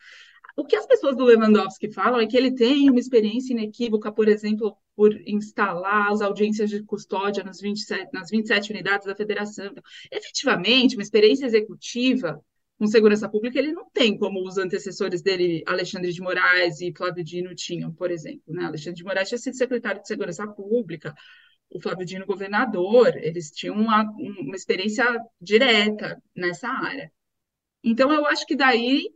O 0.56 0.64
que 0.64 0.76
as 0.76 0.86
pessoas 0.86 1.16
do 1.16 1.24
Lewandowski 1.24 1.92
falam 1.92 2.20
é 2.20 2.26
que 2.28 2.36
ele 2.36 2.54
tem 2.54 2.88
uma 2.88 3.00
experiência 3.00 3.52
inequívoca, 3.52 4.12
por 4.12 4.28
exemplo, 4.28 4.76
por 4.94 5.12
instalar 5.28 6.12
as 6.12 6.20
audiências 6.20 6.70
de 6.70 6.82
custódia 6.84 7.42
nas 7.42 7.60
27, 7.60 8.12
nas 8.12 8.30
27 8.30 8.70
unidades 8.70 9.06
da 9.06 9.16
federação. 9.16 9.66
Então, 9.66 9.82
efetivamente, 10.12 10.96
uma 10.96 11.02
experiência 11.02 11.46
executiva 11.46 12.40
com 12.78 12.86
segurança 12.86 13.28
pública, 13.28 13.58
ele 13.58 13.72
não 13.72 13.90
tem 13.90 14.16
como 14.16 14.46
os 14.46 14.56
antecessores 14.56 15.20
dele, 15.20 15.64
Alexandre 15.66 16.12
de 16.12 16.20
Moraes 16.20 16.80
e 16.80 16.94
Flávio 16.96 17.24
Dino, 17.24 17.54
tinham, 17.54 17.92
por 17.92 18.10
exemplo. 18.10 18.42
Né? 18.46 18.64
Alexandre 18.64 18.98
de 18.98 19.04
Moraes 19.04 19.28
tinha 19.28 19.38
sido 19.38 19.56
secretário 19.56 20.00
de 20.00 20.06
Segurança 20.06 20.46
Pública, 20.46 21.12
o 21.70 21.80
Flávio 21.80 22.06
Dino 22.06 22.24
governador, 22.24 23.16
eles 23.16 23.50
tinham 23.50 23.74
uma, 23.74 24.02
uma 24.02 24.56
experiência 24.56 25.04
direta 25.40 26.22
nessa 26.34 26.68
área. 26.68 27.12
Então, 27.82 28.12
eu 28.12 28.24
acho 28.26 28.46
que 28.46 28.56
daí 28.56 29.08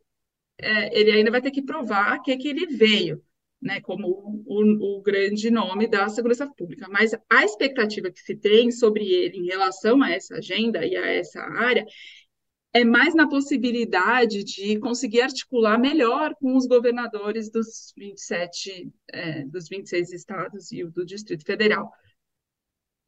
é, 0.59 0.99
ele 0.99 1.13
ainda 1.13 1.31
vai 1.31 1.41
ter 1.41 1.51
que 1.51 1.63
provar 1.63 2.21
que, 2.21 2.33
é 2.33 2.37
que 2.37 2.49
ele 2.49 2.67
veio, 2.67 3.23
né, 3.61 3.81
como 3.81 4.09
o, 4.09 4.43
o, 4.45 4.99
o, 4.99 5.03
grande 5.03 5.51
nome 5.51 5.89
da 5.89 6.09
segurança 6.09 6.47
pública. 6.57 6.89
Mas 6.91 7.13
a 7.31 7.45
expectativa 7.45 8.11
que 8.11 8.21
se 8.21 8.37
tem 8.37 8.71
sobre 8.71 9.05
ele 9.05 9.39
em 9.39 9.47
relação 9.47 10.03
a 10.03 10.11
essa 10.11 10.37
agenda 10.37 10.85
e 10.85 10.97
a 10.97 11.07
essa 11.07 11.41
área 11.41 11.87
é 12.73 12.85
mais 12.85 13.15
na 13.15 13.29
possibilidade 13.29 14.43
de 14.43 14.79
conseguir 14.79 15.21
articular 15.21 15.79
melhor 15.79 16.35
com 16.37 16.57
os 16.57 16.67
governadores 16.67 17.51
dos 17.51 17.93
27, 17.97 18.91
é, 19.13 19.45
dos 19.45 19.69
26 19.69 20.13
estados 20.13 20.73
e 20.73 20.83
o 20.83 20.91
do 20.91 21.05
Distrito 21.05 21.45
Federal. 21.45 21.93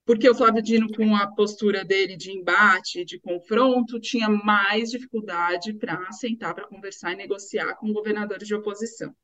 Porque 0.04 0.28
o 0.28 0.34
Flávio 0.34 0.62
Dino, 0.62 0.86
com 0.92 1.16
a 1.16 1.26
postura 1.28 1.82
dele 1.82 2.14
de 2.14 2.30
embate, 2.30 3.06
de 3.06 3.18
confronto, 3.18 3.98
tinha 3.98 4.28
mais 4.28 4.90
dificuldade 4.90 5.72
para 5.72 6.12
sentar, 6.12 6.54
para 6.54 6.68
conversar 6.68 7.12
e 7.12 7.16
negociar 7.16 7.74
com 7.76 7.90
governadores 7.90 8.46
de 8.46 8.54
oposição. 8.54 9.14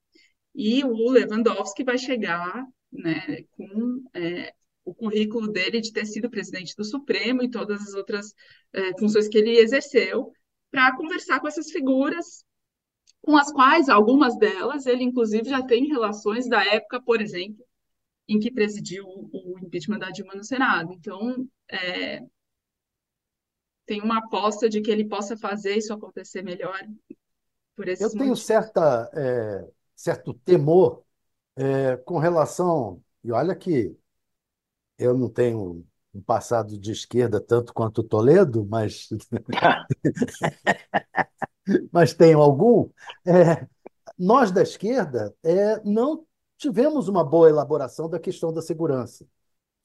E 0.55 0.82
o 0.82 1.11
Lewandowski 1.11 1.84
vai 1.84 1.99
chegar 1.99 2.64
né, 2.91 3.45
com 3.51 4.03
é, 4.14 4.55
o 4.91 4.95
currículo 4.95 5.47
dele 5.53 5.80
de 5.80 5.93
ter 5.93 6.05
sido 6.05 6.28
presidente 6.28 6.74
do 6.76 6.84
Supremo 6.84 7.45
e 7.45 7.51
todas 7.51 7.80
as 7.80 7.95
outras 7.95 8.34
é, 8.72 8.99
funções 8.99 9.28
que 9.28 9.38
ele 9.38 9.57
exerceu, 9.57 10.32
para 10.68 10.97
conversar 10.97 11.38
com 11.38 11.47
essas 11.47 11.70
figuras, 11.70 12.45
com 13.22 13.36
as 13.36 13.53
quais, 13.53 13.88
algumas 13.88 14.36
delas, 14.36 14.86
ele 14.86 15.05
inclusive 15.05 15.49
já 15.49 15.62
tem 15.62 15.86
relações 15.86 16.49
da 16.49 16.64
época, 16.64 17.01
por 17.01 17.20
exemplo, 17.20 17.64
em 18.28 18.41
que 18.41 18.51
presidiu 18.51 19.05
o, 19.07 19.59
impeachment 19.62 19.99
da 20.01 20.11
Dilma 20.11 20.34
no 20.34 20.43
Senado. 20.43 20.93
Então, 20.93 21.47
é, 21.70 22.24
tem 23.86 24.01
uma 24.01 24.18
aposta 24.18 24.68
de 24.68 24.80
que 24.80 24.91
ele 24.91 25.05
possa 25.05 25.36
fazer 25.36 25.76
isso 25.76 25.93
acontecer 25.93 26.43
melhor 26.43 26.78
por 27.76 27.86
esses 27.86 28.12
Eu 28.12 28.18
tenho 28.18 28.34
certa, 28.34 29.09
é, 29.14 29.68
certo 29.95 30.34
temor 30.34 31.05
é, 31.55 31.97
com 31.99 32.18
relação, 32.18 33.01
e 33.22 33.30
olha 33.30 33.55
que 33.55 33.97
eu 35.01 35.16
não 35.16 35.28
tenho 35.28 35.84
um 36.14 36.22
passado 36.22 36.78
de 36.78 36.92
esquerda 36.92 37.40
tanto 37.40 37.72
quanto 37.72 38.03
Toledo, 38.03 38.66
mas, 38.68 39.09
mas 41.92 42.14
tenho 42.14 42.40
algum. 42.40 42.90
É, 43.26 43.66
nós 44.18 44.51
da 44.51 44.62
esquerda 44.62 45.34
é, 45.42 45.80
não 45.84 46.24
tivemos 46.59 47.09
uma 47.09 47.24
boa 47.24 47.48
elaboração 47.48 48.09
da 48.09 48.20
questão 48.20 48.53
da 48.53 48.61
segurança. 48.61 49.26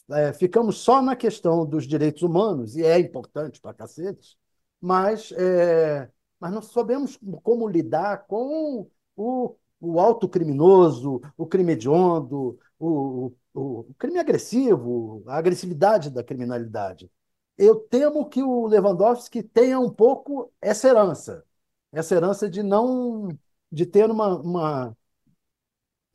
É, 0.10 0.34
ficamos 0.34 0.78
só 0.78 1.02
na 1.02 1.16
questão 1.16 1.66
dos 1.66 1.88
direitos 1.88 2.22
humanos, 2.22 2.76
e 2.76 2.84
é 2.84 3.00
importante 3.00 3.60
para 3.60 3.74
cacete, 3.74 4.38
mas, 4.80 5.32
é, 5.32 6.10
mas 6.40 6.52
não 6.52 6.62
sabemos 6.62 7.18
como 7.42 7.68
lidar 7.68 8.26
com 8.28 8.88
o, 9.16 9.56
o 9.80 10.00
alto 10.00 10.30
criminoso, 10.30 11.22
o 11.38 11.48
crime 11.48 11.74
hediondo, 11.74 12.60
o, 12.78 13.28
o, 13.28 13.36
o 13.56 13.94
crime 13.98 14.20
agressivo, 14.20 15.24
a 15.28 15.38
agressividade 15.38 16.10
da 16.10 16.24
criminalidade. 16.24 17.10
Eu 17.58 17.76
temo 17.76 18.28
que 18.28 18.44
o 18.44 18.68
Lewandowski 18.68 19.42
tenha 19.42 19.80
um 19.80 19.90
pouco 19.90 20.52
essa 20.62 20.90
herança, 20.90 21.46
essa 21.92 22.16
herança 22.16 22.50
de 22.50 22.62
não 22.62 23.30
de 23.72 23.86
ter 23.86 24.10
uma, 24.12 24.36
uma 24.40 24.98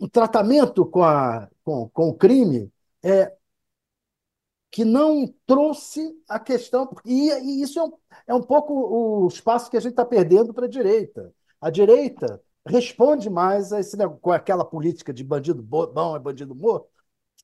um 0.01 0.09
tratamento 0.09 0.85
com, 0.87 1.03
a, 1.03 1.49
com, 1.65 1.89
com 1.91 2.09
o 2.09 2.17
crime 2.17 2.73
é, 3.03 3.35
que 4.71 4.85
não 4.85 5.27
trouxe 5.47 6.15
a 6.29 6.39
questão. 6.39 6.91
E, 7.05 7.31
e 7.31 7.63
isso 7.63 7.79
é 7.79 7.85
um, 7.85 7.93
é 8.29 8.35
um 8.35 8.43
pouco 8.43 8.73
o 8.75 9.29
espaço 9.29 9.71
que 9.71 9.77
a 9.77 9.81
gente 9.81 9.93
está 9.93 10.05
perdendo 10.05 10.55
para 10.55 10.67
a 10.67 10.69
direita. 10.69 11.35
A 11.61 11.71
direita 11.71 12.41
responde 12.67 13.29
mais 13.29 13.73
a 13.73 13.81
esse, 13.81 13.97
com 14.21 14.33
aquela 14.33 14.65
política 14.65 15.13
de 15.13 15.25
bandido 15.25 15.63
bom 15.63 16.17
é 16.17 16.19
bandido 16.19 16.55
morto, 16.55 16.89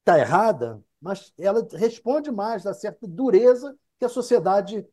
está 0.07 0.21
errada, 0.21 0.81
mas 1.03 1.35
ela 1.37 1.67
responde 1.73 2.31
mais 2.31 2.65
a 2.65 2.73
certa 2.73 3.09
dureza 3.09 3.77
que 3.99 4.05
a 4.05 4.09
sociedade 4.09 4.87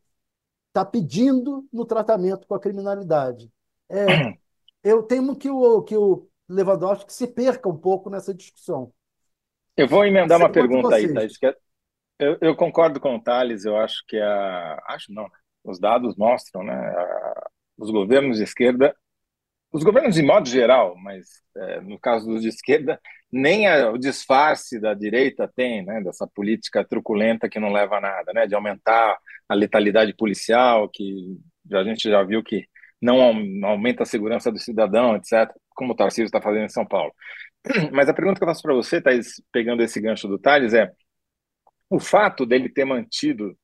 está 0.68 0.84
pedindo 0.84 1.64
no 1.72 1.84
tratamento 1.84 2.48
com 2.48 2.54
a 2.54 2.60
criminalidade. 2.60 3.48
É, 3.88 4.04
eu 4.82 5.04
temo 5.04 5.36
que 5.36 5.48
o, 5.48 5.82
que 5.82 5.96
o 5.96 6.28
Lewandowski 6.48 7.12
se 7.12 7.28
perca 7.28 7.68
um 7.68 7.76
pouco 7.76 8.10
nessa 8.10 8.34
discussão. 8.34 8.92
Eu 9.76 9.86
vou 9.86 10.04
emendar 10.04 10.38
uma 10.38 10.50
pergunta 10.50 10.96
aí, 10.96 11.12
Thais. 11.12 11.38
É, 11.42 11.54
eu, 12.18 12.38
eu, 12.40 12.56
concordo 12.56 12.98
com 13.00 13.16
o 13.16 13.22
Thales, 13.22 13.64
eu 13.64 13.76
acho 13.76 14.04
que 14.06 14.18
a. 14.18 14.82
Acho 14.88 15.12
não, 15.12 15.24
né? 15.24 15.38
os 15.62 15.78
dados 15.78 16.16
mostram, 16.16 16.64
né? 16.64 16.74
A, 16.74 17.50
os 17.76 17.90
governos 17.90 18.38
de 18.38 18.44
esquerda, 18.44 18.96
os 19.72 19.82
governos 19.82 20.14
de 20.14 20.22
modo 20.22 20.48
geral, 20.48 20.96
mas 20.96 21.42
é, 21.56 21.80
no 21.80 21.98
caso 21.98 22.26
dos 22.26 22.42
de 22.42 22.48
esquerda, 22.48 23.00
nem 23.34 23.66
a, 23.66 23.90
o 23.90 23.98
disfarce 23.98 24.80
da 24.80 24.94
direita 24.94 25.50
tem, 25.54 25.84
né? 25.84 26.00
Dessa 26.02 26.26
política 26.26 26.84
truculenta 26.84 27.48
que 27.48 27.60
não 27.60 27.72
leva 27.72 27.98
a 27.98 28.00
nada, 28.00 28.32
né? 28.32 28.46
De 28.46 28.54
aumentar 28.54 29.18
a 29.48 29.54
letalidade 29.54 30.14
policial, 30.14 30.88
que 30.88 31.36
a 31.72 31.84
gente 31.84 32.08
já 32.08 32.22
viu 32.22 32.42
que 32.42 32.66
não 33.00 33.20
aumenta 33.64 34.02
a 34.04 34.06
segurança 34.06 34.50
do 34.50 34.58
cidadão, 34.58 35.16
etc 35.16 35.54
como 35.74 35.92
o 35.92 35.96
Tarcísio 35.96 36.24
está 36.24 36.40
fazendo 36.40 36.64
em 36.64 36.70
São 36.70 36.86
Paulo. 36.86 37.12
Mas 37.92 38.08
a 38.08 38.14
pergunta 38.14 38.38
que 38.38 38.44
eu 38.44 38.48
faço 38.48 38.62
para 38.62 38.74
você, 38.74 39.00
Thais, 39.00 39.42
pegando 39.52 39.82
esse 39.82 40.00
gancho 40.00 40.28
do 40.28 40.38
Thales, 40.38 40.72
é 40.72 40.90
o 41.90 42.00
fato 42.00 42.46
dele 42.46 42.68
ter 42.68 42.84
mantido, 42.84 43.56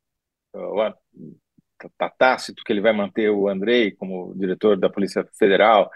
está 1.82 2.10
tácito 2.10 2.62
que 2.64 2.72
ele 2.72 2.80
vai 2.80 2.92
manter 2.92 3.30
o 3.30 3.48
Andrei 3.48 3.92
como 3.92 4.34
diretor 4.36 4.78
da 4.78 4.90
Polícia 4.90 5.26
Federal, 5.38 5.90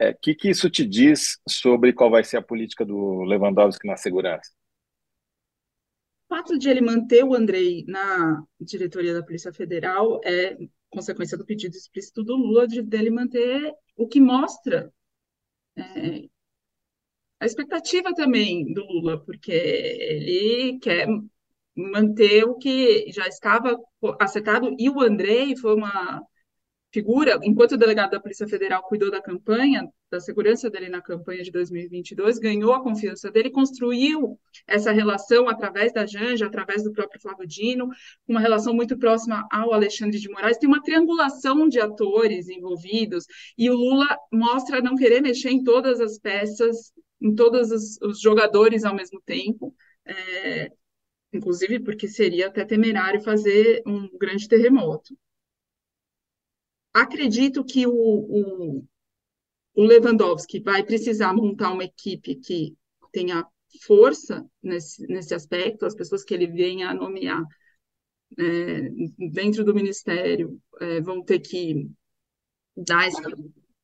o 0.00 0.02
é, 0.02 0.14
que, 0.14 0.34
que 0.34 0.48
isso 0.48 0.70
te 0.70 0.86
diz 0.86 1.38
sobre 1.46 1.92
qual 1.92 2.10
vai 2.10 2.24
ser 2.24 2.38
a 2.38 2.42
política 2.42 2.86
do 2.86 3.22
Lewandowski 3.22 3.86
na 3.86 3.96
segurança? 3.96 4.50
O 6.28 6.34
fato 6.34 6.58
de 6.58 6.70
ele 6.70 6.80
manter 6.80 7.22
o 7.22 7.34
Andrei 7.34 7.84
na 7.86 8.42
diretoria 8.58 9.12
da 9.12 9.22
Polícia 9.22 9.52
Federal 9.52 10.20
é 10.24 10.56
consequência 10.88 11.36
do 11.36 11.44
pedido 11.44 11.76
explícito 11.76 12.24
do 12.24 12.34
Lula 12.34 12.66
de 12.66 12.82
dele 12.82 13.10
manter 13.10 13.74
o 13.96 14.08
que 14.08 14.20
mostra 14.20 14.90
é, 15.76 16.28
a 17.38 17.46
expectativa 17.46 18.14
também 18.14 18.72
do 18.72 18.82
Lula, 18.84 19.22
porque 19.24 19.52
ele 19.52 20.78
quer 20.78 21.06
manter 21.74 22.44
o 22.44 22.56
que 22.56 23.10
já 23.12 23.26
estava 23.26 23.76
acertado, 24.18 24.74
e 24.78 24.88
o 24.88 25.00
Andrei 25.00 25.56
foi 25.56 25.74
uma 25.74 26.22
figura, 26.92 27.38
enquanto 27.42 27.72
o 27.72 27.76
delegado 27.76 28.10
da 28.10 28.20
Polícia 28.20 28.48
Federal 28.48 28.82
cuidou 28.82 29.10
da 29.10 29.22
campanha, 29.22 29.88
da 30.10 30.18
segurança 30.18 30.68
dele 30.68 30.88
na 30.88 31.00
campanha 31.00 31.42
de 31.42 31.50
2022, 31.50 32.38
ganhou 32.38 32.72
a 32.72 32.82
confiança 32.82 33.30
dele, 33.30 33.50
construiu 33.50 34.38
essa 34.66 34.90
relação 34.90 35.48
através 35.48 35.92
da 35.92 36.04
Janja, 36.04 36.46
através 36.46 36.82
do 36.82 36.92
próprio 36.92 37.20
Flávio 37.20 37.46
Dino, 37.46 37.88
uma 38.26 38.40
relação 38.40 38.74
muito 38.74 38.98
próxima 38.98 39.46
ao 39.52 39.72
Alexandre 39.72 40.18
de 40.18 40.28
Moraes, 40.28 40.58
tem 40.58 40.68
uma 40.68 40.82
triangulação 40.82 41.68
de 41.68 41.78
atores 41.78 42.48
envolvidos, 42.48 43.24
e 43.56 43.70
o 43.70 43.74
Lula 43.74 44.08
mostra 44.32 44.80
não 44.80 44.96
querer 44.96 45.20
mexer 45.20 45.50
em 45.50 45.62
todas 45.62 46.00
as 46.00 46.18
peças, 46.18 46.92
em 47.20 47.34
todos 47.34 47.70
os, 47.70 48.00
os 48.02 48.20
jogadores 48.20 48.84
ao 48.84 48.96
mesmo 48.96 49.20
tempo, 49.24 49.72
é, 50.04 50.72
inclusive 51.32 51.78
porque 51.80 52.08
seria 52.08 52.48
até 52.48 52.64
temerário 52.64 53.20
fazer 53.20 53.80
um 53.86 54.08
grande 54.18 54.48
terremoto 54.48 55.14
acredito 56.92 57.64
que 57.64 57.86
o, 57.86 57.92
o, 57.92 58.84
o 59.74 59.82
Lewandowski 59.82 60.60
vai 60.60 60.82
precisar 60.82 61.32
montar 61.32 61.72
uma 61.72 61.84
equipe 61.84 62.36
que 62.36 62.76
tenha 63.12 63.46
força 63.86 64.44
nesse, 64.62 65.06
nesse 65.06 65.34
aspecto, 65.34 65.86
as 65.86 65.94
pessoas 65.94 66.24
que 66.24 66.34
ele 66.34 66.46
venha 66.46 66.90
a 66.90 66.94
nomear 66.94 67.42
é, 68.38 68.88
dentro 69.32 69.64
do 69.64 69.74
ministério 69.74 70.60
é, 70.80 71.00
vão 71.00 71.22
ter 71.22 71.40
que 71.40 71.88
dar 72.76 73.06
essa, 73.06 73.22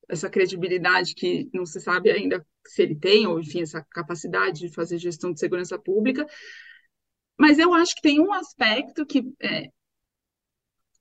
essa, 0.08 0.30
credibilidade 0.30 1.14
que 1.14 1.48
não 1.52 1.66
se 1.66 1.80
sabe 1.80 2.10
ainda 2.10 2.44
se 2.66 2.82
ele 2.82 2.96
tem, 2.96 3.26
ou 3.26 3.40
enfim, 3.40 3.62
essa 3.62 3.84
capacidade 3.90 4.60
de 4.60 4.74
fazer 4.74 4.98
gestão 4.98 5.32
de 5.32 5.40
segurança 5.40 5.78
pública. 5.78 6.26
Mas 7.38 7.58
eu 7.58 7.74
acho 7.74 7.94
que 7.94 8.02
tem 8.02 8.20
um 8.20 8.32
aspecto 8.32 9.04
que 9.04 9.22
é, 9.40 9.70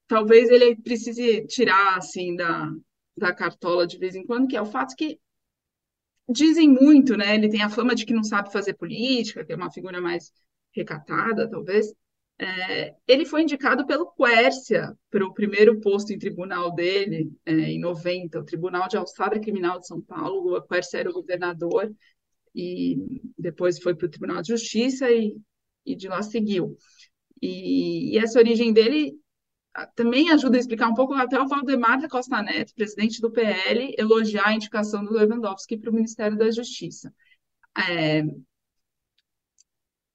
talvez 0.08 0.50
ele 0.50 0.76
precise 0.76 1.46
tirar 1.48 1.98
assim 1.98 2.36
da, 2.36 2.72
da 3.18 3.34
cartola 3.34 3.88
de 3.88 3.98
vez 3.98 4.16
em 4.16 4.26
quando, 4.26 4.48
que 4.48 4.58
é 4.58 4.62
o 4.62 4.66
fato 4.66 4.96
que 4.96 5.20
dizem 6.28 6.70
muito, 6.70 7.16
né? 7.16 7.36
Ele 7.36 7.50
tem 7.50 7.62
a 7.62 7.70
fama 7.70 7.96
de 7.96 8.06
que 8.06 8.14
não 8.14 8.24
sabe 8.24 8.52
fazer 8.52 8.74
política, 8.74 9.46
que 9.46 9.54
é 9.54 9.56
uma 9.56 9.72
figura 9.72 10.02
mais 10.02 10.32
recatada, 10.74 11.50
talvez. 11.50 11.94
É, 12.38 12.94
ele 13.08 13.26
foi 13.26 13.44
indicado 13.44 13.86
pelo 13.86 14.12
Quércia 14.12 14.94
para 15.10 15.26
o 15.26 15.34
primeiro 15.34 15.80
posto 15.80 16.12
em 16.12 16.20
tribunal 16.20 16.74
dele, 16.74 17.32
é, 17.46 17.54
em 17.54 17.80
90, 17.80 18.40
o 18.40 18.44
Tribunal 18.44 18.90
de 18.90 18.98
Alçada 18.98 19.40
Criminal 19.40 19.80
de 19.80 19.88
São 19.88 20.02
Paulo. 20.02 20.58
O 20.58 20.62
Quércia 20.62 21.00
era 21.00 21.10
o 21.10 21.14
governador 21.14 21.94
e 22.54 22.98
depois 23.38 23.82
foi 23.82 23.96
para 23.96 24.08
o 24.08 24.10
Tribunal 24.10 24.42
de 24.42 24.50
Justiça 24.50 25.10
e, 25.10 25.38
e 25.86 25.96
de 25.96 26.08
lá 26.08 26.22
seguiu. 26.22 26.78
E, 27.42 28.16
e, 28.16 28.18
essa 28.18 28.40
origem 28.40 28.74
dele 28.74 29.14
também 29.96 30.32
ajuda 30.32 30.58
a 30.58 30.60
explicar 30.60 30.88
um 30.88 30.94
pouco 30.94 31.14
até 31.14 31.40
o 31.40 31.48
Valdemar 31.48 32.00
da 32.00 32.08
Costa 32.08 32.42
Neto, 32.42 32.74
presidente 32.74 33.20
do 33.20 33.32
PL, 33.32 33.94
elogiar 33.98 34.48
a 34.48 34.54
indicação 34.54 35.04
do 35.04 35.14
Lewandowski 35.14 35.78
para 35.78 35.90
o 35.90 35.94
Ministério 35.94 36.38
da 36.38 36.50
Justiça. 36.50 37.14
É, 37.78 38.24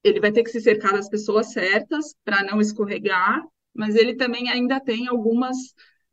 ele 0.02 0.20
vai 0.20 0.32
ter 0.32 0.42
que 0.42 0.50
se 0.50 0.60
cercar 0.60 0.92
das 0.92 1.08
pessoas 1.08 1.52
certas 1.52 2.14
para 2.24 2.42
não 2.42 2.60
escorregar, 2.60 3.42
mas 3.74 3.94
ele 3.94 4.14
também 4.14 4.48
ainda 4.48 4.80
tem 4.80 5.08
algumas 5.08 5.56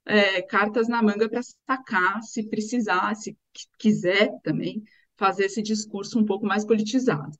é, 0.05 0.41
cartas 0.41 0.87
na 0.87 1.01
manga 1.01 1.29
para 1.29 1.41
sacar, 1.41 2.21
se 2.23 2.47
precisar, 2.49 3.15
se 3.15 3.37
quiser 3.79 4.29
também, 4.43 4.83
fazer 5.17 5.45
esse 5.45 5.61
discurso 5.61 6.19
um 6.19 6.25
pouco 6.25 6.45
mais 6.45 6.65
politizado. 6.65 7.31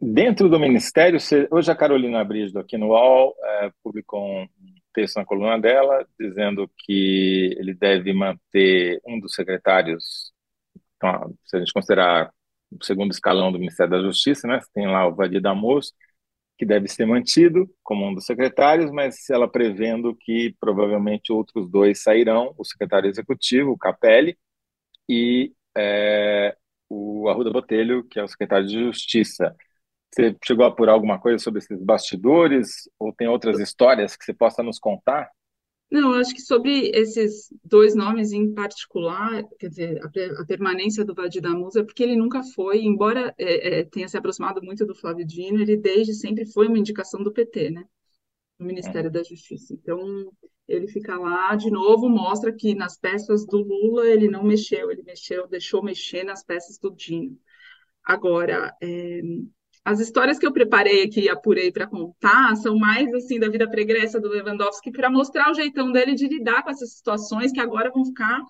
Dentro 0.00 0.48
do 0.48 0.58
Ministério, 0.58 1.18
hoje 1.50 1.70
a 1.70 1.76
Carolina 1.76 2.24
Brígido, 2.24 2.58
aqui 2.58 2.76
no 2.76 2.88
UOL, 2.88 3.36
é, 3.40 3.70
publicou 3.84 4.20
um 4.20 4.48
texto 4.92 5.16
na 5.16 5.24
coluna 5.24 5.58
dela, 5.58 6.06
dizendo 6.18 6.70
que 6.78 7.56
ele 7.58 7.74
deve 7.74 8.12
manter 8.12 9.00
um 9.06 9.18
dos 9.20 9.34
secretários, 9.34 10.32
então, 10.96 11.34
se 11.44 11.56
a 11.56 11.60
gente 11.60 11.72
considerar 11.72 12.32
o 12.70 12.84
segundo 12.84 13.10
escalão 13.12 13.52
do 13.52 13.58
Ministério 13.58 13.92
da 13.92 14.02
Justiça, 14.02 14.46
né? 14.46 14.60
Tem 14.74 14.86
lá 14.86 15.06
o 15.06 15.14
Vadir 15.14 15.40
Damos, 15.40 15.92
que 16.58 16.64
deve 16.64 16.88
ser 16.88 17.06
mantido 17.06 17.68
como 17.82 18.06
um 18.06 18.14
dos 18.14 18.24
secretários, 18.24 18.90
mas 18.90 19.28
ela 19.30 19.50
prevendo 19.50 20.14
que 20.14 20.54
provavelmente 20.60 21.32
outros 21.32 21.68
dois 21.70 22.02
sairão, 22.02 22.54
o 22.58 22.64
secretário 22.64 23.10
executivo, 23.10 23.72
o 23.72 23.78
Capelli, 23.78 24.38
e 25.08 25.52
é, 25.76 26.56
o 26.88 27.28
Arruda 27.28 27.50
Botelho, 27.50 28.04
que 28.04 28.18
é 28.18 28.24
o 28.24 28.28
secretário 28.28 28.66
de 28.66 28.78
Justiça. 28.84 29.54
Você 30.14 30.36
chegou 30.44 30.64
a 30.64 30.68
apurar 30.68 30.92
alguma 30.92 31.18
coisa 31.18 31.38
sobre 31.38 31.60
esses 31.60 31.82
bastidores 31.82 32.88
ou 32.98 33.12
tem 33.12 33.28
outras 33.28 33.58
histórias 33.58 34.14
que 34.14 34.24
você 34.24 34.34
possa 34.34 34.62
nos 34.62 34.78
contar? 34.78 35.30
Não, 35.90 36.14
acho 36.14 36.34
que 36.34 36.40
sobre 36.40 36.88
esses 36.94 37.52
dois 37.62 37.94
nomes 37.94 38.32
em 38.32 38.54
particular, 38.54 39.44
quer 39.58 39.68
dizer, 39.68 40.00
a, 40.02 40.40
a 40.40 40.46
permanência 40.46 41.04
do 41.04 41.14
Vadir 41.14 41.42
Musa, 41.50 41.80
é 41.80 41.84
porque 41.84 42.02
ele 42.02 42.16
nunca 42.16 42.42
foi, 42.42 42.82
embora 42.82 43.34
é, 43.36 43.80
é, 43.80 43.84
tenha 43.84 44.08
se 44.08 44.16
aproximado 44.16 44.62
muito 44.62 44.86
do 44.86 44.94
Flávio 44.94 45.26
Dino, 45.26 45.60
ele 45.60 45.76
desde 45.76 46.14
sempre 46.14 46.46
foi 46.46 46.66
uma 46.66 46.78
indicação 46.78 47.22
do 47.22 47.30
PT, 47.30 47.70
né? 47.70 47.84
Do 48.58 48.64
Ministério 48.64 49.10
da 49.10 49.22
Justiça. 49.22 49.74
Então, 49.74 49.98
ele 50.66 50.88
fica 50.88 51.18
lá, 51.18 51.54
de 51.56 51.70
novo, 51.70 52.08
mostra 52.08 52.50
que 52.50 52.74
nas 52.74 52.96
peças 52.96 53.44
do 53.44 53.58
Lula 53.58 54.06
ele 54.06 54.28
não 54.28 54.44
mexeu, 54.44 54.90
ele 54.90 55.02
mexeu, 55.02 55.46
deixou 55.46 55.82
mexer 55.82 56.24
nas 56.24 56.42
peças 56.42 56.78
do 56.78 56.90
Dino. 56.90 57.38
Agora, 58.02 58.74
é, 58.80 59.20
as 59.84 59.98
histórias 59.98 60.38
que 60.38 60.46
eu 60.46 60.52
preparei 60.52 61.04
aqui 61.04 61.22
e 61.22 61.28
apurei 61.28 61.72
para 61.72 61.86
contar 61.86 62.56
são 62.56 62.76
mais 62.78 63.12
assim 63.14 63.38
da 63.38 63.48
vida 63.48 63.68
pregressa 63.68 64.20
do 64.20 64.28
Lewandowski 64.28 64.92
para 64.92 65.10
mostrar 65.10 65.50
o 65.50 65.54
jeitão 65.54 65.90
dele 65.90 66.14
de 66.14 66.28
lidar 66.28 66.62
com 66.62 66.70
essas 66.70 66.94
situações 66.94 67.52
que 67.52 67.60
agora 67.60 67.90
vão 67.90 68.04
ficar 68.04 68.40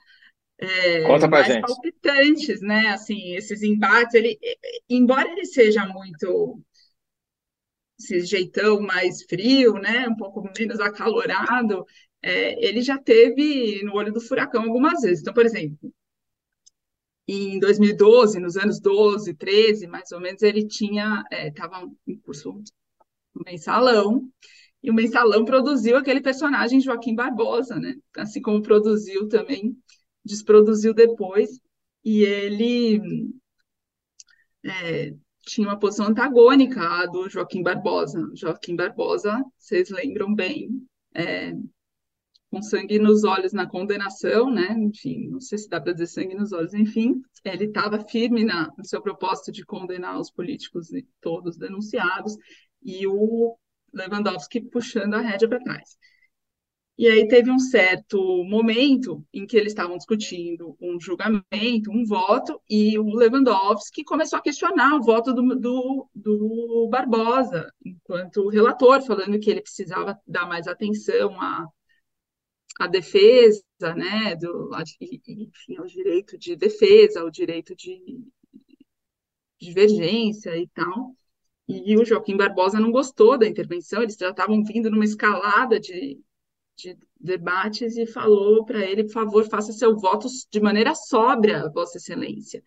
é, 0.58 1.02
Conta 1.02 1.26
mais 1.26 1.46
gente. 1.46 1.66
palpitantes, 1.66 2.60
né? 2.60 2.88
Assim, 2.88 3.34
esses 3.34 3.62
embates, 3.62 4.14
ele, 4.14 4.38
embora 4.88 5.28
ele 5.28 5.44
seja 5.44 5.84
muito 5.86 6.60
esse 7.98 8.20
jeitão 8.20 8.80
mais 8.80 9.24
frio, 9.24 9.74
né? 9.74 10.08
Um 10.08 10.16
pouco 10.16 10.48
menos 10.56 10.78
acalorado, 10.80 11.84
é, 12.22 12.64
ele 12.64 12.80
já 12.80 12.96
teve 12.98 13.82
no 13.84 13.94
olho 13.94 14.12
do 14.12 14.20
furacão 14.20 14.62
algumas 14.62 15.00
vezes. 15.02 15.20
Então, 15.20 15.34
por 15.34 15.44
exemplo, 15.44 15.92
em 17.32 17.58
2012, 17.58 18.38
nos 18.40 18.56
anos 18.56 18.80
12, 18.80 19.34
13, 19.34 19.86
mais 19.86 20.10
ou 20.12 20.20
menos, 20.20 20.42
ele 20.42 20.66
tinha, 20.66 21.24
estava 21.30 21.82
é, 21.82 22.12
em 22.12 22.18
curso 22.18 22.50
um 22.50 23.42
mensalão, 23.46 24.28
e 24.82 24.90
o 24.90 24.94
mensalão 24.94 25.44
produziu 25.44 25.96
aquele 25.96 26.20
personagem 26.20 26.80
Joaquim 26.80 27.14
Barbosa, 27.14 27.76
né? 27.76 27.94
Assim 28.16 28.42
como 28.42 28.62
produziu 28.62 29.28
também, 29.28 29.76
desproduziu 30.24 30.92
depois, 30.92 31.60
e 32.04 32.24
ele 32.24 33.00
é, 34.64 35.14
tinha 35.42 35.68
uma 35.68 35.78
posição 35.78 36.06
antagônica 36.06 36.80
à 36.80 37.06
do 37.06 37.28
Joaquim 37.28 37.62
Barbosa. 37.62 38.28
Joaquim 38.34 38.76
Barbosa, 38.76 39.42
vocês 39.56 39.90
lembram 39.90 40.34
bem, 40.34 40.68
é, 41.14 41.52
com 42.52 42.60
sangue 42.60 42.98
nos 42.98 43.24
olhos 43.24 43.54
na 43.54 43.66
condenação, 43.66 44.50
né? 44.50 44.76
Enfim, 44.78 45.30
não 45.30 45.40
sei 45.40 45.56
se 45.56 45.70
dá 45.70 45.80
para 45.80 45.94
dizer 45.94 46.06
sangue 46.06 46.34
nos 46.34 46.52
olhos, 46.52 46.74
enfim, 46.74 47.22
ele 47.46 47.64
estava 47.64 47.98
firme 48.06 48.44
na, 48.44 48.70
no 48.76 48.84
seu 48.84 49.00
propósito 49.00 49.50
de 49.50 49.64
condenar 49.64 50.20
os 50.20 50.30
políticos 50.30 50.88
todos 51.22 51.56
denunciados 51.56 52.36
e 52.82 53.06
o 53.06 53.56
Lewandowski 53.94 54.60
puxando 54.60 55.14
a 55.14 55.22
rédea 55.22 55.48
para 55.48 55.60
trás. 55.60 55.96
E 56.98 57.08
aí 57.08 57.26
teve 57.26 57.50
um 57.50 57.58
certo 57.58 58.18
momento 58.44 59.24
em 59.32 59.46
que 59.46 59.56
eles 59.56 59.72
estavam 59.72 59.96
discutindo 59.96 60.76
um 60.78 61.00
julgamento, 61.00 61.90
um 61.90 62.04
voto, 62.04 62.60
e 62.68 62.98
o 62.98 63.14
Lewandowski 63.14 64.04
começou 64.04 64.38
a 64.38 64.42
questionar 64.42 64.94
o 64.96 65.02
voto 65.02 65.32
do, 65.32 65.58
do, 65.58 66.06
do 66.14 66.88
Barbosa, 66.90 67.72
enquanto 67.82 68.50
relator, 68.50 69.00
falando 69.00 69.40
que 69.40 69.50
ele 69.50 69.62
precisava 69.62 70.20
dar 70.26 70.46
mais 70.46 70.68
atenção 70.68 71.40
a 71.40 71.66
a 72.80 72.86
defesa, 72.86 73.62
né, 73.96 74.36
do, 74.36 74.70
enfim, 75.00 75.78
o 75.78 75.86
direito 75.86 76.38
de 76.38 76.56
defesa, 76.56 77.24
o 77.24 77.30
direito 77.30 77.74
de 77.74 78.24
divergência 79.60 80.56
e 80.56 80.66
tal. 80.68 81.14
E 81.68 81.96
o 81.96 82.04
Joaquim 82.04 82.36
Barbosa 82.36 82.80
não 82.80 82.90
gostou 82.90 83.38
da 83.38 83.46
intervenção, 83.46 84.02
eles 84.02 84.16
já 84.16 84.30
estavam 84.30 84.62
vindo 84.64 84.90
numa 84.90 85.04
escalada 85.04 85.78
de, 85.78 86.20
de 86.76 86.98
debates 87.18 87.96
e 87.96 88.06
falou 88.06 88.64
para 88.64 88.80
ele, 88.84 89.04
por 89.04 89.12
favor, 89.12 89.48
faça 89.48 89.72
seu 89.72 89.96
voto 89.96 90.26
de 90.50 90.60
maneira 90.60 90.94
sóbria, 90.94 91.70
Vossa 91.70 91.98
Excelência. 91.98 92.62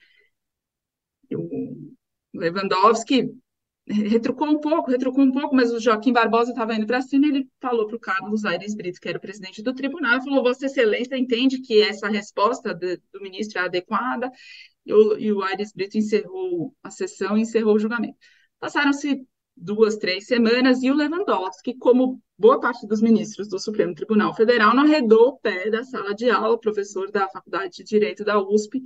O 1.32 1.94
Lewandowski 2.34 3.30
retrucou 3.88 4.48
um 4.48 4.60
pouco, 4.60 4.90
retrucou 4.90 5.24
um 5.24 5.32
pouco, 5.32 5.56
mas 5.56 5.72
o 5.72 5.80
Joaquim 5.80 6.12
Barbosa 6.12 6.52
estava 6.52 6.74
indo 6.74 6.88
para 6.88 7.02
cima 7.02 7.28
e 7.28 7.30
ele 7.30 7.50
falou 7.62 7.86
para 7.88 7.96
o 7.96 8.00
Carlos 8.00 8.44
Aires 8.44 8.76
Brito, 8.76 9.00
que 9.00 9.08
era 9.08 9.18
o 9.18 9.22
presidente 9.22 9.62
do 9.62 9.74
tribunal, 9.74 10.22
falou: 10.22 10.44
Vossa 10.44 10.66
Excelência 10.66 11.18
entende 11.18 11.62
que 11.62 11.82
essa 11.82 12.08
resposta 12.08 12.74
do, 12.74 12.98
do 13.14 13.22
ministro 13.22 13.60
é 13.60 13.64
adequada? 13.64 14.32
E 14.86 14.94
o, 14.94 15.18
e 15.18 15.32
o 15.32 15.42
Aires 15.44 15.72
Brito 15.74 15.98
encerrou 15.98 16.76
a 16.84 16.90
sessão 16.90 17.38
e 17.38 17.42
encerrou 17.42 17.76
o 17.76 17.80
julgamento. 17.80 18.18
Passaram-se 18.60 19.26
duas, 19.56 19.98
três 19.98 20.28
semanas 20.28 20.84
e 20.84 20.92
o 20.92 20.96
Lewandowski, 20.96 21.76
como 21.78 22.22
boa 22.38 22.60
parte 22.60 22.86
dos 22.88 23.02
ministros 23.02 23.48
do 23.48 23.60
Supremo 23.60 23.94
Tribunal 23.94 24.34
Federal, 24.34 24.76
não 24.76 24.84
arredou 24.84 25.30
o 25.30 25.38
pé 25.38 25.70
da 25.70 25.84
sala 25.84 26.14
de 26.14 26.30
aula, 26.30 26.60
professor 26.60 27.10
da 27.12 27.30
Faculdade 27.30 27.78
de 27.78 27.84
Direito 27.84 28.26
da 28.26 28.40
USP, 28.40 28.82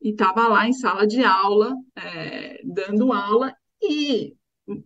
e 0.00 0.10
estava 0.10 0.48
lá 0.48 0.66
em 0.66 0.72
sala 0.72 1.06
de 1.06 1.22
aula, 1.22 1.74
é, 1.96 2.60
dando 2.64 3.12
aula, 3.12 3.54
e 3.82 4.36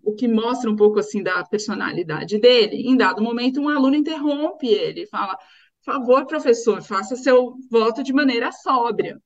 o 0.02 0.14
que 0.14 0.28
mostra 0.28 0.70
um 0.70 0.76
pouco 0.76 0.98
assim 0.98 1.22
da 1.22 1.44
personalidade 1.44 2.38
dele, 2.38 2.88
em 2.88 2.96
dado 2.96 3.22
momento 3.22 3.60
um 3.60 3.68
aluno 3.68 3.96
interrompe 3.96 4.68
ele, 4.68 5.06
fala, 5.06 5.36
por 5.36 5.92
favor, 5.92 6.26
professor, 6.26 6.80
faça 6.82 7.16
seu 7.16 7.56
voto 7.70 8.02
de 8.02 8.12
maneira 8.12 8.52
sóbria. 8.52 9.20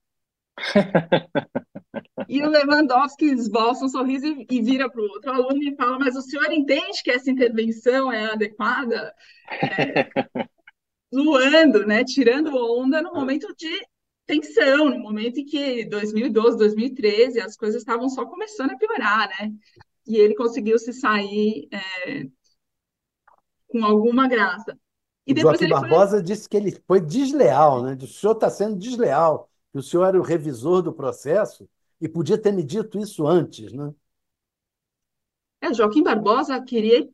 e 2.29 2.43
o 2.43 2.49
Lewandowski 2.49 3.27
esboça 3.27 3.85
um 3.85 3.89
sorriso 3.89 4.27
e, 4.27 4.47
e 4.51 4.63
vira 4.63 4.91
para 4.91 5.03
o 5.03 5.05
outro 5.05 5.31
aluno 5.31 5.63
e 5.63 5.77
fala, 5.77 5.99
mas 5.99 6.17
o 6.17 6.23
senhor 6.23 6.51
entende 6.51 7.03
que 7.03 7.11
essa 7.11 7.31
intervenção 7.31 8.11
é 8.11 8.33
adequada? 8.33 9.15
É, 9.51 10.09
zoando, 11.15 11.87
né, 11.87 12.03
tirando 12.05 12.57
onda 12.57 13.03
no 13.03 13.13
momento 13.13 13.55
de 13.55 13.87
tensão, 14.27 14.91
no 14.91 14.99
momento 14.99 15.39
em 15.39 15.45
que 15.45 15.85
2012, 15.87 16.59
2013, 16.59 17.41
as 17.41 17.57
coisas 17.57 17.83
estavam 17.83 18.09
só 18.09 18.27
começando 18.27 18.73
a 18.73 18.77
piorar, 18.77 19.29
né? 19.29 19.53
E 20.07 20.17
ele 20.17 20.35
conseguiu 20.35 20.79
se 20.79 20.93
sair 20.93 21.69
é, 21.73 22.27
com 23.69 23.85
alguma 23.85 24.29
graça. 24.29 24.79
E 25.27 25.35
depois 25.35 25.59
Joaquim 25.59 25.73
Barbosa 25.73 26.17
foi... 26.19 26.23
disse 26.23 26.49
que 26.49 26.57
ele 26.57 26.73
foi 26.87 27.01
desleal, 27.01 27.83
né? 27.83 27.97
O 28.01 28.07
senhor 28.07 28.33
está 28.33 28.51
sendo 28.51 28.77
desleal, 28.77 29.49
que 29.73 29.79
o 29.79 29.83
senhor 29.83 30.05
era 30.05 30.19
o 30.19 30.25
revisor 30.25 30.83
do 30.83 30.93
processo 30.93 31.69
e 32.01 32.09
podia 32.09 32.39
ter 32.39 32.53
me 32.53 32.63
dito 32.63 32.99
isso 32.99 33.27
antes, 33.27 33.73
né? 33.73 33.93
É, 35.61 35.73
Joaquim 35.73 36.03
Barbosa 36.03 36.61
queria 36.61 37.01
ir 37.01 37.11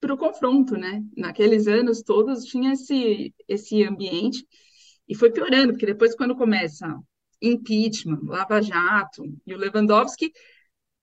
para 0.00 0.14
o 0.14 0.18
confronto, 0.18 0.76
né? 0.76 1.04
Naqueles 1.16 1.66
anos 1.66 2.02
todos 2.02 2.44
tinha 2.44 2.72
esse, 2.72 3.34
esse 3.48 3.84
ambiente 3.84 4.46
e 5.08 5.14
foi 5.14 5.30
piorando, 5.30 5.72
porque 5.72 5.86
depois, 5.86 6.14
quando 6.14 6.36
começa 6.36 6.98
impeachment, 7.40 8.20
Lava 8.24 8.60
Jato, 8.62 9.24
e 9.46 9.54
o 9.54 9.58
Lewandowski 9.58 10.32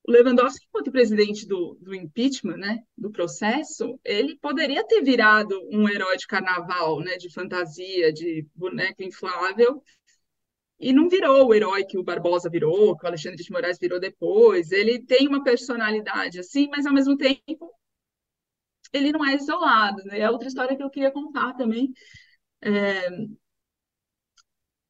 o 0.06 0.12
Lewandowski, 0.12 0.66
enquanto 0.68 0.92
presidente 0.92 1.48
do, 1.48 1.78
do 1.80 1.96
impeachment, 1.96 2.58
né, 2.58 2.84
do 2.98 3.10
processo, 3.10 3.98
ele 4.04 4.38
poderia 4.38 4.86
ter 4.86 5.02
virado 5.02 5.58
um 5.72 5.88
herói 5.88 6.18
de 6.18 6.28
carnaval, 6.28 7.00
né, 7.00 7.16
de 7.18 7.32
fantasia, 7.32 8.12
de 8.12 8.46
boneco 8.54 9.02
inflável, 9.02 9.82
e 10.78 10.92
não 10.92 11.08
virou 11.08 11.48
o 11.48 11.54
herói 11.54 11.86
que 11.86 11.98
o 11.98 12.04
Barbosa 12.04 12.50
virou, 12.50 12.98
que 12.98 13.06
o 13.06 13.08
Alexandre 13.08 13.42
de 13.42 13.52
Moraes 13.52 13.78
virou 13.80 14.00
depois. 14.00 14.72
Ele 14.72 15.02
tem 15.02 15.28
uma 15.28 15.42
personalidade 15.42 16.40
assim, 16.40 16.68
mas 16.70 16.86
ao 16.86 16.94
mesmo 16.94 17.16
tempo 17.16 17.72
ele 18.92 19.12
não 19.14 19.26
é 19.26 19.36
isolado. 19.36 20.04
Né? 20.04 20.20
É 20.20 20.30
outra 20.30 20.48
história 20.50 20.76
que 20.76 20.84
eu 20.84 20.90
queria 20.90 21.12
contar 21.12 21.54
também. 21.54 21.94
É, 22.62 23.10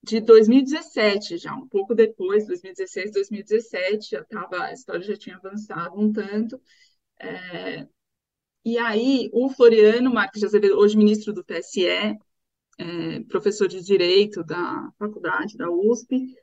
de 0.03 0.19
2017, 0.19 1.37
já 1.37 1.53
um 1.55 1.67
pouco 1.67 1.95
depois, 1.95 2.45
2016, 2.45 3.11
2017, 3.13 4.11
já 4.11 4.23
tava, 4.25 4.65
a 4.65 4.73
história 4.73 5.01
já 5.01 5.15
tinha 5.15 5.37
avançado 5.37 5.99
um 5.99 6.11
tanto. 6.11 6.61
É, 7.19 7.87
e 8.65 8.77
aí, 8.77 9.29
o 9.33 9.49
Floriano 9.49 10.13
Marques 10.13 10.41
de 10.41 10.45
Azevedo, 10.45 10.77
hoje 10.77 10.97
ministro 10.97 11.33
do 11.33 11.43
TSE, 11.43 11.85
é, 11.87 12.17
professor 13.29 13.67
de 13.67 13.81
Direito 13.81 14.43
da 14.43 14.89
faculdade, 14.99 15.57
da 15.57 15.69
USP, 15.69 16.35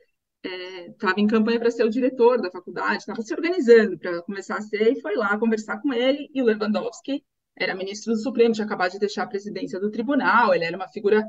estava 0.43 1.19
é, 1.19 1.21
em 1.21 1.27
campanha 1.27 1.59
para 1.59 1.69
ser 1.71 1.83
o 1.83 1.89
diretor 1.89 2.41
da 2.41 2.49
faculdade, 2.49 2.97
estava 2.97 3.21
se 3.21 3.33
organizando 3.33 3.97
para 3.97 4.23
começar 4.23 4.57
a 4.57 4.61
ser, 4.61 4.93
e 4.93 5.01
foi 5.01 5.15
lá 5.15 5.37
conversar 5.37 5.79
com 5.81 5.93
ele, 5.93 6.29
e 6.33 6.41
o 6.41 6.45
Lewandowski 6.45 7.23
era 7.55 7.75
ministro 7.75 8.13
do 8.13 8.19
Supremo, 8.19 8.53
tinha 8.53 8.65
acabado 8.65 8.91
de 8.93 8.99
deixar 8.99 9.23
a 9.23 9.27
presidência 9.27 9.79
do 9.79 9.91
tribunal, 9.91 10.53
ele 10.53 10.65
era 10.65 10.75
uma 10.75 10.87
figura 10.87 11.23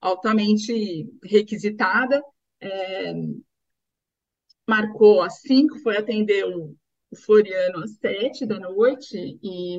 altamente 0.00 1.06
requisitada. 1.24 2.22
É, 2.60 3.14
marcou 4.66 5.22
às 5.22 5.40
cinco, 5.40 5.78
foi 5.78 5.96
atender 5.96 6.44
o, 6.44 6.76
Floriano 7.16 7.82
às 7.82 7.92
sete 7.96 8.44
da 8.44 8.58
noite 8.58 9.38
e 9.42 9.78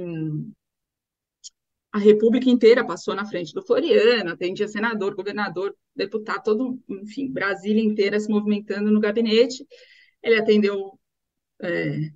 a 1.92 1.98
República 1.98 2.50
inteira 2.50 2.86
passou 2.86 3.16
na 3.16 3.26
frente 3.26 3.54
do 3.54 3.66
Floriano, 3.66 4.32
atendia 4.32 4.68
senador, 4.68 5.16
governador, 5.16 5.76
deputado, 5.96 6.44
todo, 6.44 6.80
enfim, 6.88 7.32
Brasília 7.32 7.84
inteira 7.84 8.20
se 8.20 8.30
movimentando 8.30 8.92
no 8.92 9.00
gabinete. 9.00 9.66
Ele 10.22 10.36
atendeu 10.36 11.00
é, 11.62 12.12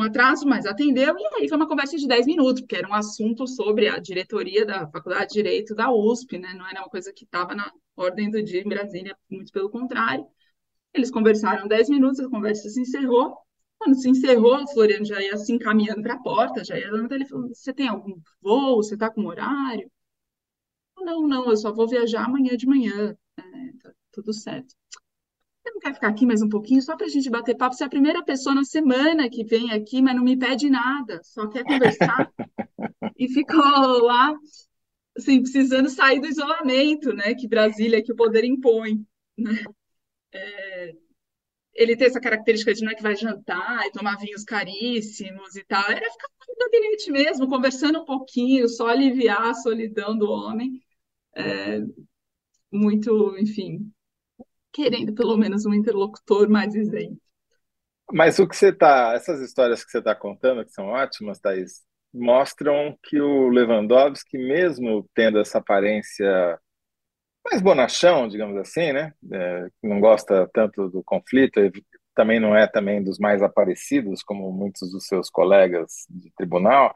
com 0.00 0.04
atraso, 0.04 0.46
mas 0.46 0.64
atendeu, 0.64 1.14
e 1.18 1.26
aí 1.36 1.48
foi 1.48 1.58
uma 1.58 1.68
conversa 1.68 1.96
de 1.98 2.08
10 2.08 2.24
minutos, 2.26 2.62
porque 2.62 2.76
era 2.76 2.88
um 2.88 2.94
assunto 2.94 3.46
sobre 3.46 3.86
a 3.86 3.98
diretoria 3.98 4.64
da 4.64 4.88
Faculdade 4.88 5.28
de 5.28 5.34
Direito 5.34 5.74
da 5.74 5.92
USP, 5.92 6.38
né? 6.38 6.54
Não 6.54 6.66
era 6.66 6.80
uma 6.80 6.88
coisa 6.88 7.12
que 7.12 7.24
estava 7.24 7.54
na 7.54 7.70
ordem 7.94 8.30
do 8.30 8.42
dia 8.42 8.62
em 8.62 8.68
Brasília, 8.68 9.14
muito 9.30 9.52
pelo 9.52 9.68
contrário. 9.68 10.26
Eles 10.94 11.10
conversaram 11.10 11.68
10 11.68 11.90
minutos, 11.90 12.20
a 12.20 12.30
conversa 12.30 12.68
se 12.70 12.80
encerrou. 12.80 13.36
Quando 13.78 13.96
se 14.00 14.08
encerrou, 14.08 14.62
o 14.62 14.68
Floriano 14.68 15.04
já 15.04 15.20
ia 15.22 15.36
se 15.36 15.52
encaminhando 15.52 16.02
para 16.02 16.14
a 16.14 16.22
porta, 16.22 16.64
já 16.64 16.78
ia 16.78 16.90
dando 16.90 17.12
ele 17.14 17.26
falou: 17.26 17.48
Você 17.48 17.72
tem 17.72 17.88
algum 17.88 18.18
voo? 18.42 18.76
Você 18.82 18.94
está 18.94 19.10
com 19.10 19.26
horário? 19.26 19.90
Não, 20.98 21.26
não, 21.26 21.50
eu 21.50 21.56
só 21.56 21.72
vou 21.72 21.88
viajar 21.88 22.24
amanhã 22.24 22.56
de 22.56 22.66
manhã. 22.66 23.16
É, 23.36 23.42
tá 23.82 23.92
tudo 24.12 24.32
certo. 24.32 24.74
Não 25.72 25.80
quer 25.80 25.94
ficar 25.94 26.08
aqui 26.08 26.26
mais 26.26 26.42
um 26.42 26.48
pouquinho 26.48 26.82
só 26.82 26.96
para 26.96 27.06
a 27.06 27.08
gente 27.08 27.30
bater 27.30 27.56
papo? 27.56 27.74
Você 27.74 27.84
é 27.84 27.86
a 27.86 27.90
primeira 27.90 28.24
pessoa 28.24 28.54
na 28.54 28.64
semana 28.64 29.30
que 29.30 29.44
vem 29.44 29.72
aqui, 29.72 30.02
mas 30.02 30.16
não 30.16 30.24
me 30.24 30.36
pede 30.36 30.68
nada, 30.68 31.20
só 31.22 31.46
quer 31.48 31.64
conversar. 31.64 32.30
e 33.16 33.28
ficou 33.28 34.02
lá, 34.02 34.34
assim, 35.16 35.40
precisando 35.40 35.88
sair 35.88 36.20
do 36.20 36.26
isolamento, 36.26 37.12
né? 37.12 37.34
Que 37.34 37.48
Brasília, 37.48 38.02
que 38.02 38.12
o 38.12 38.16
poder 38.16 38.44
impõe, 38.44 39.04
né? 39.38 39.62
É, 40.32 40.94
ele 41.74 41.96
tem 41.96 42.06
essa 42.08 42.20
característica 42.20 42.74
de 42.74 42.82
não 42.84 42.92
é 42.92 42.94
que 42.94 43.02
vai 43.02 43.16
jantar 43.16 43.86
e 43.86 43.92
tomar 43.92 44.16
vinhos 44.18 44.44
caríssimos 44.44 45.56
e 45.56 45.64
tal. 45.64 45.84
Era 45.90 46.10
ficar 46.10 46.28
no 46.48 46.56
gabinete 46.56 47.10
mesmo, 47.10 47.48
conversando 47.48 48.00
um 48.00 48.04
pouquinho, 48.04 48.68
só 48.68 48.88
aliviar 48.88 49.48
a 49.48 49.54
solidão 49.54 50.16
do 50.16 50.30
homem. 50.30 50.82
É, 51.34 51.80
muito, 52.72 53.36
enfim, 53.38 53.90
querendo 54.72 55.14
pelo 55.14 55.36
menos 55.36 55.66
um 55.66 55.74
interlocutor 55.74 56.48
mais 56.48 56.74
isento. 56.74 57.20
Mas 58.12 58.38
o 58.38 58.48
que 58.48 58.56
você 58.56 58.70
está, 58.70 59.12
essas 59.14 59.40
histórias 59.40 59.84
que 59.84 59.90
você 59.90 59.98
está 59.98 60.14
contando, 60.14 60.64
que 60.64 60.72
são 60.72 60.86
ótimas, 60.86 61.38
Thaís, 61.38 61.84
mostram 62.12 62.98
que 63.04 63.20
o 63.20 63.48
Lewandowski, 63.48 64.36
mesmo 64.36 65.08
tendo 65.14 65.38
essa 65.38 65.58
aparência 65.58 66.58
mais 67.44 67.62
bonachão, 67.62 68.28
digamos 68.28 68.56
assim, 68.56 68.92
né? 68.92 69.12
É, 69.32 69.68
não 69.82 70.00
gosta 70.00 70.48
tanto 70.52 70.88
do 70.88 71.02
conflito, 71.02 71.60
também 72.14 72.40
não 72.40 72.54
é 72.56 72.66
também 72.66 73.02
dos 73.02 73.18
mais 73.18 73.42
aparecidos, 73.42 74.22
como 74.22 74.52
muitos 74.52 74.90
dos 74.90 75.06
seus 75.06 75.30
colegas 75.30 76.06
de 76.10 76.30
tribunal, 76.36 76.94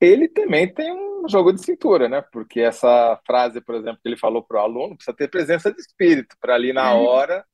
ele 0.00 0.28
também 0.28 0.72
tem 0.72 0.92
um 0.92 1.28
jogo 1.28 1.52
de 1.52 1.64
cintura, 1.64 2.08
né? 2.08 2.22
Porque 2.32 2.60
essa 2.60 3.18
frase, 3.26 3.60
por 3.60 3.74
exemplo, 3.74 3.98
que 4.02 4.08
ele 4.08 4.16
falou 4.16 4.42
para 4.42 4.60
o 4.60 4.64
aluno, 4.64 4.96
precisa 4.96 5.16
ter 5.16 5.28
presença 5.28 5.72
de 5.72 5.80
espírito 5.80 6.36
para 6.40 6.54
ali 6.54 6.72
na 6.72 6.94
hora, 6.94 7.44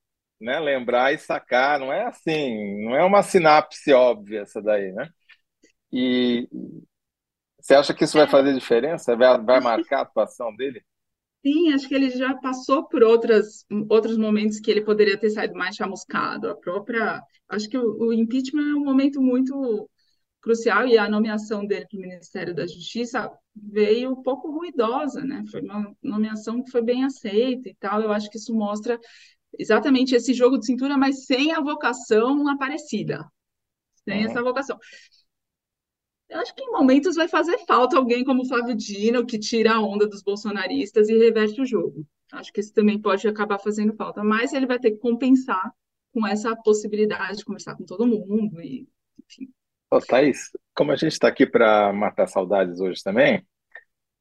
né, 0.41 0.59
lembrar 0.59 1.13
e 1.13 1.19
sacar. 1.19 1.79
Não 1.79 1.93
é 1.93 2.05
assim, 2.07 2.85
não 2.85 2.97
é 2.97 3.05
uma 3.05 3.23
sinapse 3.23 3.93
óbvia 3.93 4.41
essa 4.43 4.61
daí, 4.63 4.93
né? 4.93 5.09
E 5.93 6.49
você 7.61 7.75
acha 7.75 7.95
que 7.95 8.05
isso 8.05 8.17
vai 8.17 8.27
fazer 8.27 8.55
diferença? 8.55 9.17
Vai, 9.17 9.39
vai 9.43 9.61
marcar 9.61 9.99
a 9.99 10.03
atuação 10.03 10.55
dele? 10.57 10.83
Sim, 11.45 11.73
acho 11.73 11.89
que 11.89 11.95
ele 11.95 12.11
já 12.11 12.35
passou 12.35 12.87
por 12.87 13.03
outras, 13.03 13.65
outros 13.89 14.17
momentos 14.19 14.61
que 14.61 14.71
ele 14.71 14.83
poderia 14.83 15.19
ter 15.19 15.31
saído 15.31 15.55
mais 15.55 15.75
chamuscado. 15.75 16.51
A 16.51 16.55
própria, 16.55 17.23
acho 17.49 17.69
que 17.69 17.79
o, 17.79 18.09
o 18.09 18.13
impeachment 18.13 18.73
é 18.73 18.75
um 18.75 18.85
momento 18.85 19.23
muito 19.23 19.89
crucial 20.41 20.87
e 20.87 20.97
a 20.97 21.09
nomeação 21.09 21.67
dele 21.67 21.87
para 21.87 21.99
o 21.99 22.01
Ministério 22.01 22.55
da 22.55 22.67
Justiça 22.67 23.31
veio 23.55 24.13
um 24.13 24.23
pouco 24.23 24.51
ruidosa, 24.51 25.23
né? 25.23 25.45
Foi 25.51 25.61
uma 25.61 25.95
nomeação 26.03 26.63
que 26.63 26.71
foi 26.71 26.83
bem 26.83 27.05
aceita 27.05 27.69
e 27.69 27.75
tal. 27.75 28.01
Eu 28.01 28.13
acho 28.13 28.31
que 28.31 28.39
isso 28.39 28.55
mostra 28.55 28.99
exatamente 29.59 30.15
esse 30.15 30.33
jogo 30.33 30.59
de 30.59 30.67
cintura, 30.67 30.97
mas 30.97 31.27
sem 31.27 31.53
a 31.53 31.61
vocação 31.61 32.49
aparecida, 32.49 33.25
sem 34.05 34.25
uhum. 34.25 34.31
essa 34.31 34.43
vocação. 34.43 34.79
Eu 36.29 36.39
acho 36.39 36.55
que 36.55 36.63
em 36.63 36.71
momentos 36.71 37.17
vai 37.17 37.27
fazer 37.27 37.59
falta 37.67 37.97
alguém 37.97 38.25
como 38.25 38.47
Flávio 38.47 38.75
Dino, 38.75 39.27
que 39.27 39.39
tira 39.39 39.75
a 39.75 39.81
onda 39.81 40.07
dos 40.07 40.23
bolsonaristas 40.23 41.09
e 41.09 41.19
reverte 41.19 41.61
o 41.61 41.67
jogo. 41.67 42.07
Acho 42.33 42.53
que 42.53 42.61
isso 42.61 42.73
também 42.73 43.01
pode 43.01 43.27
acabar 43.27 43.59
fazendo 43.59 43.93
falta, 43.95 44.23
mas 44.23 44.53
ele 44.53 44.67
vai 44.67 44.79
ter 44.79 44.93
que 44.93 44.99
compensar 44.99 45.73
com 46.13 46.25
essa 46.25 46.55
possibilidade 46.55 47.39
de 47.39 47.45
conversar 47.45 47.77
com 47.77 47.85
todo 47.85 48.07
mundo 48.07 48.61
e, 48.61 48.89
enfim, 49.29 49.53
Ô, 49.91 49.99
Thaís, 50.01 50.51
como 50.75 50.93
a 50.93 50.97
gente 50.97 51.13
está 51.13 51.27
aqui 51.27 51.45
para 51.45 51.93
matar 51.93 52.29
saudades 52.29 52.81
hoje 52.81 53.03
também, 53.03 53.45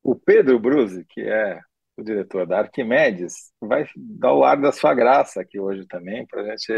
o 0.01 0.15
Pedro 0.15 0.59
Bruzi, 0.59 1.05
que 1.07 1.22
é 1.22 1.59
o 1.95 2.03
diretor 2.03 2.47
da 2.47 2.59
Arquimedes, 2.59 3.51
vai 3.61 3.88
dar 3.95 4.34
o 4.34 4.43
ar 4.43 4.59
da 4.59 4.72
sua 4.72 4.95
graça 4.95 5.41
aqui 5.41 5.59
hoje 5.59 5.86
também, 5.86 6.26
para 6.26 6.41
a 6.41 6.45
gente 6.45 6.74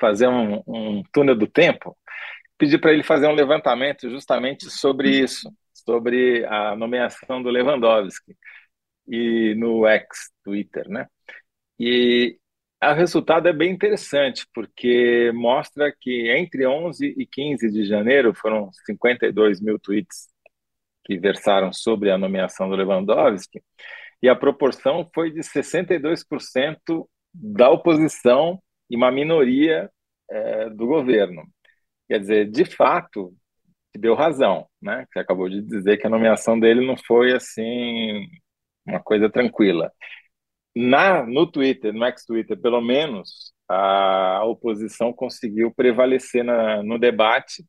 fazer 0.00 0.28
um, 0.28 0.62
um 0.66 1.02
túnel 1.12 1.36
do 1.36 1.46
tempo. 1.46 1.96
Pedir 2.56 2.80
para 2.80 2.92
ele 2.92 3.02
fazer 3.02 3.26
um 3.26 3.34
levantamento 3.34 4.08
justamente 4.08 4.70
sobre 4.70 5.10
isso, 5.10 5.52
sobre 5.74 6.46
a 6.46 6.74
nomeação 6.74 7.42
do 7.42 7.50
Lewandowski 7.50 8.34
e 9.06 9.54
no 9.56 9.86
ex 9.86 10.06
Twitter, 10.42 10.88
né? 10.88 11.06
E 11.78 12.38
o 12.90 12.94
resultado 12.94 13.46
é 13.48 13.52
bem 13.52 13.70
interessante, 13.70 14.44
porque 14.52 15.30
mostra 15.32 15.94
que 16.00 16.30
entre 16.32 16.66
11 16.66 17.14
e 17.16 17.24
15 17.24 17.70
de 17.70 17.84
janeiro 17.84 18.34
foram 18.34 18.72
52 18.86 19.60
mil 19.60 19.78
tweets 19.78 20.28
que 21.04 21.16
versaram 21.18 21.72
sobre 21.72 22.10
a 22.10 22.18
nomeação 22.18 22.68
do 22.68 22.74
Lewandowski, 22.74 23.62
e 24.20 24.28
a 24.28 24.34
proporção 24.34 25.08
foi 25.14 25.30
de 25.30 25.40
62% 25.40 27.06
da 27.32 27.70
oposição 27.70 28.60
e 28.90 28.96
uma 28.96 29.10
minoria 29.12 29.88
é, 30.30 30.68
do 30.70 30.86
governo. 30.86 31.44
Quer 32.08 32.18
dizer, 32.20 32.50
de 32.50 32.64
fato, 32.64 33.32
deu 33.96 34.14
razão, 34.14 34.66
né? 34.80 35.06
Que 35.12 35.18
acabou 35.18 35.48
de 35.48 35.62
dizer 35.62 35.98
que 35.98 36.06
a 36.06 36.10
nomeação 36.10 36.58
dele 36.58 36.86
não 36.86 36.96
foi 36.96 37.32
assim 37.32 38.26
uma 38.86 39.00
coisa 39.00 39.30
tranquila 39.30 39.92
na, 40.74 41.24
no 41.26 41.46
Twitter, 41.46 41.92
no 41.92 42.04
ex-Twitter, 42.04 42.58
pelo 42.58 42.80
menos, 42.80 43.52
a 43.68 44.44
oposição 44.44 45.12
conseguiu 45.12 45.72
prevalecer 45.74 46.44
na, 46.44 46.82
no 46.82 46.98
debate 46.98 47.64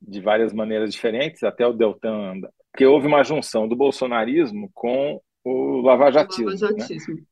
de 0.00 0.20
várias 0.20 0.52
maneiras 0.52 0.92
diferentes, 0.92 1.42
até 1.42 1.66
o 1.66 1.72
Deltan, 1.72 2.40
que 2.76 2.86
houve 2.86 3.06
uma 3.06 3.22
junção 3.22 3.68
do 3.68 3.76
bolsonarismo 3.76 4.70
com 4.72 5.20
o 5.44 5.80
lavajatismo. 5.82 6.46
lavajatismo. 6.46 7.14
Né? 7.14 7.22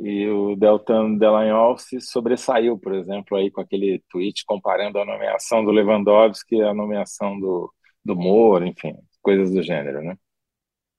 E 0.00 0.28
o 0.28 0.54
Deltan 0.54 1.16
Delagnol 1.16 1.76
se 1.78 2.00
sobressaiu, 2.00 2.78
por 2.78 2.94
exemplo, 2.94 3.36
aí 3.36 3.50
com 3.50 3.60
aquele 3.60 4.02
tweet 4.08 4.44
comparando 4.46 4.98
a 4.98 5.04
nomeação 5.04 5.64
do 5.64 5.72
Lewandowski 5.72 6.62
à 6.62 6.72
nomeação 6.72 7.38
do, 7.40 7.72
do 8.04 8.14
Moro, 8.14 8.64
enfim, 8.64 8.94
coisas 9.20 9.50
do 9.50 9.60
gênero, 9.60 10.00
né? 10.02 10.16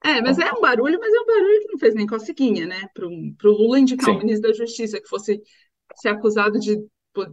É, 0.03 0.21
mas 0.21 0.39
é 0.39 0.51
um 0.53 0.61
barulho, 0.61 0.97
mas 0.99 1.13
é 1.13 1.19
um 1.19 1.25
barulho 1.25 1.59
que 1.61 1.71
não 1.71 1.79
fez 1.79 1.93
nem 1.93 2.07
coceguinha, 2.07 2.65
né? 2.65 2.87
Para 2.93 3.07
o 3.07 3.51
Lula 3.51 3.79
indicar 3.79 4.05
Sim. 4.05 4.11
o 4.15 4.19
ministro 4.19 4.49
da 4.49 4.55
Justiça 4.55 4.99
que 4.99 5.07
fosse 5.07 5.41
ser 5.95 6.09
acusado 6.09 6.59
de 6.59 6.77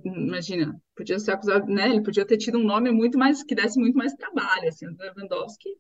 imagina, 0.05 0.75
podia 0.97 1.19
ser 1.19 1.33
acusado, 1.33 1.67
né? 1.67 1.91
Ele 1.91 2.03
podia 2.03 2.27
ter 2.27 2.39
tido 2.39 2.59
um 2.59 2.65
nome 2.65 2.91
muito 2.91 3.19
mais 3.19 3.45
que 3.45 3.55
desse 3.55 3.79
muito 3.79 3.97
mais 3.97 4.15
trabalho, 4.15 4.69
assim, 4.69 4.87
o 4.87 4.97
Lewandowski 4.99 5.71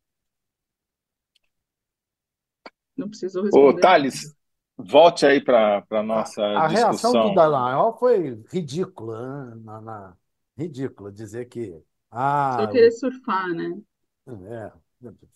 não 2.97 3.09
precisou 3.09 3.45
responder. 3.45 3.78
Ô, 3.78 3.80
Thales, 3.80 4.34
volte 4.76 5.26
aí 5.26 5.43
para 5.43 5.84
a 5.91 6.03
nossa 6.03 6.43
a, 6.43 6.66
discussão. 6.66 6.87
A 6.87 6.91
reação 6.91 7.28
do 7.28 7.34
Dallagnol 7.34 7.99
foi 7.99 8.43
ridícula, 8.51 9.47
né? 9.47 9.62
Na, 9.64 9.80
na, 9.80 10.16
ridícula 10.57 11.12
dizer 11.12 11.47
que 11.47 11.78
ah, 12.11 12.57
só 12.61 12.66
querer 12.68 12.93
surfar, 12.93 13.49
né? 13.49 13.78
É, 14.26 14.72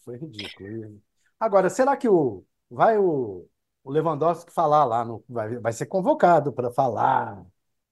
foi 0.05 0.16
ridículo. 0.16 1.01
Agora, 1.41 1.70
será 1.70 1.97
que 1.97 2.09
o 2.09 2.45
vai 2.70 2.99
o, 2.99 3.49
o 3.84 3.93
Lewandowski 3.93 4.53
falar 4.53 4.84
lá 4.86 5.05
no 5.05 5.24
vai, 5.28 5.59
vai 5.59 5.72
ser 5.74 5.86
convocado 5.86 6.53
para 6.53 6.70
falar 6.72 7.45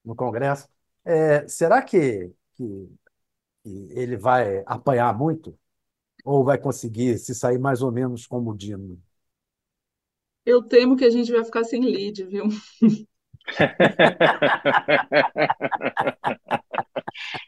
no 0.05 0.15
Congresso? 0.17 0.69
É, 1.05 1.49
será 1.49 1.83
que, 1.83 2.33
que, 2.57 2.89
que 3.65 3.71
ele 3.93 4.17
vai 4.17 4.63
apanhar 4.67 5.17
muito 5.17 5.59
ou 6.25 6.45
vai 6.45 6.59
conseguir 6.59 7.19
se 7.19 7.35
sair 7.35 7.59
mais 7.59 7.83
ou 7.83 7.93
menos 7.93 8.27
como 8.27 8.53
o 8.53 8.57
Dino? 8.59 9.01
Eu 10.45 10.63
temo 10.63 10.97
que 10.97 11.05
a 11.05 11.11
gente 11.11 11.31
vai 11.33 11.45
ficar 11.45 11.65
sem 11.65 11.81
lead, 11.85 12.25
viu? 12.25 12.47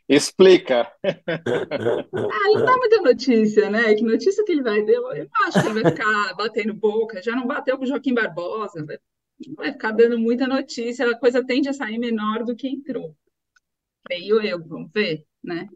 Explica. 0.09 0.91
Ah, 1.05 2.49
não 2.53 2.65
dá 2.65 2.77
muita 2.77 3.03
notícia, 3.03 3.71
né? 3.71 3.95
Que 3.95 4.03
notícia 4.03 4.45
que 4.45 4.53
ele 4.53 4.63
vai 4.63 4.85
dar? 4.85 4.93
Eu 4.93 5.29
acho 5.47 5.61
que 5.61 5.69
ele 5.69 5.83
vai 5.83 5.93
ficar 5.93 6.35
batendo 6.35 6.75
boca. 6.75 7.23
Já 7.23 7.37
não 7.37 7.47
bateu 7.47 7.79
com 7.79 7.85
o 7.85 7.87
Joaquim 7.87 8.15
Barbosa. 8.15 8.85
Vai, 8.85 8.99
vai 9.57 9.73
ficar 9.73 9.93
dando 9.93 10.19
muita 10.19 10.47
notícia. 10.47 11.09
A 11.09 11.19
coisa 11.19 11.45
tende 11.45 11.69
a 11.69 11.73
sair 11.73 11.99
menor 11.99 12.45
do 12.45 12.57
que 12.57 12.69
entrou. 12.69 13.15
Creio 14.05 14.41
eu, 14.41 14.65
vamos 14.67 14.91
ver, 14.93 15.25
né? 15.43 15.69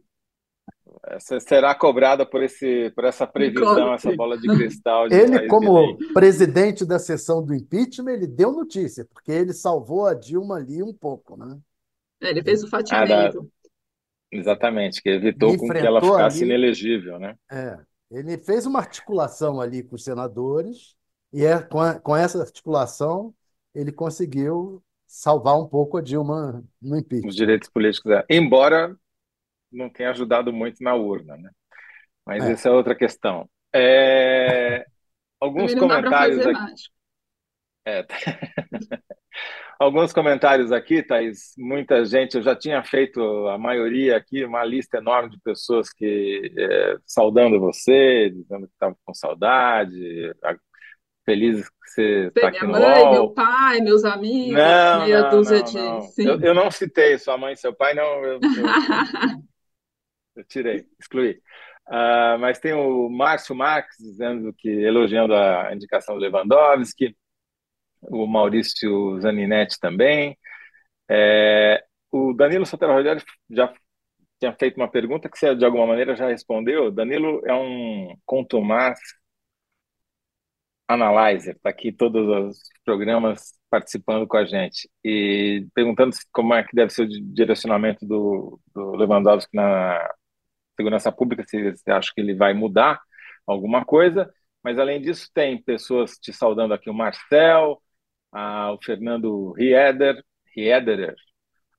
Será 1.41 1.75
cobrada 1.75 2.25
por, 2.25 2.43
esse, 2.43 2.91
por 2.95 3.05
essa 3.05 3.27
previsão, 3.27 3.93
essa 3.93 4.15
bola 4.15 4.39
de 4.39 4.49
cristal. 4.49 5.09
De 5.09 5.15
ele, 5.15 5.47
como 5.47 5.97
presidente 6.13 6.85
da 6.85 6.99
sessão 6.99 7.45
do 7.45 7.55
impeachment, 7.55 8.13
ele 8.13 8.27
deu 8.27 8.53
notícia, 8.53 9.05
porque 9.13 9.31
ele 9.33 9.53
salvou 9.53 10.07
a 10.07 10.15
Dilma 10.15 10.57
ali 10.57 10.83
um 10.83 10.93
pouco, 10.93 11.37
né? 11.37 11.59
É, 12.23 12.31
ele 12.31 12.43
fez 12.43 12.63
o 12.63 12.69
fatiamento. 12.69 13.41
Ah. 13.41 13.69
Exatamente, 14.33 15.01
que 15.01 15.11
evitou 15.11 15.57
com 15.57 15.69
que 15.69 15.79
ela 15.79 16.01
ficasse 16.01 16.43
ali... 16.43 16.47
inelegível, 16.47 17.19
né? 17.19 17.37
É, 17.51 17.79
ele 18.11 18.37
fez 18.39 18.67
uma 18.67 18.81
articulação 18.81 19.61
ali 19.61 19.83
com 19.83 19.95
os 19.95 20.03
senadores, 20.03 20.97
e 21.33 21.45
é, 21.45 21.61
com, 21.61 21.81
a, 21.81 21.99
com 22.01 22.17
essa 22.17 22.41
articulação 22.41 23.35
ele 23.75 23.93
conseguiu 23.93 24.83
salvar 25.07 25.59
um 25.59 25.67
pouco 25.67 25.97
a 25.97 26.01
Dilma 26.01 26.65
no 26.81 26.97
impeachment. 26.97 27.29
Os 27.29 27.37
direitos 27.37 27.69
políticos, 27.69 28.11
é. 28.11 28.25
embora 28.29 28.97
não 29.75 29.91
tem 29.91 30.07
ajudado 30.07 30.53
muito 30.53 30.83
na 30.83 30.95
urna, 30.95 31.37
né? 31.37 31.51
Mas 32.27 32.45
é. 32.45 32.53
essa 32.53 32.68
é 32.68 32.72
outra 32.72 32.95
questão. 32.95 33.49
É... 33.75 34.85
Alguns 35.41 35.75
comentários 35.75 36.47
aqui. 36.47 36.75
É. 37.87 38.07
Alguns 39.79 40.12
comentários 40.12 40.70
aqui, 40.70 41.03
Thaís. 41.03 41.53
Muita 41.59 42.05
gente, 42.05 42.37
eu 42.37 42.43
já 42.43 42.55
tinha 42.55 42.83
feito 42.83 43.20
a 43.49 43.59
maioria 43.59 44.16
aqui, 44.16 44.45
uma 44.45 44.64
lista 44.64 44.99
enorme 44.99 45.31
de 45.31 45.41
pessoas 45.41 45.93
que 45.93 46.53
é, 46.57 46.97
saudando 47.05 47.61
você, 47.61 48.31
dizendo 48.31 48.66
que 48.66 48.72
estavam 48.72 48.97
com 49.05 49.12
saudade, 49.12 50.33
felizes 51.25 51.68
que 51.68 51.75
você 51.89 52.27
está 52.29 52.49
aqui 52.49 52.64
no 52.64 52.72
mãe, 52.72 53.11
meu 53.11 53.31
pai, 53.31 53.81
meus 53.81 54.05
amigos, 54.05 54.57
não, 54.57 55.05
meia 55.05 55.22
não, 55.22 55.31
dúzia 55.31 55.59
não, 55.59 55.64
de. 55.64 55.77
Não. 55.77 56.09
Eu, 56.18 56.41
eu, 56.41 56.55
não 56.55 56.70
citei 56.70 57.18
sua 57.18 57.37
mãe 57.37 57.55
e 57.55 57.57
seu 57.57 57.75
pai, 57.75 57.95
não. 57.95 58.25
Eu, 58.25 58.35
eu... 58.35 58.41
Eu 60.37 60.45
tirei, 60.45 60.87
excluí. 60.99 61.41
Uh, 61.89 62.39
mas 62.41 62.59
tem 62.59 62.72
o 62.72 63.09
Márcio 63.11 63.55
Marques 63.55 63.97
dizendo 63.99 64.53
que 64.55 64.68
elogiando 64.68 65.35
a 65.35 65.72
indicação 65.74 66.14
do 66.14 66.20
Lewandowski, 66.20 67.16
o 68.03 68.26
Maurício 68.26 69.20
Zaninetti 69.20 69.78
também. 69.80 70.39
É, 71.09 71.85
o 72.11 72.32
Danilo 72.32 72.66
Sotero 72.66 72.93
Rogério 72.93 73.22
já 73.51 73.72
tinha 74.41 74.53
feito 74.55 74.76
uma 74.76 74.91
pergunta 74.91 75.28
que 75.28 75.39
você 75.39 75.55
de 75.55 75.64
alguma 75.64 75.87
maneira 75.87 76.16
já 76.16 76.28
respondeu. 76.28 76.91
Danilo 76.91 77.43
é 77.47 77.55
um 77.55 78.16
contumaz 78.26 78.99
analyzer, 80.89 81.57
está 81.57 81.70
aqui 81.70 81.93
todos 81.93 82.26
os 82.28 82.59
programas 82.85 83.55
participando 83.70 84.26
com 84.26 84.37
a 84.37 84.45
gente 84.45 84.89
e 85.05 85.66
perguntando 85.74 86.14
como 86.32 86.55
é 86.55 86.62
que 86.62 86.74
deve 86.76 86.91
ser 86.93 87.05
o 87.05 87.09
direcionamento 87.09 88.07
do, 88.07 88.61
do 88.74 88.93
Lewandowski 88.97 89.57
na 89.57 90.09
segurança 90.77 91.12
pública, 91.12 91.45
se 91.47 91.72
você 91.72 91.91
acha 91.91 92.11
que 92.14 92.20
ele 92.20 92.35
vai 92.35 92.55
mudar 92.55 93.01
alguma 93.47 93.85
coisa. 93.85 94.33
Mas, 94.62 94.79
além 94.79 95.01
disso, 95.01 95.31
tem 95.35 95.62
pessoas 95.62 96.12
te 96.12 96.33
saudando 96.33 96.72
aqui, 96.75 96.89
o 96.89 96.95
Marcel, 96.95 97.81
a, 98.33 98.72
o 98.72 98.79
Fernando 98.83 99.53
Rieder, 99.53 100.22
Riederer, 100.57 101.14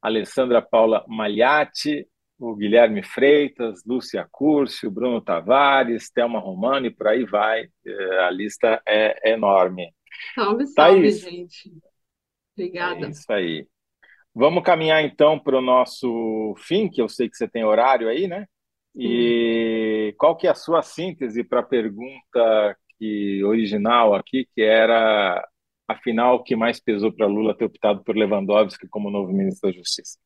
Alessandra 0.02 0.62
Paula 0.62 1.04
Magliatti, 1.08 2.08
o 2.38 2.56
Guilherme 2.56 3.02
Freitas, 3.02 3.82
Lúcia 3.86 4.28
Curcio, 4.32 4.92
Bruno 4.92 5.22
Tavares, 5.22 6.12
Thelma 6.12 6.40
Romano 6.40 6.86
e 6.86 6.92
por 6.92 7.08
aí 7.08 7.26
vai. 7.26 7.68
É, 7.86 8.20
a 8.20 8.30
lista 8.30 8.82
é 8.88 9.32
enorme. 9.32 9.94
Salve, 10.34 10.68
salve, 10.68 11.02
Thaís. 11.02 11.20
gente. 11.22 11.72
Obrigada. 12.54 13.08
É 13.08 13.10
isso 13.10 13.32
aí. 13.32 13.68
Vamos 14.34 14.64
caminhar 14.64 15.04
então 15.04 15.40
para 15.40 15.58
o 15.58 15.62
nosso 15.62 16.54
fim, 16.58 16.90
que 16.90 17.02
eu 17.02 17.08
sei 17.08 17.30
que 17.30 17.38
você 17.38 17.48
tem 17.48 17.64
horário 17.64 18.10
aí, 18.10 18.28
né? 18.28 18.46
E 18.96 20.16
qual 20.18 20.36
que 20.36 20.48
é 20.48 20.52
a 20.52 20.56
sua 20.56 20.82
síntese 20.82 21.44
para 21.44 21.60
a 21.60 21.64
pergunta 21.64 22.78
que, 22.98 23.44
original 23.44 24.16
aqui, 24.16 24.48
que 24.56 24.62
era, 24.62 25.46
afinal, 25.88 26.36
o 26.36 26.44
que 26.44 26.56
mais 26.56 26.80
pesou 26.80 27.12
para 27.12 27.28
Lula 27.28 27.58
ter 27.58 27.66
optado 27.66 28.04
por 28.04 28.16
Lewandowski 28.16 28.88
como 28.88 29.12
novo 29.12 29.34
ministro 29.34 29.70
da 29.70 29.78
Justiça? 29.78 30.18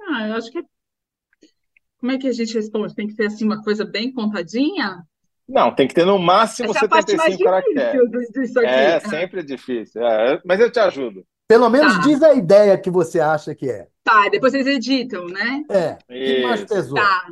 Ah, 0.00 0.28
eu 0.28 0.34
acho 0.34 0.50
que... 0.50 0.58
É, 0.58 0.62
como 1.98 2.12
é 2.12 2.18
que 2.18 2.28
a 2.28 2.32
gente 2.32 2.54
responde? 2.54 2.94
Tem 2.94 3.06
que 3.06 3.14
ser 3.14 3.26
assim 3.26 3.44
uma 3.44 3.62
coisa 3.62 3.84
bem 3.84 4.12
contadinha? 4.12 5.02
Não, 5.48 5.74
tem 5.74 5.88
que 5.88 5.94
ter 5.94 6.06
no 6.06 6.18
máximo 6.18 6.70
Essa 6.70 6.80
75 6.80 7.42
é 7.42 7.44
caracteres. 7.44 8.30
Disso 8.30 8.58
aqui. 8.58 8.68
É, 8.68 9.00
sempre 9.00 9.40
é 9.40 9.42
difícil. 9.42 10.02
É, 10.02 10.40
mas 10.44 10.60
eu 10.60 10.70
te 10.70 10.78
ajudo. 10.78 11.24
Pelo 11.46 11.68
menos 11.68 11.94
tá. 11.96 12.00
diz 12.02 12.22
a 12.22 12.34
ideia 12.34 12.78
que 12.78 12.90
você 12.90 13.20
acha 13.20 13.54
que 13.54 13.68
é. 13.68 13.88
Tá, 14.02 14.28
depois 14.30 14.52
vocês 14.52 14.66
editam, 14.66 15.26
né? 15.26 15.62
É. 15.70 15.92
O 15.92 16.12
que 16.12 16.42
mais 16.42 16.64
pesou? 16.64 16.94
Tá. 16.94 17.26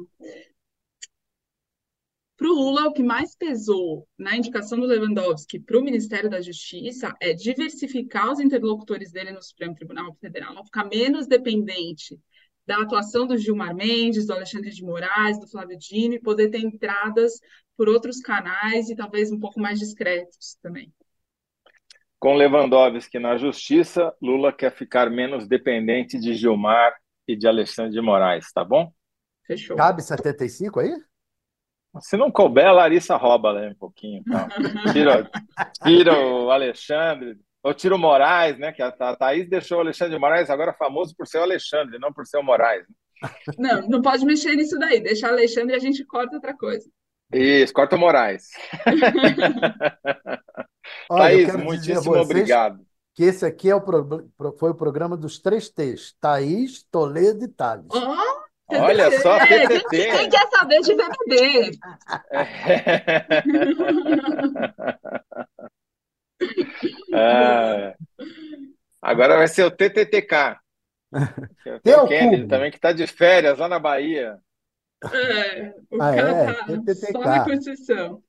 Para 2.43 2.51
o 2.51 2.55
Lula, 2.55 2.89
o 2.89 2.93
que 2.93 3.05
mais 3.05 3.37
pesou 3.37 4.05
na 4.19 4.37
indicação 4.37 4.77
do 4.77 4.85
Lewandowski 4.85 5.61
para 5.61 5.79
o 5.79 5.81
Ministério 5.81 6.29
da 6.29 6.41
Justiça 6.41 7.15
é 7.21 7.33
diversificar 7.33 8.33
os 8.33 8.41
interlocutores 8.41 9.13
dele 9.13 9.31
no 9.31 9.41
Supremo 9.41 9.77
Tribunal 9.77 10.13
Federal, 10.15 10.65
ficar 10.65 10.87
menos 10.87 11.29
dependente 11.29 12.19
da 12.67 12.83
atuação 12.83 13.29
do 13.29 13.39
Gilmar 13.39 13.73
Mendes, 13.77 14.27
do 14.27 14.33
Alexandre 14.33 14.71
de 14.73 14.83
Moraes, 14.83 15.39
do 15.39 15.47
Flávio 15.47 15.79
Dino, 15.79 16.15
e 16.15 16.21
poder 16.21 16.51
ter 16.51 16.59
entradas 16.59 17.35
por 17.77 17.89
outros 17.89 18.19
canais 18.19 18.91
e 18.91 18.97
talvez 18.97 19.31
um 19.31 19.39
pouco 19.39 19.61
mais 19.61 19.79
discretos 19.79 20.59
também. 20.61 20.93
Com 22.19 22.35
Lewandowski 22.35 23.21
na 23.21 23.37
Justiça, 23.37 24.13
Lula 24.21 24.53
quer 24.53 24.73
ficar 24.73 25.09
menos 25.09 25.47
dependente 25.47 26.19
de 26.19 26.35
Gilmar 26.35 26.93
e 27.29 27.37
de 27.37 27.47
Alexandre 27.47 27.93
de 27.93 28.01
Moraes, 28.01 28.51
tá 28.53 28.65
bom? 28.65 28.93
Fechou. 29.47 29.77
Cabe 29.77 30.03
75 30.03 30.81
aí? 30.81 30.93
Se 32.01 32.17
não 32.17 32.31
couber, 32.31 32.67
a 32.67 32.73
Larissa 32.73 33.17
rouba 33.17 33.53
né, 33.53 33.71
um 33.71 33.75
pouquinho. 33.75 34.23
Tá? 34.31 34.49
Tira, 34.93 35.31
tira 35.83 36.19
o 36.19 36.51
Alexandre, 36.51 37.39
ou 37.63 37.75
tira 37.75 37.95
o 37.95 37.99
Moraes, 37.99 38.59
né? 38.59 38.73
Que 38.73 38.83
a, 38.83 38.89
a 38.89 39.17
Thaís 39.17 39.49
deixou 39.49 39.79
o 39.79 39.81
Alexandre 39.81 40.15
de 40.15 40.21
Moraes 40.21 40.51
agora 40.51 40.73
famoso 40.73 41.15
por 41.17 41.27
ser 41.27 41.39
o 41.39 41.43
Alexandre, 41.43 41.99
não 41.99 42.13
por 42.13 42.27
ser 42.27 42.39
o 42.39 42.43
Moraes. 42.43 42.85
Não, 43.57 43.89
não 43.89 44.03
pode 44.03 44.25
mexer 44.25 44.57
nisso 44.57 44.79
daí. 44.79 45.01
Deixa 45.01 45.29
o 45.29 45.31
Alexandre 45.31 45.75
e 45.75 45.77
a 45.77 45.81
gente 45.81 46.05
corta 46.05 46.37
outra 46.37 46.57
coisa. 46.57 46.89
Isso, 47.33 47.73
corta 47.73 47.97
o 47.97 47.99
Moraes. 47.99 48.49
Olha, 51.09 51.23
Thaís, 51.23 51.57
muitíssimo 51.57 52.17
obrigado. 52.17 52.85
Que 53.15 53.25
esse 53.25 53.45
aqui 53.45 53.71
é 53.71 53.75
o 53.75 53.81
pro, 53.81 54.31
foi 54.59 54.71
o 54.71 54.75
programa 54.75 55.17
dos 55.17 55.39
três 55.39 55.69
T's: 55.69 56.15
Thaís, 56.21 56.85
Toledo 56.91 57.45
e 57.45 57.49
Thales. 57.49 57.87
Oh! 57.93 58.43
Olha 58.81 59.11
só, 59.21 59.39
TTT. 59.39 59.89
Quem, 59.91 60.11
quem 60.11 60.31
quer 60.31 60.49
saber 60.49 60.81
de 60.81 60.95
BBB? 60.95 61.79
É. 67.15 67.95
Agora 69.01 69.37
vai 69.37 69.47
ser 69.47 69.63
o 69.63 69.71
TTTK. 69.71 70.59
Tem 71.85 71.95
o 71.95 72.09
Kennedy 72.09 72.49
também, 72.49 72.69
que 72.69 72.79
está 72.79 72.93
de 72.93 73.07
férias 73.07 73.59
lá 73.59 73.69
na 73.69 73.79
Bahia. 73.79 74.41
É, 75.05 75.73
o 75.89 76.03
ah, 76.03 76.17
cara 76.17 76.31
é? 76.31 76.55
TTTK. 76.65 77.13
só 77.13 77.21
na 77.21 77.45
Constituição. 77.45 78.21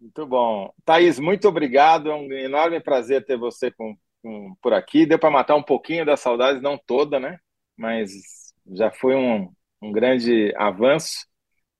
Muito 0.00 0.26
bom. 0.26 0.72
Thaís, 0.84 1.18
muito 1.18 1.48
obrigado. 1.48 2.08
É 2.08 2.14
um 2.14 2.32
enorme 2.32 2.78
prazer 2.78 3.24
ter 3.24 3.36
você 3.36 3.72
com, 3.72 3.96
com 4.22 4.54
por 4.62 4.72
aqui. 4.72 5.06
Deu 5.06 5.18
para 5.18 5.30
matar 5.30 5.56
um 5.56 5.62
pouquinho 5.62 6.06
das 6.06 6.20
saudades, 6.20 6.62
não 6.62 6.78
toda, 6.78 7.18
né? 7.18 7.40
mas 7.76 8.43
já 8.72 8.90
foi 8.90 9.14
um, 9.14 9.52
um 9.82 9.92
grande 9.92 10.54
avanço. 10.56 11.26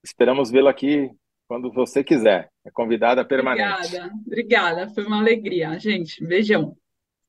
Esperamos 0.03 0.51
vê-lo 0.51 0.67
aqui 0.67 1.09
quando 1.47 1.71
você 1.71 2.03
quiser. 2.03 2.49
É 2.65 2.71
convidada 2.71 3.25
permanente. 3.25 3.87
Obrigada, 3.87 4.13
obrigada. 4.25 4.89
Foi 4.89 5.05
uma 5.05 5.19
alegria, 5.19 5.77
gente. 5.79 6.25
Beijão. 6.25 6.75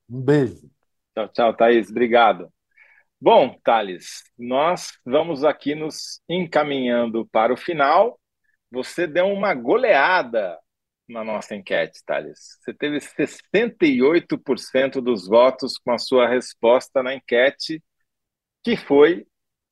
Um 0.09 0.21
beijo. 0.21 0.71
Tchau, 1.15 1.29
tchau, 1.29 1.57
Thaís. 1.57 1.91
Obrigado. 1.91 2.53
Bom, 3.19 3.59
Thales, 3.65 4.23
nós 4.39 4.99
vamos 5.05 5.43
aqui 5.43 5.75
nos 5.75 6.21
encaminhando 6.29 7.27
para 7.27 7.53
o 7.53 7.57
final. 7.57 8.21
Você 8.71 9.07
deu 9.07 9.27
uma 9.27 9.55
goleada 9.55 10.59
na 11.09 11.25
nossa 11.25 11.55
enquete, 11.55 12.03
Thales. 12.05 12.59
Você 12.61 12.75
teve 12.75 12.99
68% 12.99 15.01
dos 15.01 15.27
votos 15.27 15.79
com 15.79 15.93
a 15.93 15.99
sua 15.99 16.29
resposta 16.29 17.03
na 17.03 17.15
enquete, 17.15 17.83
que 18.63 18.77
foi 18.77 19.27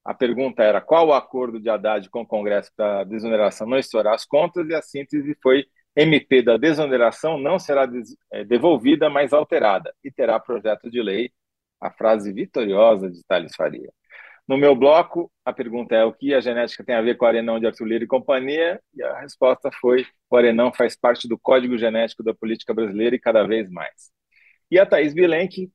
a 0.05 0.13
pergunta 0.13 0.63
era 0.63 0.81
qual 0.81 1.09
o 1.09 1.13
acordo 1.13 1.59
de 1.59 1.71
Haddad 1.71 2.11
com 2.11 2.23
o 2.23 2.27
Congresso 2.27 2.71
para 2.77 3.01
a 3.01 3.05
desoneração 3.05 3.67
não 3.67 3.79
estourar 3.79 4.15
as 4.15 4.25
contas, 4.25 4.69
e 4.69 4.75
a 4.75 4.83
síntese 4.83 5.37
foi 5.43 5.65
MP 5.97 6.43
da 6.43 6.57
desoneração 6.57 7.39
não 7.39 7.59
será 7.59 7.89
eh, 8.33 8.45
devolvida, 8.45 9.09
mas 9.09 9.33
alterada, 9.33 9.95
e 10.03 10.11
terá 10.11 10.39
projeto 10.41 10.91
de 10.91 11.01
lei, 11.03 11.33
a 11.81 11.91
frase 11.91 12.33
vitoriosa 12.33 13.11
de 13.11 13.23
Thales 13.27 13.55
Faria. 13.57 13.93
No 14.47 14.59
meu 14.59 14.77
bloco, 14.77 15.33
a 15.45 15.53
pergunta 15.53 15.95
é 15.95 16.05
o 16.05 16.13
que 16.13 16.35
a 16.35 16.41
genética 16.41 16.85
tem 16.85 16.95
a 16.95 17.01
ver 17.01 17.17
com 17.17 17.25
o 17.25 17.29
arenão 17.29 17.59
de 17.59 17.67
Arthur 17.67 17.87
Lira 17.87 18.05
e 18.05 18.07
companhia, 18.07 18.81
e 18.95 19.03
a 19.03 19.21
resposta 19.21 19.71
foi 19.81 20.07
o 20.29 20.37
arenão 20.37 20.73
faz 20.73 20.97
parte 20.97 21.27
do 21.29 21.39
código 21.39 21.79
genético 21.79 22.23
da 22.23 22.35
política 22.35 22.75
brasileira 22.75 23.17
e 23.17 23.21
cada 23.21 23.47
vez 23.47 23.71
mais. 23.71 24.11
E 24.71 24.79
a 24.79 24.85
Thaís 24.85 25.15
Bilenque, 25.15 25.71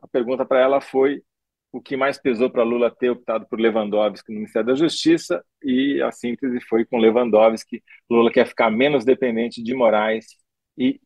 a 0.00 0.06
pergunta 0.06 0.44
para 0.44 0.60
ela 0.60 0.80
foi 0.80 1.22
o 1.72 1.80
que 1.80 1.96
mais 1.96 2.20
pesou 2.20 2.50
para 2.50 2.62
Lula 2.62 2.94
ter 2.94 3.08
optado 3.08 3.46
por 3.46 3.58
Lewandowski 3.58 4.30
no 4.30 4.36
Ministério 4.36 4.66
da 4.66 4.74
Justiça, 4.74 5.42
e 5.62 6.02
a 6.02 6.12
síntese 6.12 6.60
foi 6.60 6.84
com 6.84 6.98
Lewandowski. 6.98 7.82
Lula 8.10 8.30
quer 8.30 8.46
ficar 8.46 8.70
menos 8.70 9.06
dependente 9.06 9.62
de 9.62 9.74
Moraes 9.74 10.26
e 10.76 11.00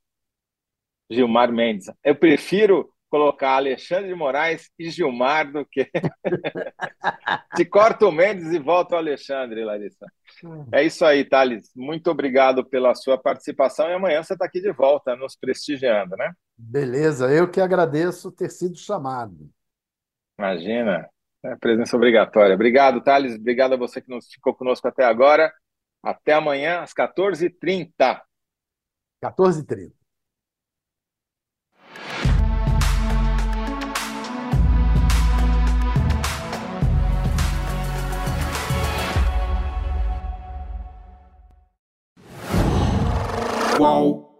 Gilmar 1.09 1.53
Mendes. 1.53 1.87
Eu 2.03 2.17
prefiro 2.17 2.93
colocar 3.09 3.53
Alexandre 3.53 4.09
de 4.09 4.14
Moraes 4.17 4.69
e 4.77 4.91
Gilmar 4.91 5.53
do 5.53 5.64
que. 5.64 5.89
Te 7.55 7.64
corto 7.64 8.09
o 8.09 8.12
Mendes 8.12 8.53
e 8.53 8.59
volto 8.59 8.93
ao 8.93 8.99
Alexandre, 8.99 9.64
Larissa. 9.64 10.07
É 10.73 10.83
isso 10.83 11.05
aí, 11.05 11.25
Thales. 11.25 11.71
Muito 11.77 12.11
obrigado 12.11 12.64
pela 12.64 12.93
sua 12.97 13.17
participação 13.17 13.89
e 13.89 13.95
amanhã 13.95 14.23
você 14.23 14.33
está 14.33 14.45
aqui 14.45 14.61
de 14.61 14.73
volta, 14.73 15.14
nos 15.14 15.37
prestigiando, 15.37 16.17
né? 16.17 16.33
Beleza, 16.59 17.33
eu 17.33 17.49
que 17.49 17.61
agradeço 17.61 18.33
ter 18.33 18.51
sido 18.51 18.77
chamado. 18.77 19.49
Imagina, 20.39 21.09
é 21.43 21.57
presença 21.57 21.97
obrigatória. 21.97 22.55
Obrigado, 22.55 23.01
Thales. 23.01 23.34
Obrigado 23.34 23.72
a 23.74 23.76
você 23.76 24.01
que 24.01 24.11
nos 24.11 24.28
ficou 24.28 24.55
conosco 24.55 24.87
até 24.87 25.05
agora. 25.05 25.53
Até 26.03 26.34
amanhã, 26.34 26.80
às 26.80 26.93
14h30. 26.93 28.20
14h30. 29.22 29.93
Qual? 43.76 44.36